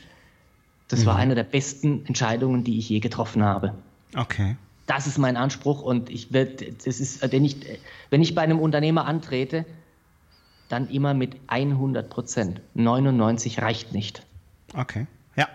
das 0.87 1.01
mhm. 1.01 1.05
war 1.05 1.15
eine 1.15 1.35
der 1.35 1.43
besten 1.43 2.05
Entscheidungen, 2.05 2.63
die 2.63 2.77
ich 2.79 2.89
je 2.89 2.99
getroffen 2.99 3.43
habe. 3.43 3.73
Okay. 4.15 4.57
Das 4.85 5.07
ist 5.07 5.17
mein 5.17 5.37
Anspruch 5.37 5.81
und 5.81 6.09
ich 6.09 6.33
werde, 6.33 6.73
das 6.73 6.99
ist, 6.99 7.31
wenn 7.31 7.45
ich, 7.45 7.57
wenn 8.09 8.21
ich 8.21 8.35
bei 8.35 8.41
einem 8.41 8.59
Unternehmer 8.59 9.05
antrete, 9.05 9.65
dann 10.69 10.89
immer 10.89 11.13
mit 11.13 11.37
100 11.47 12.09
Prozent. 12.09 12.61
99 12.73 13.61
reicht 13.61 13.93
nicht. 13.93 14.25
Okay, 14.73 15.07
ja, 15.35 15.47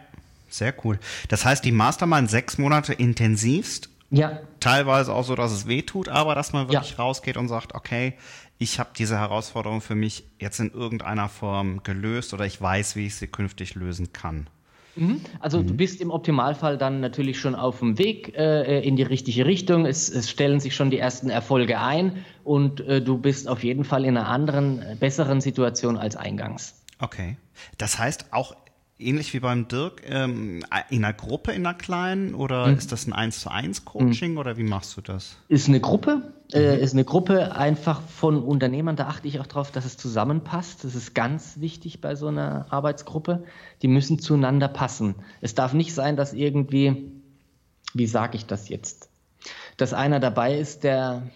sehr 0.48 0.74
cool. 0.84 0.98
Das 1.28 1.44
heißt, 1.44 1.64
die 1.64 1.72
Mastermind 1.72 2.30
sechs 2.30 2.56
Monate 2.56 2.94
intensivst. 2.94 3.90
Ja. 4.10 4.40
Teilweise 4.60 5.12
auch 5.12 5.24
so, 5.24 5.34
dass 5.34 5.52
es 5.52 5.66
weh 5.66 5.82
tut, 5.82 6.08
aber 6.08 6.34
dass 6.34 6.52
man 6.54 6.68
wirklich 6.68 6.92
ja. 6.92 6.96
rausgeht 6.96 7.36
und 7.36 7.48
sagt, 7.48 7.74
okay, 7.74 8.14
ich 8.58 8.80
habe 8.80 8.90
diese 8.96 9.18
Herausforderung 9.18 9.80
für 9.80 9.94
mich 9.94 10.24
jetzt 10.40 10.58
in 10.60 10.72
irgendeiner 10.72 11.28
Form 11.28 11.82
gelöst 11.82 12.32
oder 12.32 12.46
ich 12.46 12.60
weiß, 12.60 12.96
wie 12.96 13.06
ich 13.06 13.16
sie 13.16 13.28
künftig 13.28 13.74
lösen 13.74 14.12
kann. 14.12 14.48
Mhm. 14.98 15.20
Also 15.40 15.60
mhm. 15.60 15.66
du 15.68 15.74
bist 15.74 16.00
im 16.00 16.10
Optimalfall 16.10 16.76
dann 16.76 17.00
natürlich 17.00 17.38
schon 17.38 17.54
auf 17.54 17.78
dem 17.78 17.98
Weg 17.98 18.36
äh, 18.36 18.80
in 18.80 18.96
die 18.96 19.04
richtige 19.04 19.46
Richtung. 19.46 19.86
Es, 19.86 20.08
es, 20.08 20.28
stellen 20.28 20.60
sich 20.60 20.74
schon 20.74 20.90
die 20.90 20.98
ersten 20.98 21.30
Erfolge 21.30 21.80
ein 21.80 22.24
und 22.44 22.80
äh, 22.80 23.00
du 23.00 23.18
bist 23.18 23.48
auf 23.48 23.62
jeden 23.62 23.84
Fall 23.84 24.04
in 24.04 24.16
einer 24.16 24.28
anderen, 24.28 24.82
besseren 24.98 25.40
Situation 25.40 25.96
als 25.96 26.16
eingangs. 26.16 26.74
Okay. 27.00 27.36
Das 27.76 27.98
heißt 27.98 28.32
auch 28.32 28.56
ähnlich 28.98 29.32
wie 29.32 29.40
beim 29.40 29.68
Dirk, 29.68 30.02
ähm, 30.06 30.64
in 30.90 31.04
einer 31.04 31.14
Gruppe, 31.14 31.52
in 31.52 31.66
einer 31.66 31.76
kleinen 31.76 32.34
oder 32.34 32.66
mhm. 32.66 32.76
ist 32.76 32.92
das 32.92 33.06
ein 33.06 33.12
1 33.12 33.40
zu 33.40 33.50
1 33.50 33.84
Coaching 33.84 34.32
mhm. 34.32 34.38
oder 34.38 34.56
wie 34.56 34.64
machst 34.64 34.96
du 34.96 35.00
das? 35.00 35.36
Ist 35.48 35.68
eine 35.68 35.80
Gruppe, 35.80 36.32
äh, 36.52 36.76
mhm. 36.76 36.82
ist 36.82 36.92
eine 36.92 37.04
Gruppe 37.04 37.54
einfach 37.54 38.02
von 38.02 38.42
Unternehmern, 38.42 38.96
da 38.96 39.06
achte 39.06 39.28
ich 39.28 39.38
auch 39.40 39.46
darauf, 39.46 39.70
dass 39.70 39.84
es 39.84 39.96
zusammenpasst. 39.96 40.84
Das 40.84 40.94
ist 40.94 41.14
ganz 41.14 41.60
wichtig 41.60 42.00
bei 42.00 42.16
so 42.16 42.28
einer 42.28 42.66
Arbeitsgruppe. 42.70 43.44
Die 43.82 43.88
müssen 43.88 44.18
zueinander 44.18 44.68
passen. 44.68 45.14
Es 45.40 45.54
darf 45.54 45.72
nicht 45.72 45.94
sein, 45.94 46.16
dass 46.16 46.32
irgendwie, 46.32 47.12
wie 47.94 48.06
sage 48.06 48.36
ich 48.36 48.46
das 48.46 48.68
jetzt, 48.68 49.08
dass 49.76 49.94
einer 49.94 50.18
dabei 50.20 50.58
ist, 50.58 50.82
der 50.84 51.30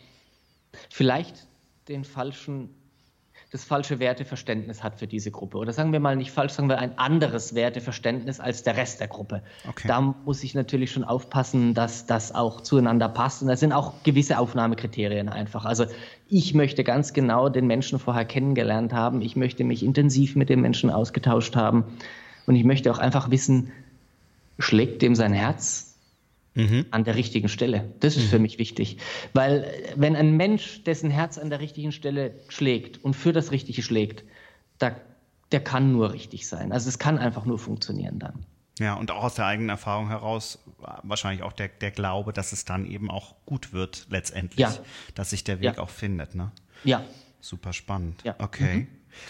vielleicht 0.90 1.46
den 1.88 2.04
falschen 2.04 2.70
das 3.52 3.64
falsche 3.64 3.98
Werteverständnis 3.98 4.82
hat 4.82 4.98
für 4.98 5.06
diese 5.06 5.30
Gruppe. 5.30 5.58
Oder 5.58 5.74
sagen 5.74 5.92
wir 5.92 6.00
mal 6.00 6.16
nicht 6.16 6.30
falsch, 6.30 6.52
sagen 6.52 6.70
wir 6.70 6.78
ein 6.78 6.96
anderes 6.96 7.54
Werteverständnis 7.54 8.40
als 8.40 8.62
der 8.62 8.78
Rest 8.78 9.00
der 9.00 9.08
Gruppe. 9.08 9.42
Okay. 9.68 9.86
Da 9.88 10.00
muss 10.00 10.42
ich 10.42 10.54
natürlich 10.54 10.90
schon 10.90 11.04
aufpassen, 11.04 11.74
dass 11.74 12.06
das 12.06 12.34
auch 12.34 12.62
zueinander 12.62 13.10
passt. 13.10 13.42
Und 13.42 13.48
da 13.48 13.56
sind 13.56 13.74
auch 13.74 13.92
gewisse 14.04 14.38
Aufnahmekriterien 14.38 15.28
einfach. 15.28 15.66
Also 15.66 15.84
ich 16.30 16.54
möchte 16.54 16.82
ganz 16.82 17.12
genau 17.12 17.50
den 17.50 17.66
Menschen 17.66 17.98
vorher 17.98 18.24
kennengelernt 18.24 18.94
haben. 18.94 19.20
Ich 19.20 19.36
möchte 19.36 19.64
mich 19.64 19.82
intensiv 19.82 20.34
mit 20.34 20.48
dem 20.48 20.62
Menschen 20.62 20.88
ausgetauscht 20.88 21.54
haben. 21.54 21.84
Und 22.46 22.56
ich 22.56 22.64
möchte 22.64 22.90
auch 22.90 22.98
einfach 22.98 23.30
wissen, 23.30 23.70
schlägt 24.58 25.02
dem 25.02 25.14
sein 25.14 25.34
Herz? 25.34 25.91
Mhm. 26.54 26.86
an 26.90 27.04
der 27.04 27.16
richtigen 27.16 27.48
Stelle. 27.48 27.94
Das 28.00 28.16
ist 28.16 28.24
mhm. 28.24 28.28
für 28.28 28.38
mich 28.38 28.58
wichtig. 28.58 28.98
Weil 29.32 29.66
wenn 29.96 30.16
ein 30.16 30.36
Mensch, 30.36 30.84
dessen 30.84 31.10
Herz 31.10 31.38
an 31.38 31.50
der 31.50 31.60
richtigen 31.60 31.92
Stelle 31.92 32.34
schlägt 32.48 33.02
und 33.02 33.14
für 33.14 33.32
das 33.32 33.52
Richtige 33.52 33.82
schlägt, 33.82 34.24
da, 34.78 34.94
der 35.50 35.60
kann 35.60 35.92
nur 35.92 36.12
richtig 36.12 36.46
sein. 36.46 36.72
Also 36.72 36.88
es 36.88 36.98
kann 36.98 37.18
einfach 37.18 37.46
nur 37.46 37.58
funktionieren 37.58 38.18
dann. 38.18 38.44
Ja, 38.78 38.94
und 38.94 39.10
auch 39.10 39.24
aus 39.24 39.34
der 39.34 39.46
eigenen 39.46 39.68
Erfahrung 39.68 40.08
heraus 40.08 40.58
wahrscheinlich 41.02 41.42
auch 41.42 41.52
der, 41.52 41.68
der 41.68 41.90
Glaube, 41.90 42.32
dass 42.32 42.52
es 42.52 42.64
dann 42.64 42.86
eben 42.86 43.10
auch 43.10 43.36
gut 43.44 43.72
wird 43.72 44.06
letztendlich, 44.10 44.60
ja. 44.60 44.74
dass 45.14 45.30
sich 45.30 45.44
der 45.44 45.60
Weg 45.60 45.76
ja. 45.76 45.78
auch 45.78 45.90
findet. 45.90 46.34
Ne? 46.34 46.50
Ja. 46.84 47.04
Super 47.40 47.72
spannend. 47.72 48.22
Ja. 48.24 48.34
Okay. 48.38 48.74
Mhm. 48.74 48.86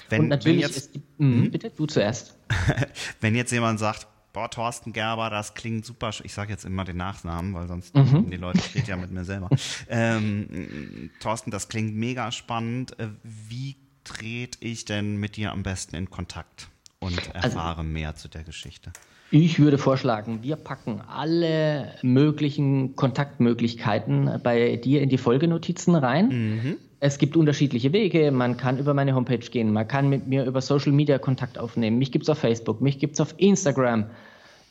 Wenn, 0.08 0.20
und 0.22 0.28
natürlich 0.28 0.62
wenn 0.62 0.68
jetzt, 0.70 0.76
ist, 0.76 0.96
mh, 1.18 1.42
hm? 1.42 1.50
bitte, 1.50 1.70
du 1.70 1.86
zuerst. 1.86 2.36
wenn 3.20 3.34
jetzt 3.34 3.50
jemand 3.50 3.80
sagt, 3.80 4.06
boah, 4.33 4.51
Thorsten 4.51 4.93
Gerber, 4.93 5.30
das 5.30 5.55
klingt 5.55 5.85
super. 5.85 6.11
Ich 6.22 6.33
sage 6.33 6.53
jetzt 6.53 6.64
immer 6.64 6.85
den 6.85 6.97
Nachnamen, 6.97 7.55
weil 7.55 7.68
sonst 7.68 7.95
mhm. 7.95 8.30
die 8.30 8.37
Leute 8.37 8.61
reden 8.74 8.87
ja 8.87 8.97
mit 8.97 9.11
mir 9.11 9.24
selber. 9.24 9.49
Ähm, 9.89 11.11
Thorsten, 11.20 11.51
das 11.51 11.68
klingt 11.68 11.95
mega 11.95 12.33
spannend. 12.33 12.99
Äh, 12.99 13.09
wie 13.22 13.76
trete 14.05 14.59
ich 14.61 14.85
denn 14.85 15.16
mit 15.16 15.37
dir 15.37 15.53
am 15.53 15.62
besten 15.62 15.97
in 15.97 16.11
Kontakt 16.11 16.68
und 16.99 17.18
also 17.18 17.30
erfahre 17.33 17.78
also, 17.78 17.83
mehr 17.83 18.16
zu 18.16 18.28
der 18.28 18.45
Geschichte? 18.45 18.93
Ich 19.35 19.59
würde 19.59 19.78
vorschlagen, 19.78 20.41
wir 20.43 20.57
packen 20.57 21.01
alle 21.09 21.93
möglichen 22.03 22.97
Kontaktmöglichkeiten 22.97 24.30
bei 24.43 24.76
dir 24.76 25.01
in 25.01 25.09
die 25.09 25.16
Folgenotizen 25.16 25.95
rein. 25.95 26.28
Mhm. 26.28 26.76
Es 27.01 27.16
gibt 27.16 27.35
unterschiedliche 27.35 27.95
Wege. 27.95 28.30
Man 28.30 28.59
kann 28.59 28.78
über 28.78 28.93
meine 28.93 29.14
Homepage 29.14 29.39
gehen, 29.39 29.72
man 29.72 29.89
kann 29.89 30.11
mit 30.11 30.26
mir 30.26 30.45
über 30.45 30.61
Social 30.61 30.93
Media 30.93 31.18
Kontakt 31.18 31.57
aufnehmen. 31.57 31.97
Mich 31.97 32.12
gibt 32.12 32.24
es 32.24 32.28
auf 32.28 32.41
Facebook, 32.41 32.83
mich 32.83 32.99
gibt 32.99 33.14
es 33.14 33.22
auf 33.22 33.35
Instagram. 33.39 34.05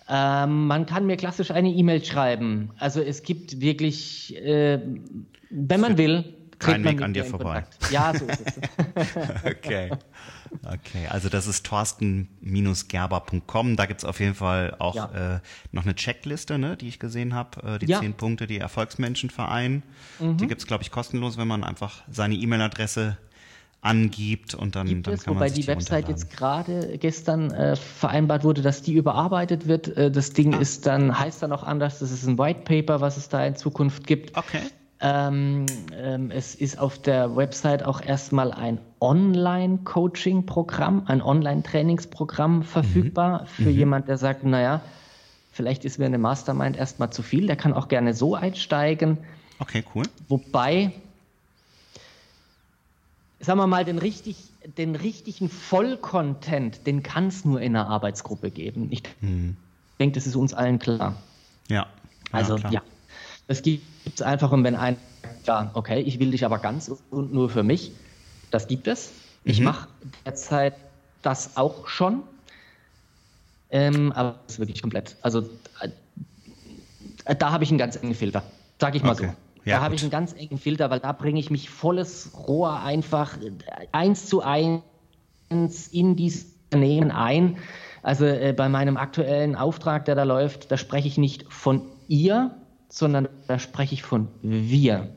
Ähm, 0.07 0.67
man 0.67 0.85
kann 0.85 1.07
mir 1.07 1.17
klassisch 1.17 1.49
eine 1.49 1.71
E-Mail 1.71 2.05
schreiben. 2.05 2.69
Also 2.77 3.01
es 3.01 3.23
gibt 3.23 3.61
wirklich, 3.61 4.37
äh, 4.45 4.79
wenn 5.49 5.81
man 5.81 5.97
will, 5.97 6.35
kein 6.61 6.83
Weg 6.83 7.01
an 7.01 7.13
dir 7.13 7.25
vorbei. 7.25 7.63
Kontakt. 7.63 7.91
Ja, 7.91 8.13
so 8.17 8.25
ist 8.25 8.43
es. 8.45 8.59
okay. 9.45 9.91
Okay, 10.63 11.07
also 11.09 11.27
das 11.29 11.47
ist 11.47 11.65
torsten-gerber.com. 11.65 13.77
Da 13.77 13.85
gibt's 13.85 14.03
auf 14.03 14.19
jeden 14.19 14.35
Fall 14.35 14.75
auch 14.79 14.95
ja. 14.95 15.35
äh, 15.35 15.39
noch 15.71 15.85
eine 15.85 15.95
Checkliste, 15.95 16.57
ne, 16.57 16.75
die 16.77 16.89
ich 16.89 16.99
gesehen 16.99 17.33
habe. 17.33 17.75
Äh, 17.75 17.79
die 17.79 17.85
ja. 17.87 18.01
zehn 18.01 18.13
Punkte, 18.13 18.47
die 18.47 18.59
Erfolgsmenschen 18.59 19.29
vereinen. 19.29 19.83
Mhm. 20.19 20.35
Die 20.37 20.47
gibt's 20.47 20.67
glaube 20.67 20.83
ich, 20.83 20.91
kostenlos, 20.91 21.37
wenn 21.37 21.47
man 21.47 21.63
einfach 21.63 22.03
seine 22.09 22.35
E-Mail-Adresse 22.35 23.17
angibt 23.81 24.53
und 24.53 24.75
dann, 24.75 24.87
Gibt 24.87 25.07
dann 25.07 25.15
es, 25.15 25.23
kann 25.23 25.33
man 25.33 25.43
wobei 25.43 25.49
die 25.49 25.65
Website 25.65 26.07
jetzt 26.07 26.29
gerade 26.29 26.99
gestern 26.99 27.49
äh, 27.51 27.75
vereinbart 27.75 28.43
wurde, 28.43 28.61
dass 28.61 28.83
die 28.83 28.93
überarbeitet 28.93 29.67
wird. 29.67 29.97
Äh, 29.97 30.11
das 30.11 30.33
Ding 30.33 30.53
ah. 30.53 30.59
ist 30.59 30.85
dann, 30.85 31.17
heißt 31.17 31.41
dann 31.41 31.51
auch 31.51 31.63
anders, 31.63 31.97
das 31.99 32.11
ist 32.11 32.27
ein 32.27 32.37
White 32.37 32.61
Paper, 32.61 33.01
was 33.01 33.17
es 33.17 33.29
da 33.29 33.43
in 33.43 33.55
Zukunft 33.55 34.05
gibt. 34.05 34.37
Okay. 34.37 34.61
Ähm, 35.03 35.65
ähm, 35.93 36.29
es 36.29 36.53
ist 36.53 36.77
auf 36.77 36.99
der 36.99 37.35
Website 37.35 37.83
auch 37.83 38.01
erstmal 38.01 38.51
ein 38.51 38.77
Online-Coaching-Programm, 38.99 41.05
ein 41.07 41.23
Online-Trainingsprogramm 41.23 42.61
verfügbar 42.63 43.41
mhm. 43.41 43.47
für 43.47 43.69
mhm. 43.69 43.77
jemand, 43.77 44.07
der 44.07 44.19
sagt, 44.19 44.43
naja, 44.43 44.81
vielleicht 45.51 45.85
ist 45.85 45.97
mir 45.97 46.05
eine 46.05 46.19
Mastermind 46.19 46.77
erstmal 46.77 47.11
zu 47.11 47.23
viel, 47.23 47.47
der 47.47 47.55
kann 47.55 47.73
auch 47.73 47.87
gerne 47.87 48.13
so 48.13 48.35
einsteigen. 48.35 49.17
Okay, 49.57 49.83
cool. 49.95 50.03
Wobei, 50.27 50.91
sagen 53.39 53.57
wir 53.57 53.65
mal, 53.65 53.83
den, 53.83 53.97
richtig, 53.97 54.37
den 54.77 54.95
richtigen 54.95 55.49
Vollcontent, 55.49 56.85
den 56.85 57.01
kann 57.01 57.25
es 57.27 57.43
nur 57.43 57.59
in 57.59 57.75
einer 57.75 57.87
Arbeitsgruppe 57.87 58.51
geben. 58.51 58.89
Ich 58.91 59.01
mhm. 59.21 59.57
denke, 59.99 60.13
das 60.13 60.27
ist 60.27 60.35
uns 60.35 60.53
allen 60.53 60.77
klar. 60.77 61.15
Ja. 61.69 61.87
Also, 62.31 62.57
ja. 62.57 62.69
ja. 62.69 62.83
Es 63.51 63.61
gibt 63.61 63.83
es 64.05 64.21
einfach, 64.21 64.51
und 64.51 64.63
wenn 64.63 64.75
ein 64.75 64.97
ja, 65.45 65.71
okay, 65.73 65.99
ich 66.01 66.19
will 66.19 66.31
dich 66.31 66.45
aber 66.45 66.59
ganz 66.59 66.91
und 67.09 67.33
nur 67.33 67.49
für 67.49 67.63
mich, 67.63 67.91
das 68.51 68.67
gibt 68.67 68.87
es. 68.87 69.11
Ich 69.43 69.59
mhm. 69.59 69.65
mache 69.65 69.87
derzeit 70.25 70.75
das 71.21 71.57
auch 71.57 71.87
schon. 71.87 72.23
Ähm, 73.69 74.11
aber 74.11 74.35
das 74.45 74.55
ist 74.55 74.59
wirklich 74.59 74.81
komplett. 74.81 75.15
Also 75.21 75.49
äh, 77.25 77.35
da 77.35 77.51
habe 77.51 77.63
ich 77.63 77.69
einen 77.69 77.79
ganz 77.79 77.95
engen 77.95 78.15
Filter, 78.15 78.43
sage 78.79 78.97
ich 78.97 79.03
mal 79.03 79.13
okay. 79.13 79.27
so. 79.27 79.69
Ja, 79.69 79.77
da 79.77 79.83
habe 79.83 79.95
ich 79.95 80.01
einen 80.01 80.11
ganz 80.11 80.33
engen 80.33 80.57
Filter, 80.57 80.89
weil 80.89 80.99
da 80.99 81.11
bringe 81.11 81.39
ich 81.39 81.51
mich 81.51 81.69
volles 81.69 82.31
Rohr 82.47 82.81
einfach 82.81 83.37
äh, 83.41 83.51
eins 83.91 84.25
zu 84.27 84.41
eins 84.41 84.81
in 85.49 86.15
dieses 86.15 86.47
Unternehmen 86.65 87.11
ein. 87.11 87.57
Also 88.03 88.25
äh, 88.25 88.53
bei 88.53 88.69
meinem 88.69 88.97
aktuellen 88.97 89.55
Auftrag, 89.55 90.05
der 90.05 90.15
da 90.15 90.23
läuft, 90.23 90.71
da 90.71 90.77
spreche 90.77 91.07
ich 91.07 91.17
nicht 91.17 91.45
von 91.51 91.83
ihr, 92.07 92.55
sondern 92.91 93.29
da 93.47 93.57
spreche 93.57 93.93
ich 93.93 94.03
von 94.03 94.27
wir. 94.41 95.09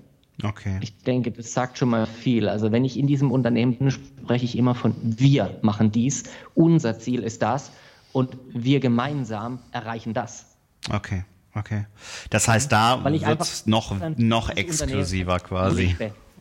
Okay. 0.43 0.79
Ich 0.81 0.97
denke, 1.03 1.31
das 1.31 1.53
sagt 1.53 1.79
schon 1.79 1.91
mal 1.91 2.07
viel. 2.07 2.49
Also 2.49 2.73
wenn 2.73 2.85
ich 2.85 2.99
in 2.99 3.07
diesem 3.07 3.31
Unternehmen 3.31 3.77
bin, 3.77 3.91
spreche 3.91 4.45
ich 4.45 4.57
immer 4.57 4.75
von 4.75 4.95
wir 5.01 5.59
machen 5.63 5.93
dies, 5.93 6.25
unser 6.55 6.99
Ziel 6.99 7.23
ist 7.23 7.43
das 7.43 7.71
und 8.13 8.37
wir 8.53 8.81
gemeinsam 8.81 9.59
erreichen 9.71 10.15
das. 10.15 10.47
Okay, 10.91 11.25
okay. 11.55 11.87
Das 12.31 12.49
heißt, 12.49 12.71
da 12.71 13.05
wird 13.05 13.41
es 13.41 13.67
noch, 13.67 13.95
noch 14.17 14.51
exklusiver 14.51 15.39
quasi 15.39 15.97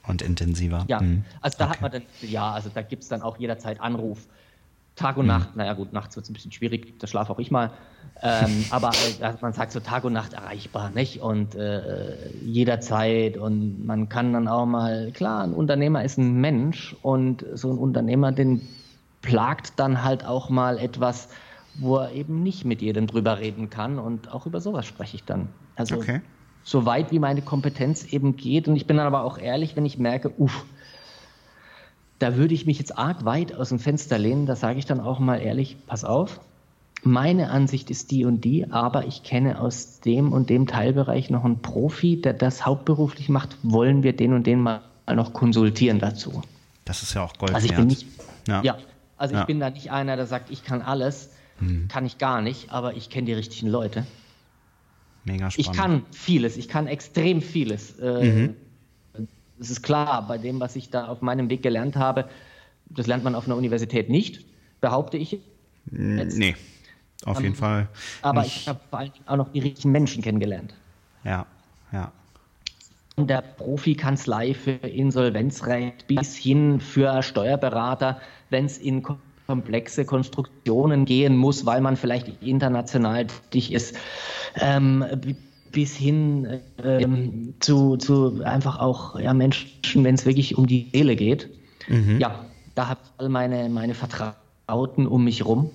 und 0.08 0.22
intensiver. 0.22 0.86
Ja, 0.88 1.02
mhm. 1.02 1.24
also 1.42 1.58
da 1.58 1.66
okay. 1.66 1.74
hat 1.74 1.82
man 1.82 1.92
dann, 1.92 2.04
ja, 2.22 2.52
also 2.52 2.70
da 2.74 2.82
gibt 2.82 3.04
es 3.04 3.10
dann 3.10 3.22
auch 3.22 3.38
jederzeit 3.38 3.80
Anruf. 3.80 4.28
Tag 4.96 5.18
und 5.18 5.26
mhm. 5.26 5.32
Nacht, 5.32 5.56
naja 5.56 5.74
gut, 5.74 5.92
nachts 5.92 6.16
wird 6.16 6.26
es 6.26 6.30
ein 6.30 6.34
bisschen 6.34 6.52
schwierig, 6.52 7.00
da 7.00 7.08
schlafe 7.08 7.34
auch 7.34 7.40
ich 7.40 7.50
mal. 7.50 7.72
Ähm, 8.22 8.66
aber 8.70 8.92
äh, 9.22 9.34
man 9.42 9.54
sagt 9.54 9.72
so 9.72 9.80
Tag 9.80 10.04
und 10.04 10.14
Nacht 10.14 10.34
erreichbar, 10.34 10.92
nicht? 10.92 11.22
Und 11.22 11.56
äh, 11.56 12.30
jederzeit 12.44 13.38
und 13.38 13.86
man 13.86 14.10
kann 14.10 14.34
dann 14.34 14.48
auch 14.48 14.66
mal, 14.66 15.12
klar, 15.12 15.44
ein 15.44 15.54
Unternehmer 15.54 16.04
ist 16.04 16.18
ein 16.18 16.40
Mensch 16.40 16.96
und 17.02 17.46
so 17.54 17.72
ein 17.72 17.78
Unternehmer, 17.78 18.32
den 18.32 18.62
plagt 19.22 19.74
dann 19.78 20.04
halt 20.04 20.26
auch 20.26 20.50
mal 20.50 20.78
etwas, 20.78 21.30
wo 21.76 21.98
er 21.98 22.12
eben 22.12 22.44
nicht 22.44 22.66
mit 22.66 22.82
jedem 22.82 23.08
drüber 23.08 23.40
reden 23.40 23.72
kann 23.72 23.98
und 23.98 24.32
auch 24.32 24.46
über 24.46 24.62
sowas 24.62 24.86
spreche 24.86 25.16
ich 25.16 25.24
dann. 25.24 25.48
Also 25.76 25.96
okay. 25.96 26.22
so 26.64 26.86
weit 26.86 27.12
wie 27.12 27.18
meine 27.18 27.42
Kompetenz 27.42 28.06
eben 28.14 28.36
geht 28.36 28.68
und 28.68 28.76
ich 28.76 28.86
bin 28.86 28.98
dann 28.98 29.08
aber 29.08 29.24
auch 29.24 29.40
ehrlich, 29.40 29.76
wenn 29.76 29.86
ich 29.86 29.98
merke, 29.98 30.32
uff, 30.38 30.66
da 32.24 32.38
würde 32.38 32.54
ich 32.54 32.66
mich 32.66 32.80
jetzt 32.80 32.98
arg 32.98 33.26
weit 33.26 33.54
aus 33.54 33.68
dem 33.68 33.80
Fenster 33.80 34.18
lehnen. 34.18 34.46
Da 34.46 34.56
sage 34.56 34.80
ich 34.80 34.86
dann 34.86 35.02
auch 35.02 35.20
mal 35.20 35.42
ehrlich, 35.42 35.76
pass 35.88 36.06
auf, 36.06 36.40
meine 37.04 37.52
Ansicht 37.52 37.92
ist 37.92 38.12
die 38.12 38.24
und 38.24 38.46
die, 38.46 38.72
aber 38.72 39.06
ich 39.06 39.24
kenne 39.24 39.60
aus 39.60 40.00
dem 40.00 40.32
und 40.32 40.50
dem 40.50 40.66
Teilbereich 40.66 41.30
noch 41.30 41.44
einen 41.44 41.62
Profi, 41.62 42.22
der 42.22 42.32
das 42.32 42.66
hauptberuflich 42.66 43.28
macht. 43.28 43.58
Wollen 43.62 44.04
wir 44.04 44.16
den 44.16 44.32
und 44.32 44.48
den 44.48 44.62
mal 44.62 44.84
noch 45.14 45.34
konsultieren 45.34 46.00
dazu? 46.00 46.42
Das 46.86 47.04
ist 47.04 47.14
ja 47.14 47.26
auch 47.26 47.34
Gold 47.38 47.54
also 47.54 47.66
ich 47.66 47.76
Bin 47.76 47.88
nicht, 47.88 48.08
ja. 48.48 48.62
ja. 48.64 48.78
also 49.18 49.36
ja. 49.36 49.42
ich 49.42 49.48
bin 49.48 49.60
da 49.60 49.70
nicht 49.70 49.92
einer, 49.92 50.16
der 50.16 50.26
sagt, 50.26 50.50
ich 50.50 50.64
kann 50.64 50.82
alles, 50.82 51.32
hm. 51.60 51.90
kann 51.90 52.06
ich 52.06 52.20
gar 52.20 52.42
nicht, 52.42 52.72
aber 52.72 52.96
ich 52.96 53.10
kenne 53.10 53.26
die 53.26 53.34
richtigen 53.34 53.68
Leute. 53.68 54.08
Mega 55.26 55.52
spannend. 55.52 55.58
Ich 55.58 55.78
kann 55.78 56.06
vieles, 56.12 56.56
ich 56.56 56.70
kann 56.70 56.88
extrem 56.88 57.42
vieles. 57.42 58.00
Äh, 58.00 58.24
mhm. 58.24 58.56
Das 59.58 59.70
ist 59.70 59.84
klar, 59.84 60.28
bei 60.28 60.38
dem, 60.38 60.60
was 60.60 60.76
ich 60.76 60.90
da 60.90 61.08
auf 61.08 61.22
meinem 61.22 61.50
Weg 61.50 61.64
gelernt 61.64 61.96
habe, 61.96 62.30
das 62.86 63.08
lernt 63.08 63.24
man 63.24 63.36
auf 63.36 63.46
einer 63.46 63.56
Universität 63.56 64.10
nicht, 64.10 64.46
behaupte 64.82 65.18
ich. 65.18 65.40
Jetzt. 65.92 66.38
Nee, 66.38 66.56
auf 67.26 67.38
um, 67.38 67.44
jeden 67.44 67.56
Fall. 67.56 67.88
Aber 68.22 68.42
nicht. 68.42 68.58
ich 68.58 68.68
habe 68.68 68.80
vor 68.90 69.00
allem 69.00 69.12
auch 69.26 69.38
noch 69.38 69.52
die 69.52 69.60
richtigen 69.60 69.92
Menschen 69.92 70.24
kennengelernt. 70.24 70.74
Ja, 71.24 71.46
ja. 71.92 72.12
Von 73.16 73.28
der 73.28 73.42
Profikanzlei 73.42 74.54
für 74.56 74.72
Insolvenzrecht 74.72 76.08
bis 76.08 76.36
hin 76.36 76.80
für 76.80 77.22
Steuerberater, 77.22 78.20
wenn 78.50 78.66
es 78.66 78.80
in 78.80 79.04
komplexe 79.46 80.06
Konstruktionen 80.06 81.06
gehen 81.06 81.38
muss, 81.38 81.66
weil 81.66 81.82
man 81.82 81.96
vielleicht 81.96 82.42
international 82.42 83.28
tätig 83.28 83.72
ist, 83.72 83.96
ähm, 84.56 85.06
bis 85.74 85.96
hin 85.96 86.62
ähm, 86.82 87.56
zu, 87.60 87.98
zu 87.98 88.42
einfach 88.46 88.80
auch 88.80 89.20
ja, 89.20 89.34
Menschen, 89.34 90.04
wenn 90.04 90.16
es 90.16 90.26
wirklich 90.26 90.58
um 90.58 90.68
die 90.68 90.90
Seele 90.94 91.18
geht. 91.18 91.50
Mhm. 91.90 92.20
Ja, 92.20 92.46
da 92.76 92.88
habe 92.88 93.02
ich 93.04 93.10
all 93.18 93.30
meine, 93.30 93.68
meine 93.68 93.96
Vertrauten 93.96 95.06
um 95.08 95.26
mich 95.26 95.44
rum, 95.44 95.72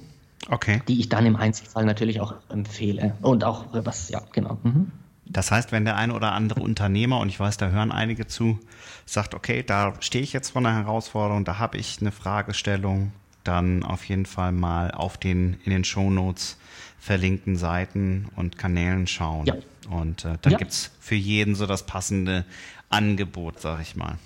okay. 0.51 0.81
die 0.89 1.01
ich 1.01 1.11
dann 1.11 1.27
im 1.27 1.37
Einzelfall 1.37 1.85
natürlich 1.85 2.21
auch 2.21 2.35
empfehle. 2.49 3.15
Und 3.21 3.45
auch 3.45 3.67
was, 3.73 4.09
ja, 4.09 4.23
genau. 4.33 4.57
Mhm. 4.63 4.93
Das 5.27 5.51
heißt, 5.51 5.73
wenn 5.73 5.85
der 5.85 5.97
eine 5.97 6.15
oder 6.15 6.33
andere 6.33 6.61
Unternehmer, 6.61 7.19
und 7.19 7.29
ich 7.29 7.39
weiß, 7.39 7.59
da 7.59 7.69
hören 7.69 7.93
einige 7.93 8.27
zu, 8.27 8.59
sagt, 9.05 9.35
okay, 9.35 9.63
da 9.63 9.93
stehe 10.01 10.25
ich 10.25 10.33
jetzt 10.33 10.51
vor 10.51 10.61
einer 10.63 10.75
Herausforderung, 10.75 11.45
da 11.45 11.59
habe 11.59 11.77
ich 11.77 11.99
eine 12.01 12.13
Fragestellung, 12.13 13.13
dann 13.45 13.83
auf 13.83 14.05
jeden 14.05 14.27
Fall 14.27 14.53
mal 14.53 14.91
auf 14.91 15.19
den 15.19 15.59
in 15.65 15.71
den 15.71 15.85
Shownotes 15.85 16.57
verlinkten 16.99 17.57
Seiten 17.57 18.27
und 18.37 18.59
Kanälen 18.59 19.07
schauen. 19.07 19.47
Ja. 19.47 19.55
Und 19.91 20.25
äh, 20.25 20.37
dann 20.43 20.53
ja. 20.53 20.59
gibt 20.59 20.73
es 20.73 20.91
für 21.01 21.15
jeden 21.15 21.55
so 21.55 21.67
das 21.67 21.87
passende 21.87 22.45
Angebot, 22.91 23.61
sag 23.61 23.81
ich 23.81 23.97
mal. 23.97 24.19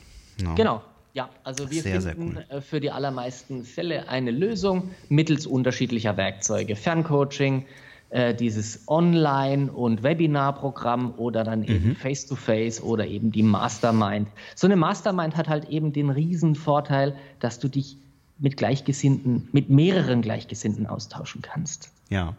No. 0.43 0.55
Genau. 0.55 0.83
Ja, 1.14 1.29
also 1.45 1.70
wir 1.70 1.83
sehr, 1.83 2.01
finden 2.01 2.33
sehr 2.33 2.43
cool. 2.49 2.59
Äh, 2.59 2.61
für 2.62 2.81
die 2.81 2.91
allermeisten 2.91 3.64
Fälle 3.64 4.09
eine 4.09 4.31
Lösung 4.31 4.91
mittels 5.09 5.47
unterschiedlicher 5.47 6.16
Werkzeuge. 6.16 6.75
Ferncoaching, 6.75 7.66
äh, 8.09 8.35
dieses 8.35 8.89
Online- 8.89 9.70
und 9.70 10.03
Webinarprogramm 10.03 11.14
oder 11.18 11.45
dann 11.45 11.64
eben 11.64 11.91
mhm. 11.91 11.97
Face-to-Face 11.97 12.81
-face 12.81 12.83
oder 12.83 13.07
eben 13.07 13.31
die 13.31 13.43
Mastermind. 13.43 14.29
So 14.55 14.66
eine 14.66 14.77
Mastermind 14.77 15.37
hat 15.37 15.49
halt 15.49 15.68
eben 15.68 15.93
den 15.93 16.09
riesen 16.09 16.55
Vorteil, 16.55 17.14
dass 17.41 17.59
du 17.59 17.68
dich 17.68 17.99
mit 18.39 18.57
Gleichgesinnten, 18.57 19.49
mit 19.53 19.70
mehreren 19.70 20.23
Gleichgesinnten 20.23 20.87
austauschen 20.87 21.43
kannst. 21.43 21.91
Ja. 22.09 22.35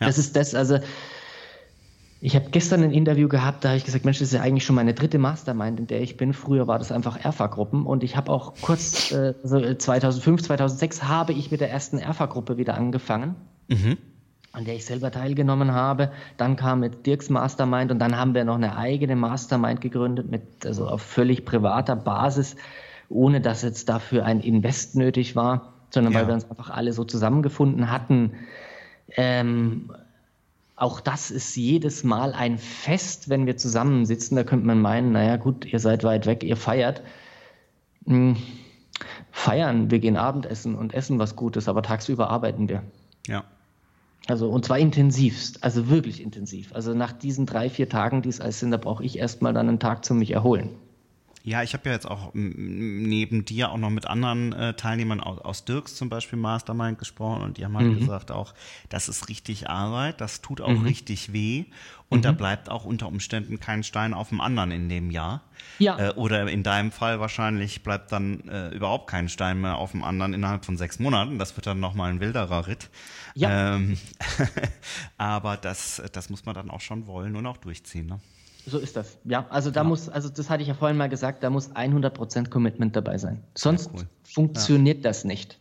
Ja. 0.00 0.06
Das 0.06 0.18
ist 0.18 0.36
das, 0.36 0.54
also 0.54 0.78
ich 2.20 2.34
habe 2.36 2.46
gestern 2.50 2.82
ein 2.82 2.90
Interview 2.90 3.28
gehabt, 3.28 3.64
da 3.64 3.68
habe 3.70 3.76
ich 3.76 3.84
gesagt, 3.84 4.04
Mensch, 4.04 4.18
das 4.18 4.28
ist 4.28 4.34
ja 4.34 4.40
eigentlich 4.40 4.64
schon 4.64 4.76
meine 4.76 4.94
dritte 4.94 5.18
Mastermind, 5.18 5.78
in 5.78 5.86
der 5.86 6.00
ich 6.00 6.16
bin. 6.16 6.32
Früher 6.32 6.66
war 6.66 6.78
das 6.78 6.90
einfach 6.90 7.22
Erfa-Gruppen 7.22 7.84
und 7.84 8.02
ich 8.02 8.16
habe 8.16 8.32
auch 8.32 8.54
kurz, 8.62 9.12
äh, 9.12 9.34
also 9.42 9.74
2005, 9.74 10.42
2006 10.42 11.02
habe 11.04 11.34
ich 11.34 11.50
mit 11.50 11.60
der 11.60 11.70
ersten 11.70 11.98
Erfa-Gruppe 11.98 12.56
wieder 12.56 12.74
angefangen. 12.74 13.36
Mhm 13.68 13.98
an 14.54 14.64
der 14.64 14.76
ich 14.76 14.84
selber 14.84 15.10
teilgenommen 15.10 15.72
habe. 15.72 16.12
Dann 16.36 16.56
kam 16.56 16.80
mit 16.80 17.06
Dirks 17.06 17.28
Mastermind 17.28 17.90
und 17.90 17.98
dann 17.98 18.16
haben 18.16 18.34
wir 18.34 18.44
noch 18.44 18.54
eine 18.54 18.76
eigene 18.76 19.16
Mastermind 19.16 19.80
gegründet, 19.80 20.30
mit, 20.30 20.64
also 20.64 20.86
auf 20.86 21.02
völlig 21.02 21.44
privater 21.44 21.96
Basis, 21.96 22.54
ohne 23.08 23.40
dass 23.40 23.62
jetzt 23.62 23.88
dafür 23.88 24.24
ein 24.24 24.40
Invest 24.40 24.94
nötig 24.94 25.34
war, 25.34 25.74
sondern 25.90 26.12
ja. 26.12 26.20
weil 26.20 26.28
wir 26.28 26.34
uns 26.34 26.48
einfach 26.48 26.70
alle 26.70 26.92
so 26.92 27.04
zusammengefunden 27.04 27.90
hatten. 27.90 28.34
Ähm, 29.16 29.90
auch 30.76 31.00
das 31.00 31.30
ist 31.30 31.54
jedes 31.56 32.02
Mal 32.02 32.32
ein 32.32 32.58
Fest, 32.58 33.28
wenn 33.28 33.46
wir 33.46 33.56
zusammensitzen. 33.56 34.36
Da 34.36 34.44
könnte 34.44 34.66
man 34.66 34.80
meinen, 34.80 35.12
naja 35.12 35.36
gut, 35.36 35.64
ihr 35.64 35.78
seid 35.78 36.04
weit 36.04 36.26
weg, 36.26 36.42
ihr 36.42 36.56
feiert. 36.56 37.02
Hm, 38.06 38.36
feiern, 39.30 39.90
wir 39.90 39.98
gehen 39.98 40.16
Abendessen 40.16 40.74
und 40.74 40.94
essen 40.94 41.18
was 41.18 41.36
Gutes, 41.36 41.68
aber 41.68 41.82
tagsüber 41.82 42.30
arbeiten 42.30 42.68
wir. 42.68 42.82
Ja. 43.26 43.44
Also 44.26 44.48
und 44.48 44.64
zwar 44.64 44.78
intensivst, 44.78 45.62
also 45.62 45.88
wirklich 45.88 46.22
intensiv. 46.22 46.74
Also 46.74 46.94
nach 46.94 47.12
diesen 47.12 47.46
drei, 47.46 47.68
vier 47.68 47.88
Tagen, 47.88 48.22
die 48.22 48.30
es 48.30 48.40
als 48.40 48.60
sind, 48.60 48.70
da 48.70 48.78
brauche 48.78 49.04
ich 49.04 49.18
erstmal 49.18 49.52
dann 49.52 49.68
einen 49.68 49.80
Tag 49.80 50.04
zum 50.04 50.18
mich 50.18 50.30
erholen. 50.30 50.70
Ja, 51.46 51.62
ich 51.62 51.74
habe 51.74 51.90
ja 51.90 51.94
jetzt 51.94 52.10
auch 52.10 52.30
neben 52.32 53.44
dir 53.44 53.70
auch 53.70 53.76
noch 53.76 53.90
mit 53.90 54.06
anderen 54.06 54.54
äh, 54.54 54.72
Teilnehmern 54.72 55.20
aus, 55.20 55.38
aus 55.40 55.64
Dirks 55.66 55.94
zum 55.94 56.08
Beispiel 56.08 56.38
Mastermind 56.38 56.98
gesprochen 56.98 57.42
und 57.42 57.58
die 57.58 57.66
haben 57.66 57.76
halt 57.76 57.88
mhm. 57.88 57.98
gesagt 57.98 58.30
auch, 58.30 58.54
das 58.88 59.10
ist 59.10 59.28
richtig 59.28 59.68
Arbeit, 59.68 60.22
das 60.22 60.40
tut 60.40 60.62
auch 60.62 60.70
mhm. 60.70 60.86
richtig 60.86 61.34
weh 61.34 61.66
und 62.08 62.20
mhm. 62.20 62.22
da 62.22 62.32
bleibt 62.32 62.70
auch 62.70 62.86
unter 62.86 63.08
Umständen 63.08 63.60
kein 63.60 63.82
Stein 63.82 64.14
auf 64.14 64.30
dem 64.30 64.40
anderen 64.40 64.70
in 64.70 64.88
dem 64.88 65.10
Jahr. 65.10 65.42
Ja. 65.78 65.98
Äh, 65.98 66.10
oder 66.12 66.48
in 66.48 66.62
deinem 66.62 66.90
Fall 66.90 67.20
wahrscheinlich 67.20 67.82
bleibt 67.82 68.10
dann 68.10 68.48
äh, 68.48 68.70
überhaupt 68.70 69.10
kein 69.10 69.28
Stein 69.28 69.60
mehr 69.60 69.76
auf 69.76 69.90
dem 69.90 70.02
anderen 70.02 70.32
innerhalb 70.32 70.64
von 70.64 70.78
sechs 70.78 70.98
Monaten. 70.98 71.38
Das 71.38 71.54
wird 71.56 71.66
dann 71.66 71.78
nochmal 71.78 72.10
ein 72.10 72.20
wilderer 72.20 72.66
Ritt. 72.66 72.88
Ja. 73.34 73.74
Ähm, 73.74 73.98
aber 75.18 75.58
das, 75.58 76.02
das 76.12 76.30
muss 76.30 76.46
man 76.46 76.54
dann 76.54 76.70
auch 76.70 76.80
schon 76.80 77.06
wollen 77.06 77.36
und 77.36 77.44
auch 77.46 77.58
durchziehen. 77.58 78.06
Ne? 78.06 78.20
So 78.66 78.78
ist 78.78 78.96
das. 78.96 79.18
Ja, 79.24 79.46
also 79.50 79.70
da 79.70 79.80
ja. 79.80 79.84
muss, 79.84 80.08
also 80.08 80.28
das 80.28 80.48
hatte 80.48 80.62
ich 80.62 80.68
ja 80.68 80.74
vorhin 80.74 80.96
mal 80.96 81.08
gesagt, 81.08 81.42
da 81.42 81.50
muss 81.50 81.70
100% 81.70 82.48
Commitment 82.48 82.96
dabei 82.96 83.18
sein. 83.18 83.42
Sonst 83.54 83.90
cool. 83.94 84.06
funktioniert 84.22 84.98
ja. 84.98 85.02
das 85.04 85.24
nicht. 85.24 85.58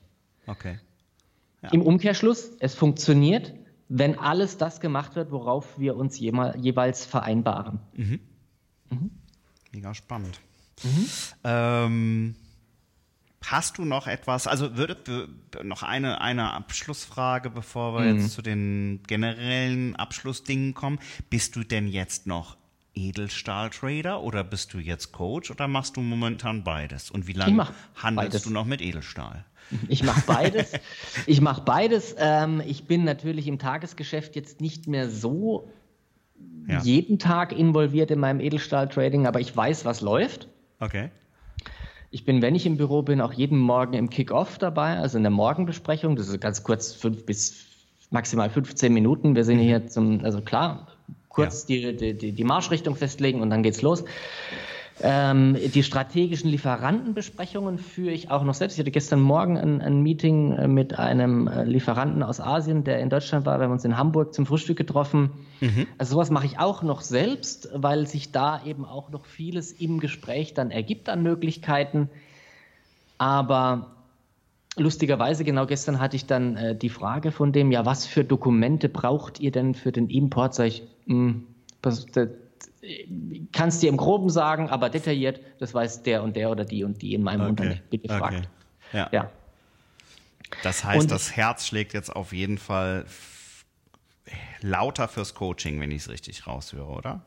Okay. 0.47 0.79
Ja. 1.61 1.69
Im 1.69 1.81
Umkehrschluss, 1.81 2.51
es 2.59 2.75
funktioniert, 2.75 3.53
wenn 3.89 4.17
alles 4.17 4.57
das 4.57 4.79
gemacht 4.79 5.15
wird, 5.15 5.31
worauf 5.31 5.79
wir 5.79 5.95
uns 5.95 6.19
jeweils 6.19 7.05
vereinbaren. 7.05 7.79
Mhm. 7.93 8.19
Mhm. 8.89 9.11
Mega 9.71 9.93
spannend. 9.93 10.39
Mhm. 10.83 11.09
Ähm, 11.43 12.35
Hast 13.45 13.77
du 13.77 13.83
noch 13.83 14.07
etwas, 14.07 14.47
also 14.47 14.77
würde 14.77 15.27
noch 15.63 15.83
eine, 15.83 16.21
eine 16.21 16.53
Abschlussfrage, 16.53 17.49
bevor 17.49 17.95
wir 17.95 18.05
mhm. 18.05 18.21
jetzt 18.21 18.31
zu 18.31 18.41
den 18.41 19.01
generellen 19.05 19.95
Abschlussdingen 19.95 20.73
kommen. 20.73 20.99
Bist 21.29 21.55
du 21.55 21.63
denn 21.63 21.87
jetzt 21.87 22.25
noch 22.25 22.57
Edelstahl-Trader 22.95 24.21
oder 24.21 24.43
bist 24.43 24.73
du 24.73 24.79
jetzt 24.79 25.11
Coach 25.11 25.51
oder 25.51 25.67
machst 25.67 25.97
du 25.97 26.01
momentan 26.01 26.63
beides? 26.63 27.11
Und 27.11 27.27
wie 27.27 27.33
lange 27.33 27.67
handelst 27.95 28.31
beides. 28.31 28.43
du 28.43 28.49
noch 28.51 28.65
mit 28.65 28.81
Edelstahl? 28.81 29.45
Ich 29.87 30.03
mache 30.03 30.21
beides. 30.27 30.73
ich 31.25 31.41
mache 31.41 31.61
beides. 31.61 32.15
Ähm, 32.17 32.61
ich 32.65 32.85
bin 32.85 33.03
natürlich 33.03 33.47
im 33.47 33.59
Tagesgeschäft 33.59 34.35
jetzt 34.35 34.61
nicht 34.61 34.87
mehr 34.87 35.09
so 35.09 35.71
ja. 36.67 36.81
jeden 36.81 37.19
Tag 37.19 37.51
involviert 37.51 38.11
in 38.11 38.19
meinem 38.19 38.39
Edelstahl-Trading, 38.39 39.27
aber 39.27 39.39
ich 39.39 39.55
weiß, 39.55 39.85
was 39.85 40.01
läuft. 40.01 40.47
Okay. 40.79 41.09
Ich 42.11 42.25
bin, 42.25 42.41
wenn 42.41 42.53
ich 42.53 42.65
im 42.65 42.77
Büro 42.77 43.01
bin, 43.01 43.21
auch 43.21 43.33
jeden 43.33 43.57
Morgen 43.57 43.93
im 43.93 44.09
Kick-Off 44.09 44.59
dabei, 44.59 44.97
also 44.97 45.17
in 45.17 45.23
der 45.23 45.31
Morgenbesprechung. 45.31 46.15
Das 46.15 46.27
ist 46.27 46.39
ganz 46.39 46.63
kurz, 46.63 46.93
fünf 46.93 47.25
bis 47.25 47.65
maximal 48.11 48.49
15 48.49 48.93
Minuten. 48.93 49.35
Wir 49.35 49.43
sind 49.43 49.57
mhm. 49.57 49.63
hier 49.63 49.87
zum, 49.87 50.23
also 50.23 50.41
klar, 50.41 50.87
kurz 51.33 51.67
ja. 51.67 51.91
die, 51.91 52.13
die, 52.15 52.31
die 52.31 52.43
Marschrichtung 52.45 52.95
festlegen 52.95 53.41
und 53.41 53.49
dann 53.49 53.63
geht's 53.63 53.81
los. 53.81 54.05
Ähm, 55.01 55.57
die 55.73 55.81
strategischen 55.81 56.51
Lieferantenbesprechungen 56.51 57.79
führe 57.79 58.11
ich 58.11 58.29
auch 58.29 58.43
noch 58.43 58.53
selbst. 58.53 58.75
Ich 58.75 58.79
hatte 58.79 58.91
gestern 58.91 59.21
Morgen 59.21 59.57
ein, 59.57 59.81
ein 59.81 60.01
Meeting 60.01 60.53
äh, 60.53 60.67
mit 60.67 60.99
einem 60.99 61.47
äh, 61.47 61.63
Lieferanten 61.63 62.21
aus 62.21 62.39
Asien, 62.39 62.83
der 62.83 62.99
in 62.99 63.09
Deutschland 63.09 63.45
war. 63.47 63.59
Wir 63.59 63.65
haben 63.65 63.71
uns 63.71 63.85
in 63.85 63.97
Hamburg 63.97 64.35
zum 64.35 64.45
Frühstück 64.45 64.77
getroffen. 64.77 65.31
Mhm. 65.61 65.87
Also 65.97 66.13
sowas 66.13 66.29
mache 66.29 66.45
ich 66.45 66.59
auch 66.59 66.83
noch 66.83 67.01
selbst, 67.01 67.69
weil 67.73 68.05
sich 68.05 68.31
da 68.31 68.63
eben 68.63 68.85
auch 68.85 69.09
noch 69.09 69.25
vieles 69.25 69.71
im 69.71 69.99
Gespräch 69.99 70.53
dann 70.53 70.69
ergibt 70.69 71.09
an 71.09 71.23
Möglichkeiten. 71.23 72.09
Aber 73.17 73.92
lustigerweise, 74.75 75.43
genau 75.43 75.65
gestern 75.65 75.99
hatte 75.99 76.15
ich 76.15 76.25
dann 76.25 76.57
äh, 76.57 76.75
die 76.75 76.89
Frage 76.89 77.31
von 77.31 77.51
dem, 77.51 77.71
ja, 77.71 77.85
was 77.85 78.05
für 78.05 78.23
Dokumente 78.23 78.89
braucht 78.89 79.39
ihr 79.39 79.51
denn 79.51 79.75
für 79.75 79.91
den 79.91 80.09
Import? 80.09 80.55
Sag 80.55 80.67
ich, 80.67 80.83
mh, 81.05 81.15
hm, 81.15 81.47
das, 81.81 82.05
das, 82.07 82.29
kannst 83.51 83.81
dir 83.81 83.89
im 83.89 83.97
Groben 83.97 84.29
sagen, 84.29 84.69
aber 84.69 84.89
detailliert, 84.89 85.39
das 85.59 85.73
weiß 85.73 86.03
der 86.03 86.23
und 86.23 86.35
der 86.35 86.51
oder 86.51 86.65
die 86.65 86.83
und 86.83 87.01
die 87.01 87.13
in 87.13 87.23
meinem 87.23 87.41
okay. 87.41 87.49
Unternehmen. 87.49 87.81
Bitte 87.89 88.07
fragt. 88.09 88.35
Okay. 88.35 88.47
Ja. 88.97 89.09
ja. 89.11 89.31
Das 90.63 90.83
heißt, 90.83 91.01
und, 91.01 91.11
das 91.11 91.35
Herz 91.35 91.65
schlägt 91.65 91.93
jetzt 91.93 92.15
auf 92.15 92.33
jeden 92.33 92.57
Fall 92.57 93.05
lauter 94.61 95.07
fürs 95.07 95.33
Coaching, 95.33 95.79
wenn 95.79 95.91
ich 95.91 96.03
es 96.03 96.09
richtig 96.09 96.45
raushöre, 96.47 96.91
oder? 96.91 97.21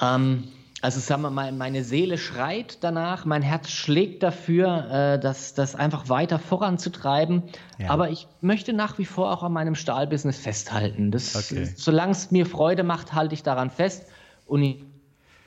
Ähm, 0.00 0.48
also 0.82 0.98
sagen 0.98 1.22
wir 1.22 1.30
mal, 1.30 1.52
meine 1.52 1.84
Seele 1.84 2.16
schreit 2.16 2.78
danach, 2.82 3.26
mein 3.26 3.42
Herz 3.42 3.70
schlägt 3.70 4.22
dafür, 4.22 4.90
äh, 4.90 5.20
das, 5.20 5.52
das 5.52 5.74
einfach 5.74 6.08
weiter 6.08 6.38
voranzutreiben. 6.38 7.42
Ja. 7.78 7.90
Aber 7.90 8.10
ich 8.10 8.26
möchte 8.40 8.72
nach 8.72 8.98
wie 8.98 9.04
vor 9.04 9.30
auch 9.30 9.42
an 9.42 9.52
meinem 9.52 9.74
Stahlbusiness 9.74 10.38
festhalten. 10.38 11.10
Das, 11.10 11.36
okay. 11.36 11.70
Solange 11.76 12.12
es 12.12 12.30
mir 12.30 12.46
Freude 12.46 12.82
macht, 12.82 13.12
halte 13.12 13.34
ich 13.34 13.42
daran 13.42 13.70
fest. 13.70 14.06
Und 14.46 14.62
ich, 14.62 14.84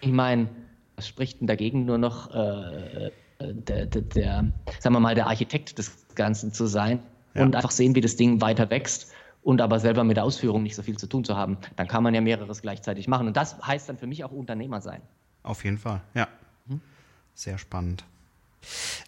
ich 0.01 0.11
meine, 0.11 0.49
was 0.95 1.07
spricht 1.07 1.41
denn 1.41 1.47
dagegen 1.47 1.85
nur 1.85 1.97
noch 1.97 2.29
äh, 2.33 3.11
der, 3.39 3.87
der, 3.87 4.01
der, 4.01 4.51
sagen 4.79 4.95
wir 4.95 4.99
mal, 4.99 5.15
der 5.15 5.27
Architekt 5.27 5.77
des 5.79 6.05
Ganzen 6.15 6.53
zu 6.53 6.67
sein 6.67 6.99
ja. 7.33 7.41
und 7.41 7.55
einfach 7.55 7.71
sehen, 7.71 7.95
wie 7.95 8.01
das 8.01 8.15
Ding 8.15 8.39
weiter 8.39 8.69
wächst 8.69 9.11
und 9.41 9.61
aber 9.61 9.79
selber 9.79 10.03
mit 10.03 10.17
der 10.17 10.23
Ausführung 10.23 10.63
nicht 10.63 10.75
so 10.75 10.83
viel 10.83 10.97
zu 10.97 11.07
tun 11.07 11.23
zu 11.23 11.35
haben. 11.35 11.57
Dann 11.75 11.87
kann 11.87 12.03
man 12.03 12.13
ja 12.13 12.21
mehreres 12.21 12.61
gleichzeitig 12.61 13.07
machen. 13.07 13.27
Und 13.27 13.35
das 13.35 13.57
heißt 13.65 13.89
dann 13.89 13.97
für 13.97 14.07
mich 14.07 14.23
auch 14.23 14.31
Unternehmer 14.31 14.79
sein. 14.79 15.01
Auf 15.43 15.63
jeden 15.63 15.77
Fall, 15.77 16.01
ja. 16.13 16.27
Mhm. 16.65 16.81
Sehr 17.35 17.57
spannend. 17.57 18.05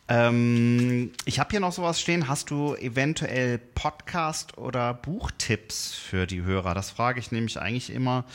Ähm, 0.08 1.12
ich 1.26 1.40
habe 1.40 1.50
hier 1.52 1.60
noch 1.60 1.72
sowas 1.72 2.00
stehen. 2.00 2.28
Hast 2.28 2.52
du 2.52 2.76
eventuell 2.76 3.58
Podcast- 3.58 4.58
oder 4.58 4.94
Buchtipps 4.94 5.94
für 5.94 6.28
die 6.28 6.44
Hörer? 6.44 6.74
Das 6.74 6.92
frage 6.92 7.20
ich 7.20 7.32
nämlich 7.32 7.60
eigentlich 7.60 7.90
immer 7.90 8.26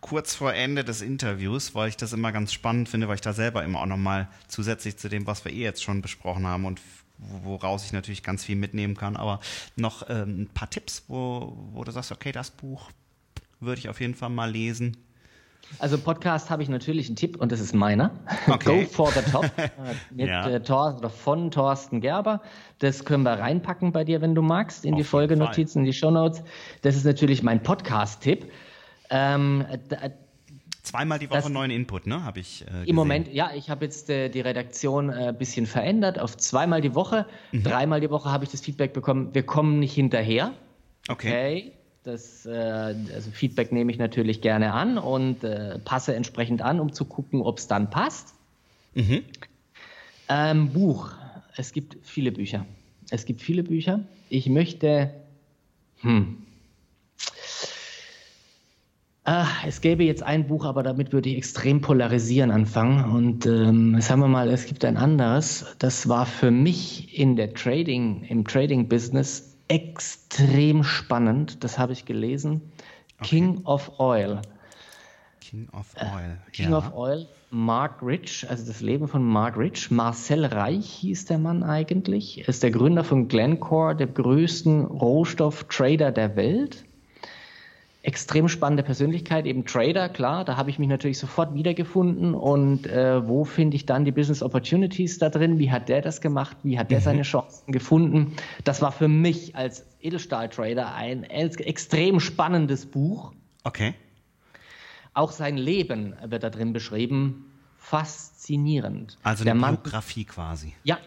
kurz 0.00 0.34
vor 0.34 0.52
Ende 0.52 0.84
des 0.84 1.00
Interviews, 1.00 1.74
weil 1.74 1.88
ich 1.88 1.96
das 1.96 2.12
immer 2.12 2.32
ganz 2.32 2.52
spannend 2.52 2.88
finde, 2.88 3.08
weil 3.08 3.14
ich 3.14 3.20
da 3.20 3.32
selber 3.32 3.64
immer 3.64 3.80
auch 3.80 3.86
nochmal 3.86 4.28
zusätzlich 4.48 4.98
zu 4.98 5.08
dem, 5.08 5.26
was 5.26 5.44
wir 5.44 5.52
eh 5.52 5.62
jetzt 5.62 5.82
schon 5.82 6.02
besprochen 6.02 6.46
haben 6.46 6.64
und 6.66 6.80
woraus 7.18 7.84
ich 7.84 7.92
natürlich 7.92 8.22
ganz 8.22 8.44
viel 8.44 8.56
mitnehmen 8.56 8.96
kann. 8.96 9.16
Aber 9.16 9.40
noch 9.76 10.08
ähm, 10.10 10.42
ein 10.42 10.50
paar 10.52 10.68
Tipps, 10.68 11.04
wo, 11.08 11.56
wo 11.72 11.84
du 11.84 11.92
sagst, 11.92 12.12
okay, 12.12 12.32
das 12.32 12.50
Buch 12.50 12.90
würde 13.60 13.78
ich 13.78 13.88
auf 13.88 14.00
jeden 14.00 14.14
Fall 14.14 14.28
mal 14.28 14.50
lesen. 14.50 14.96
Also 15.78 15.98
Podcast 15.98 16.50
habe 16.50 16.62
ich 16.62 16.68
natürlich 16.68 17.08
einen 17.08 17.16
Tipp 17.16 17.36
und 17.36 17.52
das 17.52 17.60
ist 17.60 17.74
meiner. 17.74 18.10
Okay. 18.46 18.84
Go 18.84 18.90
for 18.90 19.10
the 19.10 19.30
Top 19.30 19.44
äh, 19.56 19.68
mit 20.14 20.28
ja. 20.28 20.48
äh, 20.48 20.62
Thor, 20.62 20.96
oder 20.98 21.10
von 21.10 21.50
Thorsten 21.50 22.00
Gerber. 22.00 22.40
Das 22.78 23.04
können 23.04 23.24
wir 23.24 23.32
reinpacken 23.32 23.92
bei 23.92 24.04
dir, 24.04 24.20
wenn 24.20 24.34
du 24.34 24.42
magst, 24.42 24.84
in 24.84 24.94
Auf 24.94 24.98
die 24.98 25.04
Folgenotizen, 25.04 25.80
in 25.80 25.86
die 25.86 25.92
Shownotes. 25.92 26.42
Das 26.82 26.96
ist 26.96 27.04
natürlich 27.04 27.42
mein 27.42 27.62
Podcast-Tipp. 27.62 28.50
Ähm, 29.10 29.64
Zweimal 30.82 31.18
die 31.18 31.28
Woche 31.28 31.38
das, 31.38 31.48
neuen 31.48 31.72
Input, 31.72 32.06
ne? 32.06 32.22
Habe 32.22 32.38
ich. 32.38 32.64
Äh, 32.64 32.88
Im 32.88 32.94
Moment, 32.94 33.32
ja, 33.32 33.50
ich 33.54 33.70
habe 33.70 33.84
jetzt 33.84 34.08
äh, 34.08 34.28
die 34.28 34.40
Redaktion 34.40 35.10
ein 35.10 35.30
äh, 35.30 35.36
bisschen 35.36 35.66
verändert 35.66 36.20
auf 36.20 36.36
zweimal 36.36 36.80
die 36.80 36.94
Woche. 36.94 37.26
Mhm. 37.50 37.64
Dreimal 37.64 38.00
die 38.00 38.10
Woche 38.10 38.30
habe 38.30 38.44
ich 38.44 38.50
das 38.50 38.60
Feedback 38.60 38.92
bekommen, 38.92 39.34
wir 39.34 39.42
kommen 39.42 39.80
nicht 39.80 39.94
hinterher. 39.94 40.52
Okay. 41.08 41.28
okay. 41.28 41.72
Das 42.06 42.46
äh, 42.46 42.50
also 42.52 43.32
Feedback 43.32 43.72
nehme 43.72 43.90
ich 43.90 43.98
natürlich 43.98 44.40
gerne 44.40 44.72
an 44.72 44.96
und 44.96 45.42
äh, 45.42 45.80
passe 45.80 46.14
entsprechend 46.14 46.62
an, 46.62 46.78
um 46.78 46.92
zu 46.92 47.04
gucken, 47.04 47.40
ob 47.40 47.58
es 47.58 47.66
dann 47.66 47.90
passt. 47.90 48.32
Mhm. 48.94 49.24
Ähm, 50.28 50.72
Buch. 50.72 51.10
Es 51.56 51.72
gibt 51.72 51.96
viele 52.04 52.30
Bücher. 52.30 52.64
Es 53.10 53.24
gibt 53.24 53.42
viele 53.42 53.64
Bücher. 53.64 54.04
Ich 54.28 54.48
möchte. 54.48 55.10
Hm. 56.02 56.36
Ah, 59.24 59.48
es 59.66 59.80
gäbe 59.80 60.04
jetzt 60.04 60.22
ein 60.22 60.46
Buch, 60.46 60.64
aber 60.64 60.84
damit 60.84 61.12
würde 61.12 61.28
ich 61.28 61.36
extrem 61.36 61.80
polarisieren 61.80 62.52
anfangen. 62.52 63.04
Und 63.12 63.46
ähm, 63.46 64.00
sagen 64.00 64.20
wir 64.20 64.28
mal, 64.28 64.48
es 64.48 64.66
gibt 64.66 64.84
ein 64.84 64.96
anderes. 64.96 65.74
Das 65.80 66.08
war 66.08 66.24
für 66.24 66.52
mich 66.52 67.18
in 67.18 67.34
der 67.34 67.52
Trading, 67.52 68.22
im 68.28 68.44
Trading-Business 68.44 69.55
extrem 69.68 70.82
spannend. 70.82 71.64
Das 71.64 71.78
habe 71.78 71.92
ich 71.92 72.04
gelesen. 72.04 72.62
Okay. 73.18 73.28
King 73.28 73.64
of 73.64 73.98
Oil. 73.98 74.42
King 75.40 75.68
of 75.72 75.94
äh, 75.96 76.04
Oil. 76.04 76.38
Äh, 76.46 76.50
King 76.50 76.70
ja. 76.70 76.78
of 76.78 76.94
Oil, 76.94 77.26
Mark 77.50 78.02
Rich, 78.02 78.48
also 78.50 78.66
das 78.66 78.80
Leben 78.80 79.06
von 79.06 79.22
Mark 79.22 79.56
Rich. 79.56 79.90
Marcel 79.90 80.44
Reich 80.44 80.86
hieß 80.86 81.26
der 81.26 81.38
Mann 81.38 81.62
eigentlich. 81.62 82.40
Er 82.40 82.48
ist 82.48 82.62
der 82.62 82.70
Gründer 82.70 83.04
von 83.04 83.28
Glencore, 83.28 83.94
der 83.94 84.08
größten 84.08 84.84
Rohstofftrader 84.84 86.10
der 86.10 86.34
Welt 86.36 86.84
extrem 88.06 88.48
spannende 88.48 88.84
Persönlichkeit, 88.84 89.46
eben 89.46 89.64
Trader, 89.64 90.08
klar, 90.08 90.44
da 90.44 90.56
habe 90.56 90.70
ich 90.70 90.78
mich 90.78 90.88
natürlich 90.88 91.18
sofort 91.18 91.54
wiedergefunden 91.54 92.34
und 92.34 92.86
äh, 92.86 93.26
wo 93.26 93.44
finde 93.44 93.74
ich 93.74 93.84
dann 93.84 94.04
die 94.04 94.12
Business 94.12 94.44
Opportunities 94.44 95.18
da 95.18 95.28
drin? 95.28 95.58
Wie 95.58 95.72
hat 95.72 95.88
der 95.88 96.02
das 96.02 96.20
gemacht? 96.20 96.56
Wie 96.62 96.78
hat 96.78 96.92
der 96.92 97.00
mhm. 97.00 97.04
seine 97.04 97.22
Chancen 97.22 97.72
gefunden? 97.72 98.36
Das 98.62 98.80
war 98.80 98.92
für 98.92 99.08
mich 99.08 99.56
als 99.56 99.84
Edelstahl-Trader 100.00 100.94
ein 100.94 101.24
extrem 101.24 102.20
spannendes 102.20 102.86
Buch. 102.86 103.32
Okay. 103.64 103.94
Auch 105.12 105.32
sein 105.32 105.56
Leben 105.56 106.14
wird 106.24 106.44
da 106.44 106.50
drin 106.50 106.72
beschrieben. 106.72 107.50
Faszinierend. 107.76 109.18
Also 109.24 109.42
eine 109.42 109.58
der 109.58 109.66
Biografie 109.66 110.20
Mann, 110.20 110.28
quasi. 110.28 110.74
Ja, 110.84 110.98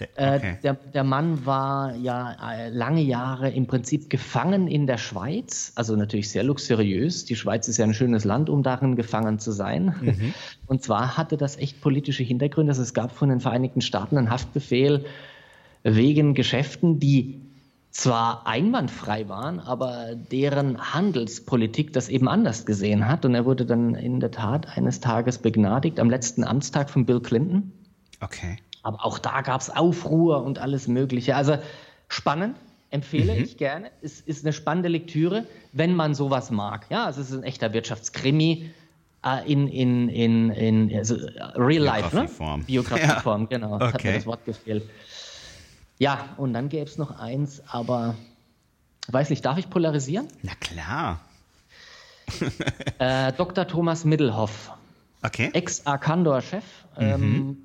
äh, 0.00 0.36
okay. 0.36 0.58
der, 0.62 0.74
der 0.74 1.04
Mann 1.04 1.44
war 1.46 1.94
ja 1.96 2.36
äh, 2.52 2.68
lange 2.70 3.02
Jahre 3.02 3.50
im 3.50 3.66
Prinzip 3.66 4.10
gefangen 4.10 4.68
in 4.68 4.86
der 4.86 4.98
Schweiz, 4.98 5.72
also 5.74 5.96
natürlich 5.96 6.30
sehr 6.30 6.42
luxuriös. 6.42 7.24
Die 7.24 7.36
Schweiz 7.36 7.68
ist 7.68 7.76
ja 7.76 7.84
ein 7.84 7.94
schönes 7.94 8.24
Land, 8.24 8.50
um 8.50 8.62
darin 8.62 8.96
gefangen 8.96 9.38
zu 9.38 9.52
sein. 9.52 9.94
Mhm. 10.00 10.34
Und 10.66 10.82
zwar 10.82 11.16
hatte 11.16 11.36
das 11.36 11.56
echt 11.56 11.80
politische 11.80 12.22
Hintergründe. 12.22 12.70
Also 12.70 12.82
es 12.82 12.94
gab 12.94 13.12
von 13.12 13.28
den 13.28 13.40
Vereinigten 13.40 13.80
Staaten 13.80 14.18
einen 14.18 14.30
Haftbefehl 14.30 15.04
wegen 15.82 16.34
Geschäften, 16.34 16.98
die 16.98 17.40
zwar 17.90 18.46
einwandfrei 18.46 19.28
waren, 19.28 19.60
aber 19.60 20.14
deren 20.14 20.78
Handelspolitik 20.94 21.92
das 21.92 22.08
eben 22.08 22.28
anders 22.28 22.66
gesehen 22.66 23.08
hat. 23.08 23.24
Und 23.24 23.34
er 23.34 23.44
wurde 23.44 23.66
dann 23.66 23.94
in 23.94 24.20
der 24.20 24.30
Tat 24.30 24.76
eines 24.76 25.00
Tages 25.00 25.38
begnadigt, 25.38 25.98
am 25.98 26.10
letzten 26.10 26.44
Amtstag 26.44 26.90
von 26.90 27.06
Bill 27.06 27.20
Clinton. 27.20 27.72
Okay. 28.20 28.58
Aber 28.82 29.04
auch 29.04 29.18
da 29.18 29.40
gab 29.40 29.60
es 29.60 29.70
Aufruhr 29.70 30.42
und 30.42 30.58
alles 30.58 30.88
Mögliche. 30.88 31.36
Also 31.36 31.58
spannend, 32.08 32.56
empfehle 32.90 33.34
mhm. 33.34 33.44
ich 33.44 33.56
gerne. 33.56 33.90
Es 34.02 34.20
ist 34.20 34.44
eine 34.44 34.52
spannende 34.52 34.88
Lektüre, 34.88 35.46
wenn 35.72 35.94
man 35.94 36.14
sowas 36.14 36.50
mag. 36.50 36.86
Ja, 36.90 37.08
es 37.08 37.18
ist 37.18 37.32
ein 37.32 37.42
echter 37.42 37.72
Wirtschaftskrimi 37.72 38.70
äh, 39.24 39.50
in, 39.50 39.68
in, 39.68 40.08
in, 40.08 40.50
in 40.50 40.96
also 40.96 41.16
Real 41.56 41.82
Life, 41.82 42.16
ne? 42.16 42.28
Biografieform, 42.66 43.42
ja. 43.42 43.46
genau. 43.58 43.74
Okay. 43.74 43.92
Hat 43.92 44.04
mir 44.04 44.12
das 44.14 44.26
Wort 44.26 44.44
gefehlt. 44.44 44.88
Ja, 45.98 46.28
und 46.36 46.52
dann 46.52 46.68
gäbe 46.68 46.84
es 46.84 46.96
noch 46.96 47.18
eins, 47.18 47.62
aber 47.66 48.14
weiß 49.08 49.30
nicht, 49.30 49.44
darf 49.44 49.58
ich 49.58 49.68
polarisieren? 49.68 50.28
Na 50.42 50.52
klar. 50.60 51.20
äh, 52.98 53.32
Dr. 53.32 53.66
Thomas 53.66 54.04
Middelhoff. 54.04 54.70
Okay. 55.22 55.50
Ex-Arcandor-Chef, 55.52 56.64
mhm. 56.96 57.02
ähm, 57.02 57.56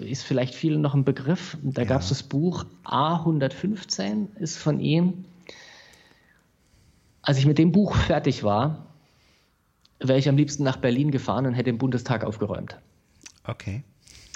äh, 0.00 0.10
ist 0.10 0.24
vielleicht 0.24 0.54
vielen 0.54 0.80
noch 0.80 0.94
ein 0.94 1.04
Begriff. 1.04 1.56
Da 1.62 1.82
ja. 1.82 1.88
gab 1.88 2.00
es 2.00 2.08
das 2.08 2.22
Buch 2.22 2.66
A115, 2.84 4.36
ist 4.36 4.58
von 4.58 4.80
ihm. 4.80 5.24
Als 7.22 7.38
ich 7.38 7.46
mit 7.46 7.58
dem 7.58 7.70
Buch 7.70 7.94
fertig 7.94 8.42
war, 8.42 8.86
wäre 10.00 10.18
ich 10.18 10.28
am 10.28 10.36
liebsten 10.36 10.64
nach 10.64 10.78
Berlin 10.78 11.10
gefahren 11.10 11.46
und 11.46 11.54
hätte 11.54 11.70
den 11.70 11.78
Bundestag 11.78 12.24
aufgeräumt. 12.24 12.76
Okay. 13.44 13.84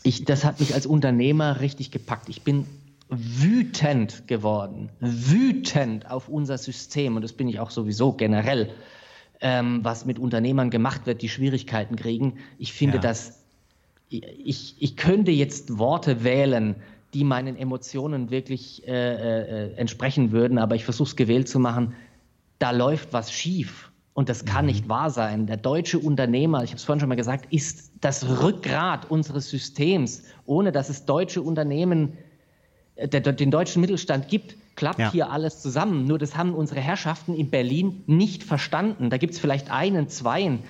Ich, 0.03 0.25
das 0.25 0.45
hat 0.45 0.61
mich 0.61 0.75
als 0.75 0.87
Unternehmer 0.87 1.61
richtig 1.61 1.91
gepackt. 1.91 2.29
Ich 2.29 2.43
bin 2.43 2.67
wütend 3.09 4.29
geworden, 4.29 4.91
wütend 5.01 6.11
auf 6.11 6.29
unser 6.29 6.59
System 6.59 7.17
und 7.17 7.23
das 7.23 7.33
bin 7.33 7.49
ich 7.49 7.59
auch 7.59 7.71
sowieso 7.71 8.13
generell 8.13 8.73
ähm, 9.45 9.81
was 9.83 10.07
mit 10.07 10.19
Unternehmern 10.19 10.71
gemacht 10.71 11.07
wird, 11.07 11.21
die 11.21 11.29
Schwierigkeiten 11.29 11.97
kriegen. 11.97 12.39
Ich 12.59 12.73
finde, 12.73 12.97
ja. 12.97 13.03
dass 13.03 13.45
ich, 14.09 14.75
ich 14.79 14.97
könnte 14.97 15.31
jetzt 15.31 15.79
Worte 15.79 16.25
wählen, 16.25 16.77
die 17.13 17.25
meinen 17.25 17.57
Emotionen 17.57 18.31
wirklich 18.31 18.89
äh, 18.89 18.93
äh, 18.93 19.75
entsprechen 19.77 20.33
würden, 20.33 20.59
aber 20.59 20.77
ich 20.77 20.85
versuche 20.85 21.09
es 21.09 21.17
gewählt 21.17 21.49
zu 21.49 21.59
machen. 21.59 21.95
Da 22.59 22.71
läuft 22.71 23.13
was 23.13 23.31
schief. 23.33 23.93
Und 24.15 24.31
das 24.31 24.47
kann 24.47 24.65
mhm. 24.65 24.71
nicht 24.71 24.89
wahr 24.89 25.11
sein. 25.11 25.47
Der 25.47 25.59
deutsche 25.59 25.99
Unternehmer, 25.99 26.65
ich 26.65 26.71
habe 26.71 26.79
es 26.79 26.85
vorhin 26.85 27.01
schon 27.01 27.11
mal 27.11 27.17
gesagt, 27.17 27.53
ist 27.53 27.93
das 28.01 28.27
Rückgrat 28.43 29.11
unseres 29.11 29.51
Systems. 29.51 30.23
Ohne 30.47 30.73
dass 30.73 30.89
es 30.89 31.05
deutsche 31.05 31.43
Unternehmen, 31.43 32.17
äh, 32.95 33.09
der, 33.09 33.21
den 33.21 33.51
deutschen 33.51 33.83
Mittelstand 33.83 34.29
gibt, 34.29 34.57
klappt 34.77 34.99
ja. 34.99 35.11
hier 35.11 35.31
alles 35.31 35.61
zusammen. 35.61 36.05
Nur 36.05 36.19
das 36.19 36.37
haben 36.37 36.55
unsere 36.55 36.81
Herrschaften 36.81 37.35
in 37.35 37.51
Berlin 37.51 38.03
nicht 38.07 38.43
verstanden. 38.45 39.11
Da 39.11 39.19
gibt 39.19 39.35
es 39.35 39.41
vielleicht 39.41 39.71
einen, 39.71 40.09
zweien. 40.09 40.61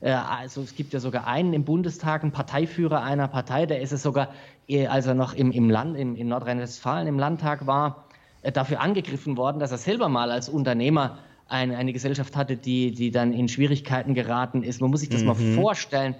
Äh, 0.00 0.12
also 0.12 0.62
es 0.62 0.74
gibt 0.74 0.92
ja 0.92 1.00
sogar 1.00 1.26
einen 1.26 1.52
im 1.52 1.64
Bundestag, 1.64 2.22
einen 2.22 2.32
Parteiführer 2.32 3.02
einer 3.02 3.28
Partei, 3.28 3.66
der 3.66 3.80
ist 3.80 3.92
es 3.92 4.02
sogar, 4.02 4.28
äh, 4.68 4.86
als 4.86 5.06
er 5.06 5.14
noch 5.14 5.34
im, 5.34 5.50
im 5.50 5.70
Land, 5.70 5.96
im, 5.96 6.16
in 6.16 6.28
Nordrhein-Westfalen 6.28 7.06
im 7.06 7.18
Landtag 7.18 7.66
war, 7.66 8.04
äh, 8.42 8.52
dafür 8.52 8.80
angegriffen 8.80 9.36
worden, 9.36 9.58
dass 9.58 9.70
er 9.70 9.78
selber 9.78 10.08
mal 10.08 10.30
als 10.30 10.48
Unternehmer 10.48 11.18
eine, 11.48 11.76
eine 11.76 11.92
Gesellschaft 11.92 12.36
hatte, 12.36 12.56
die, 12.56 12.92
die 12.92 13.10
dann 13.10 13.32
in 13.32 13.48
Schwierigkeiten 13.48 14.14
geraten 14.14 14.62
ist. 14.62 14.80
Man 14.80 14.90
muss 14.90 15.00
sich 15.00 15.10
das 15.10 15.20
mhm. 15.20 15.26
mal 15.26 15.34
vorstellen. 15.34 16.14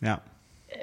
Ja 0.00 0.20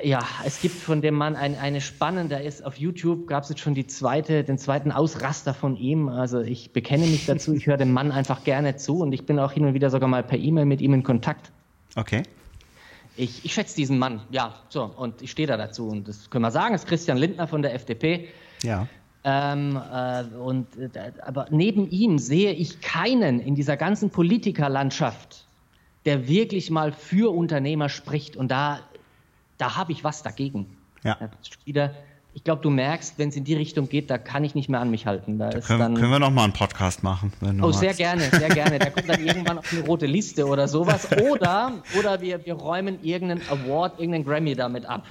ja, 0.03 0.25
es 0.45 0.61
gibt 0.61 0.75
von 0.75 1.01
dem 1.01 1.15
Mann 1.15 1.35
ein, 1.35 1.57
eine 1.57 1.81
spannende, 1.81 2.35
ist 2.35 2.65
auf 2.65 2.77
YouTube, 2.77 3.27
gab 3.27 3.43
es 3.43 3.49
jetzt 3.49 3.59
schon 3.59 3.73
die 3.73 3.87
zweite, 3.87 4.43
den 4.43 4.57
zweiten 4.57 4.91
Ausraster 4.91 5.53
von 5.53 5.75
ihm. 5.75 6.09
Also 6.09 6.41
ich 6.41 6.71
bekenne 6.73 7.05
mich 7.05 7.25
dazu, 7.25 7.53
ich 7.53 7.67
höre 7.67 7.77
dem 7.77 7.91
Mann 7.91 8.11
einfach 8.11 8.43
gerne 8.43 8.75
zu 8.75 8.99
und 8.99 9.11
ich 9.11 9.25
bin 9.25 9.39
auch 9.39 9.51
hin 9.51 9.65
und 9.65 9.73
wieder 9.73 9.89
sogar 9.89 10.09
mal 10.09 10.23
per 10.23 10.37
E-Mail 10.37 10.65
mit 10.65 10.81
ihm 10.81 10.93
in 10.93 11.03
Kontakt. 11.03 11.51
Okay. 11.95 12.23
Ich, 13.17 13.43
ich 13.43 13.53
schätze 13.53 13.75
diesen 13.75 13.99
Mann, 13.99 14.21
ja, 14.31 14.55
so, 14.69 14.83
und 14.83 15.21
ich 15.21 15.31
stehe 15.31 15.47
da 15.47 15.57
dazu. 15.57 15.87
Und 15.87 16.07
das 16.07 16.29
können 16.29 16.43
wir 16.43 16.51
sagen, 16.51 16.73
ist 16.73 16.87
Christian 16.87 17.17
Lindner 17.17 17.47
von 17.47 17.61
der 17.61 17.73
FDP. 17.73 18.29
Ja. 18.63 18.87
Ähm, 19.25 19.77
äh, 19.91 20.23
und, 20.37 20.67
äh, 20.77 21.11
aber 21.25 21.47
neben 21.49 21.89
ihm 21.89 22.19
sehe 22.19 22.53
ich 22.53 22.79
keinen 22.79 23.41
in 23.41 23.55
dieser 23.55 23.75
ganzen 23.75 24.09
Politikerlandschaft, 24.09 25.45
der 26.05 26.29
wirklich 26.29 26.71
mal 26.71 26.93
für 26.93 27.33
Unternehmer 27.35 27.89
spricht. 27.89 28.37
Und 28.37 28.49
da 28.49 28.79
da 29.59 29.75
habe 29.75 29.91
ich 29.91 30.03
was 30.03 30.23
dagegen. 30.23 30.77
Ja. 31.03 31.17
Wieder, 31.65 31.93
ich 32.33 32.43
glaube, 32.43 32.61
du 32.61 32.69
merkst, 32.69 33.15
wenn 33.17 33.29
es 33.29 33.35
in 33.35 33.43
die 33.43 33.55
Richtung 33.55 33.89
geht, 33.89 34.09
da 34.09 34.17
kann 34.17 34.43
ich 34.43 34.53
nicht 34.53 34.69
mehr 34.69 34.79
an 34.79 34.91
mich 34.91 35.07
halten. 35.07 35.39
Da, 35.39 35.49
da 35.49 35.59
können, 35.59 35.79
dann, 35.79 35.95
können, 35.95 36.11
wir 36.11 36.19
noch 36.19 36.29
mal 36.29 36.43
einen 36.43 36.53
Podcast 36.53 37.01
machen. 37.03 37.33
oh, 37.41 37.45
magst. 37.51 37.79
sehr 37.79 37.93
gerne, 37.93 38.21
sehr 38.21 38.49
gerne. 38.49 38.77
Da 38.77 38.91
kommt 38.91 39.09
dann 39.09 39.19
irgendwann 39.25 39.57
auf 39.57 39.73
eine 39.73 39.81
rote 39.81 40.05
Liste 40.05 40.45
oder 40.45 40.67
sowas. 40.67 41.07
Oder, 41.29 41.73
oder 41.97 42.21
wir, 42.21 42.45
wir 42.45 42.53
räumen 42.53 43.03
irgendeinen 43.03 43.41
Award, 43.49 43.99
irgendeinen 43.99 44.25
Grammy 44.25 44.55
damit 44.55 44.85
ab. 44.85 45.05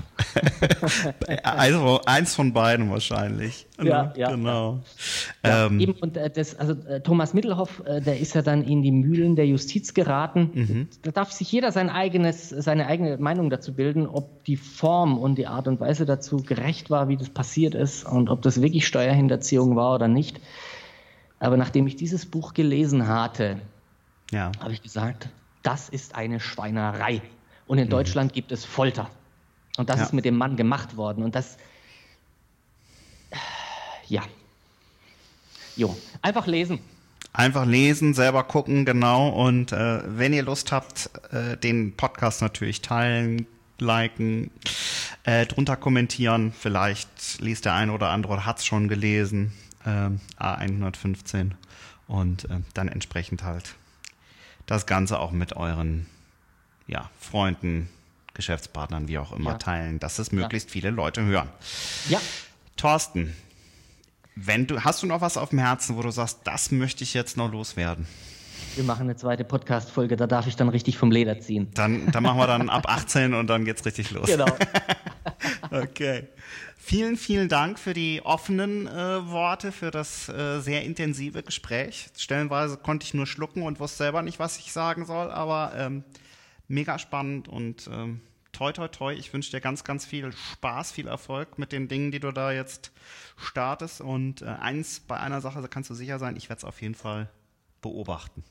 also 1.43 2.01
eins 2.07 2.35
von 2.35 2.53
beiden 2.53 2.91
wahrscheinlich. 2.91 3.67
Ja, 3.83 4.05
ne? 4.05 4.13
ja 4.17 4.31
genau. 4.31 4.81
Ja, 5.45 5.67
ähm, 5.67 5.81
eben, 5.81 5.93
und 5.93 6.17
äh, 6.17 6.31
das, 6.31 6.55
also 6.55 6.73
äh, 6.73 7.01
Thomas 7.01 7.35
Mittelhoff, 7.35 7.83
äh, 7.85 8.01
der 8.01 8.19
ist 8.19 8.35
ja 8.35 8.43
dann 8.43 8.63
in 8.63 8.83
die 8.83 8.91
Mühlen 8.91 9.37
der 9.37 9.47
Justiz 9.47 9.95
geraten. 9.95 10.51
Mhm. 10.55 10.89
Da 11.03 11.11
darf 11.11 11.33
sich 11.33 11.51
jeder 11.53 11.73
sein 11.73 11.91
eigenes, 11.91 12.49
seine 12.49 12.87
eigene 12.87 13.19
Meinung 13.19 13.51
dazu 13.51 13.75
bilden, 13.75 14.07
ob 14.07 14.45
die 14.45 14.57
Form 14.57 15.19
und 15.19 15.37
die 15.37 15.47
Art 15.47 15.69
und 15.69 15.81
Weise 15.81 16.07
dazu 16.07 16.39
gerecht 16.39 16.91
war, 16.91 17.08
wie 17.09 17.17
das 17.17 17.31
passiert 17.31 17.75
ist 17.75 18.05
und 18.05 18.29
ob 18.31 18.43
das 18.43 18.61
wirklich 18.61 18.87
Steuerhinterziehung 18.87 19.77
war 19.77 19.95
oder 19.95 20.09
nicht. 20.09 20.41
Aber 21.41 21.57
nachdem 21.57 21.87
ich 21.87 21.97
dieses 21.97 22.27
Buch 22.27 22.55
gelesen 22.55 23.07
hatte, 23.07 23.61
ja. 24.31 24.53
habe 24.61 24.73
ich 24.73 24.83
gesagt, 24.83 25.29
das 25.63 25.89
ist 25.89 26.15
eine 26.15 26.41
Schweinerei. 26.41 27.23
Und 27.67 27.79
in 27.79 27.87
mhm. 27.87 27.91
Deutschland 27.91 28.33
gibt 28.33 28.53
es 28.53 28.65
Folter. 28.65 29.11
Und 29.77 29.89
das 29.89 29.99
ja. 29.99 30.05
ist 30.05 30.13
mit 30.13 30.25
dem 30.25 30.37
Mann 30.37 30.57
gemacht 30.57 30.97
worden. 30.97 31.23
Und 31.23 31.35
das, 31.35 31.57
ja. 34.09 34.23
Jo, 35.77 35.97
einfach 36.23 36.47
lesen. 36.47 36.81
Einfach 37.33 37.67
lesen, 37.67 38.15
selber 38.15 38.43
gucken, 38.43 38.85
genau. 38.85 39.29
Und 39.29 39.71
äh, 39.71 40.01
wenn 40.07 40.33
ihr 40.33 40.43
Lust 40.43 40.73
habt, 40.73 41.11
äh, 41.31 41.57
den 41.57 41.95
Podcast 41.95 42.43
natürlich 42.43 42.81
teilen, 42.81 43.47
liken, 43.81 44.51
äh, 45.25 45.47
drunter 45.47 45.77
kommentieren. 45.77 46.53
Vielleicht 46.59 47.41
liest 47.41 47.65
der 47.65 47.75
eine 47.75 47.93
oder 47.93 48.11
andere 48.11 48.35
oder 48.35 48.47
hat 48.47 48.59
es 48.59 48.67
schon 48.67 48.89
gelesen. 48.89 49.53
Äh, 49.85 50.11
A115. 50.43 51.53
Und 52.07 52.45
äh, 52.47 52.61
dann 52.75 52.89
entsprechend 52.89 53.43
halt 53.43 53.75
das 54.67 54.87
Ganze 54.87 55.19
auch 55.19 55.33
mit 55.33 55.57
euren 55.57 56.07
ja, 56.87 57.11
Freunden, 57.21 57.89
Geschäftspartnern, 58.35 59.09
wie 59.09 59.19
auch 59.19 59.33
immer, 59.33 59.53
ja. 59.53 59.59
teilen, 59.59 59.99
dass 59.99 60.19
es 60.19 60.33
möglichst 60.33 60.71
ja. 60.71 60.73
viele 60.73 60.91
Leute 60.91 61.25
hören. 61.25 61.49
Ja. 62.09 62.21
Thorsten, 62.77 63.35
wenn 64.37 64.67
du, 64.67 64.85
hast 64.85 65.03
du 65.03 65.07
noch 65.07 65.21
was 65.21 65.37
auf 65.37 65.51
dem 65.51 65.59
Herzen, 65.59 65.97
wo 65.97 66.03
du 66.03 66.11
sagst, 66.11 66.41
das 66.45 66.71
möchte 66.71 67.03
ich 67.03 67.15
jetzt 67.15 67.37
noch 67.37 67.51
loswerden? 67.51 68.07
Wir 68.75 68.85
machen 68.85 69.03
eine 69.03 69.17
zweite 69.17 69.45
Podcast-Folge, 69.45 70.17
da 70.17 70.27
darf 70.27 70.47
ich 70.47 70.57
dann 70.57 70.69
richtig 70.69 70.97
vom 70.99 71.11
Leder 71.11 71.41
ziehen. 71.41 71.69
Dann, 71.75 72.11
dann 72.13 72.23
machen 72.23 72.39
wir 72.39 72.47
dann 72.47 72.69
ab 72.69 72.89
18 72.89 73.35
und 73.35 73.49
dann 73.49 73.65
geht's 73.65 73.85
richtig 73.85 74.11
los. 74.13 74.27
Genau. 74.27 74.47
okay. 75.71 76.29
Vielen, 76.77 77.17
vielen 77.17 77.49
Dank 77.49 77.79
für 77.79 77.93
die 77.93 78.23
offenen 78.25 78.87
äh, 78.87 79.29
Worte, 79.29 79.73
für 79.73 79.91
das 79.91 80.29
äh, 80.29 80.61
sehr 80.61 80.85
intensive 80.85 81.43
Gespräch. 81.43 82.09
Stellenweise 82.17 82.79
konnte 82.79 83.05
ich 83.05 83.15
nur 83.15 83.27
schlucken 83.27 83.63
und 83.63 83.79
wusste 83.79 83.99
selber 83.99 84.23
nicht, 84.23 84.39
was 84.39 84.59
ich 84.59 84.73
sagen 84.73 85.05
soll, 85.05 85.31
aber 85.31 85.73
ähm, 85.77 86.05
mega 86.69 86.99
spannend 86.99 87.49
und 87.49 87.91
ähm, 87.93 88.21
toi, 88.53 88.73
toi, 88.73 88.89
toi. 88.89 89.13
Ich 89.13 89.33
wünsche 89.33 89.51
dir 89.51 89.61
ganz, 89.61 89.85
ganz 89.85 90.07
viel 90.07 90.33
Spaß, 90.33 90.93
viel 90.93 91.09
Erfolg 91.09 91.59
mit 91.59 91.73
den 91.73 91.89
Dingen, 91.89 92.11
die 92.11 92.21
du 92.21 92.33
da 92.33 92.53
jetzt 92.53 92.93
startest. 93.37 94.01
Und 94.01 94.43
äh, 94.43 94.47
eins, 94.47 95.01
bei 95.01 95.19
einer 95.19 95.41
Sache 95.41 95.67
kannst 95.69 95.91
du 95.91 95.95
sicher 95.95 96.19
sein, 96.19 96.37
ich 96.37 96.49
werde 96.49 96.59
es 96.59 96.65
auf 96.65 96.81
jeden 96.81 96.95
Fall 96.95 97.29
beobachten. 97.81 98.45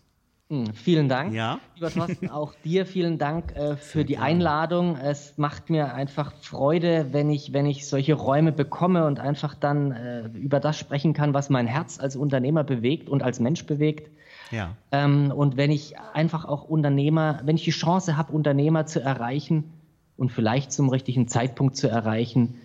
Hm, 0.49 0.73
vielen 0.73 1.09
Dank. 1.09 1.33
Ja. 1.33 1.59
Lieber 1.75 1.91
Thorsten, 1.91 2.29
auch 2.31 2.53
dir 2.63 2.85
vielen 2.85 3.17
Dank 3.17 3.53
äh, 3.55 3.75
für 3.75 4.05
die 4.05 4.17
Einladung. 4.17 4.95
Es 4.95 5.37
macht 5.37 5.69
mir 5.69 5.93
einfach 5.93 6.31
Freude, 6.41 7.07
wenn 7.11 7.29
ich, 7.29 7.51
wenn 7.51 7.65
ich 7.65 7.87
solche 7.87 8.13
Räume 8.13 8.53
bekomme 8.53 9.05
und 9.05 9.19
einfach 9.19 9.55
dann 9.55 9.91
äh, 9.91 10.27
über 10.27 10.61
das 10.61 10.79
sprechen 10.79 11.13
kann, 11.13 11.33
was 11.33 11.49
mein 11.49 11.67
Herz 11.67 11.99
als 11.99 12.15
Unternehmer 12.15 12.63
bewegt 12.63 13.09
und 13.09 13.23
als 13.23 13.41
Mensch 13.41 13.65
bewegt. 13.65 14.09
Ja. 14.51 14.75
Ähm, 14.93 15.33
und 15.35 15.57
wenn 15.57 15.69
ich 15.69 15.99
einfach 16.13 16.45
auch 16.45 16.63
Unternehmer, 16.63 17.41
wenn 17.43 17.57
ich 17.57 17.65
die 17.65 17.71
Chance 17.71 18.15
habe, 18.15 18.31
Unternehmer 18.31 18.85
zu 18.85 19.01
erreichen 19.01 19.73
und 20.15 20.31
vielleicht 20.31 20.71
zum 20.71 20.89
richtigen 20.89 21.27
Zeitpunkt 21.27 21.75
zu 21.75 21.87
erreichen. 21.87 22.55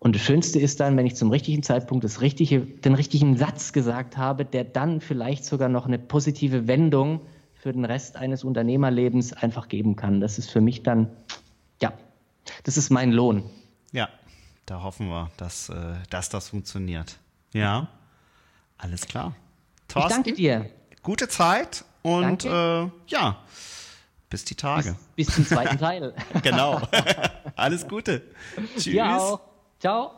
Und 0.00 0.14
das 0.14 0.22
Schönste 0.22 0.60
ist 0.60 0.78
dann, 0.80 0.96
wenn 0.96 1.06
ich 1.06 1.16
zum 1.16 1.30
richtigen 1.30 1.62
Zeitpunkt 1.62 2.04
das 2.04 2.20
richtige, 2.20 2.60
den 2.60 2.94
richtigen 2.94 3.36
Satz 3.36 3.72
gesagt 3.72 4.16
habe, 4.16 4.44
der 4.44 4.64
dann 4.64 5.00
vielleicht 5.00 5.44
sogar 5.44 5.68
noch 5.68 5.86
eine 5.86 5.98
positive 5.98 6.68
Wendung 6.68 7.20
für 7.54 7.72
den 7.72 7.84
Rest 7.84 8.16
eines 8.16 8.44
Unternehmerlebens 8.44 9.32
einfach 9.32 9.68
geben 9.68 9.96
kann. 9.96 10.20
Das 10.20 10.38
ist 10.38 10.50
für 10.50 10.60
mich 10.60 10.84
dann, 10.84 11.10
ja, 11.82 11.92
das 12.62 12.76
ist 12.76 12.90
mein 12.90 13.10
Lohn. 13.10 13.50
Ja, 13.90 14.08
da 14.66 14.82
hoffen 14.82 15.08
wir, 15.08 15.30
dass, 15.36 15.68
äh, 15.68 15.94
dass 16.10 16.28
das 16.28 16.50
funktioniert. 16.50 17.18
Ja, 17.52 17.88
alles 18.76 19.06
klar. 19.06 19.34
Thorsten, 19.88 20.20
ich 20.20 20.24
danke 20.26 20.32
dir 20.34 20.70
gute 21.02 21.28
Zeit 21.28 21.84
und 22.02 22.44
äh, 22.44 22.88
ja, 23.08 23.42
bis 24.30 24.44
die 24.44 24.54
Tage. 24.54 24.96
Bis, 25.16 25.26
bis 25.26 25.34
zum 25.34 25.46
zweiten 25.46 25.78
Teil. 25.78 26.14
genau. 26.42 26.82
Alles 27.56 27.88
Gute. 27.88 28.22
Tschüss. 28.74 28.86
Ja, 28.86 29.40
Chao. 29.80 30.12